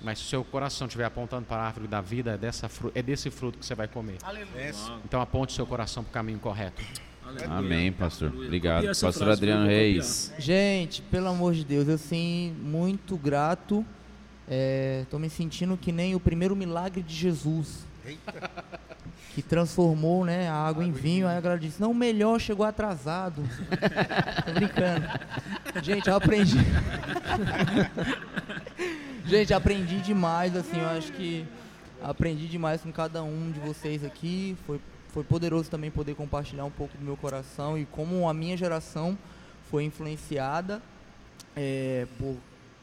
[0.00, 2.90] Mas se o seu coração estiver apontando para a árvore da vida, é, dessa fru-
[2.94, 4.16] é desse fruto que você vai comer.
[5.04, 6.82] Então aponte o seu coração para o caminho correto.
[7.26, 7.58] Aleluia.
[7.58, 8.28] Amém, pastor.
[8.28, 8.46] Aleluia.
[8.48, 8.86] Obrigado.
[8.86, 10.32] Pastor Adriano Reis.
[10.38, 13.84] Gente, pelo amor de Deus, eu sim, muito grato.
[15.02, 17.84] Estou me sentindo que nem o primeiro milagre de Jesus.
[19.34, 21.28] Que transformou né, a água em vinho.
[21.28, 23.42] Aí a galera disse, não, melhor chegou atrasado.
[24.44, 25.06] Tô brincando.
[25.82, 26.58] Gente, eu aprendi.
[29.26, 31.46] Gente, aprendi demais, assim, eu acho que
[32.02, 34.56] aprendi demais com cada um de vocês aqui.
[34.66, 34.80] Foi,
[35.12, 39.16] foi poderoso também poder compartilhar um pouco do meu coração e como a minha geração
[39.70, 40.82] foi influenciada
[41.54, 42.36] é, por,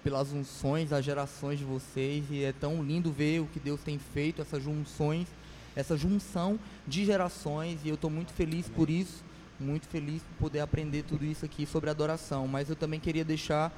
[0.03, 3.99] pelas unções das gerações de vocês e é tão lindo ver o que Deus tem
[3.99, 5.27] feito, essas junções,
[5.77, 9.23] essa junção de gerações e eu estou muito feliz por isso,
[9.59, 12.47] muito feliz por poder aprender tudo isso aqui sobre adoração.
[12.47, 13.71] Mas eu também queria deixar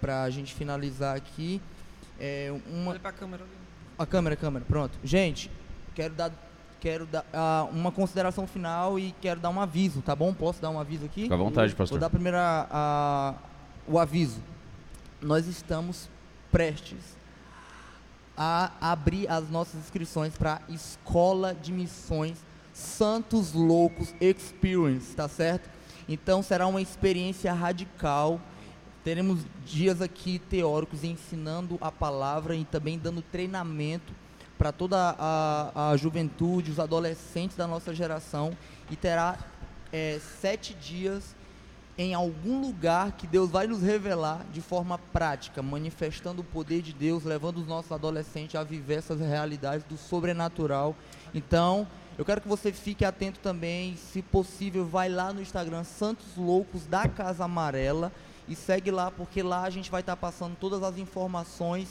[0.00, 1.60] para a gente finalizar aqui
[2.20, 3.52] é, uma, Olha pra câmera ali.
[3.98, 4.98] a câmera, a câmera, pronto.
[5.02, 5.50] Gente,
[5.94, 6.30] quero dar,
[6.80, 10.32] quero dar ah, uma consideração final e quero dar um aviso, tá bom?
[10.32, 11.22] Posso dar um aviso aqui?
[11.22, 11.98] Fica à vontade, pastor.
[11.98, 13.34] Vou dar primeiro a- a-
[13.88, 14.40] o aviso.
[15.20, 16.08] Nós estamos
[16.52, 17.15] prestes
[18.36, 22.38] a abrir as nossas inscrições para Escola de Missões
[22.72, 25.70] Santos Loucos Experience, tá certo?
[26.08, 28.40] Então será uma experiência radical.
[29.02, 34.12] Teremos dias aqui teóricos ensinando a palavra e também dando treinamento
[34.58, 38.56] para toda a, a juventude, os adolescentes da nossa geração.
[38.90, 39.38] E terá
[39.92, 41.35] é, sete dias
[41.98, 46.92] em algum lugar que Deus vai nos revelar de forma prática, manifestando o poder de
[46.92, 50.94] Deus, levando os nossos adolescentes a viver essas realidades do sobrenatural.
[51.34, 51.86] Então,
[52.18, 56.86] eu quero que você fique atento também, se possível, vai lá no Instagram Santos Loucos
[56.86, 58.12] da Casa Amarela
[58.46, 61.88] e segue lá, porque lá a gente vai estar passando todas as informações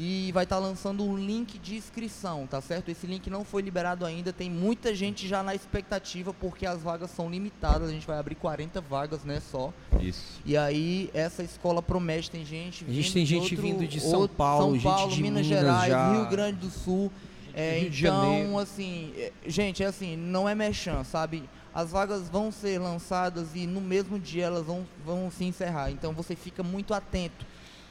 [0.00, 2.88] e vai estar lançando um link de inscrição, tá certo?
[2.88, 7.10] Esse link não foi liberado ainda, tem muita gente já na expectativa porque as vagas
[7.10, 9.72] são limitadas, a gente vai abrir 40 vagas, né, só.
[10.00, 10.40] Isso.
[10.46, 13.86] E aí essa escola promete, tem gente A gente vindo tem de gente outro- vindo
[13.88, 16.12] de São outro- Paulo, São gente Paulo, de Minas, Minas Gerais, já.
[16.12, 17.10] Rio Grande do Sul.
[17.52, 21.42] É, então, assim, é, gente, é assim, não é mexão, sabe?
[21.74, 25.90] As vagas vão ser lançadas e no mesmo dia elas vão, vão se encerrar.
[25.90, 27.44] Então você fica muito atento,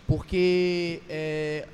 [0.07, 1.67] porque é,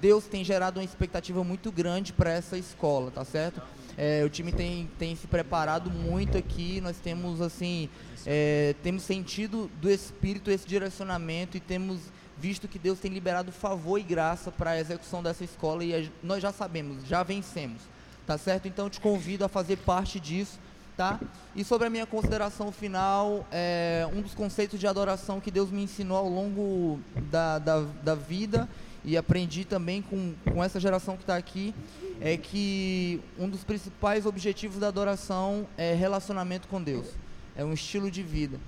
[0.00, 3.60] Deus tem gerado uma expectativa muito grande para essa escola, tá certo?
[3.96, 7.88] É, o time tem, tem se preparado muito aqui, nós temos assim,
[8.26, 12.00] é, temos sentido do Espírito esse direcionamento e temos
[12.38, 16.08] visto que Deus tem liberado favor e graça para a execução dessa escola e a-
[16.22, 17.82] nós já sabemos, já vencemos,
[18.26, 18.66] tá certo?
[18.66, 20.58] Então te convido a fazer parte disso,
[20.96, 21.20] tá?
[21.54, 25.82] E sobre a minha consideração final, é, um dos conceitos de adoração que Deus me
[25.82, 26.98] ensinou ao longo
[27.30, 28.66] da, da, da vida
[29.04, 31.74] e aprendi também com, com essa geração que está aqui,
[32.20, 37.06] é que um dos principais objetivos da adoração é relacionamento com Deus.
[37.56, 38.58] É um estilo de vida.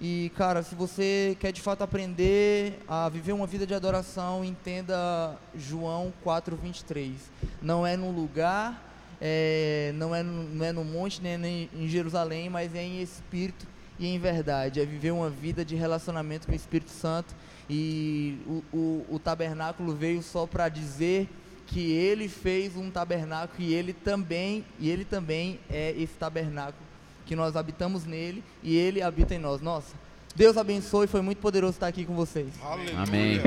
[0.00, 5.36] E, cara, se você quer de fato aprender a viver uma vida de adoração, entenda
[5.56, 7.14] João 4,23.
[7.60, 8.80] Não é no lugar,
[9.20, 13.02] é, não, é no, não é no monte, nem, nem em Jerusalém, mas é em
[13.02, 13.66] espírito
[13.98, 14.80] e em verdade.
[14.80, 17.34] É viver uma vida de relacionamento com o Espírito Santo.
[17.68, 21.28] E o, o, o tabernáculo veio só para dizer
[21.66, 26.88] que ele fez um tabernáculo e ele também, e ele também é esse tabernáculo
[27.26, 29.60] que nós habitamos nele e ele habita em nós.
[29.60, 29.94] Nossa,
[30.34, 32.48] Deus abençoe, foi muito poderoso estar aqui com vocês.
[32.96, 33.40] Amém.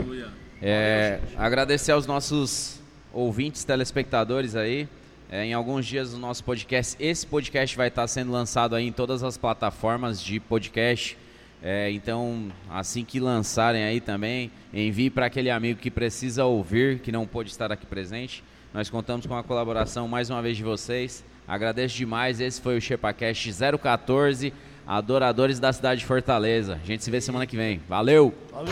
[0.61, 2.79] É, agradecer aos nossos
[3.11, 4.87] ouvintes, telespectadores aí.
[5.31, 8.91] É, em alguns dias o nosso podcast, esse podcast vai estar sendo lançado aí em
[8.91, 11.17] todas as plataformas de podcast.
[11.63, 17.11] É, então, assim que lançarem aí também, envie para aquele amigo que precisa ouvir, que
[17.11, 18.43] não pôde estar aqui presente.
[18.73, 21.23] Nós contamos com a colaboração mais uma vez de vocês.
[21.47, 22.39] Agradeço demais.
[22.39, 24.53] Esse foi o ShepaCast 014,
[24.87, 26.79] Adoradores da cidade de Fortaleza.
[26.81, 27.79] A gente se vê semana que vem.
[27.87, 28.33] Valeu!
[28.51, 28.71] Valeu!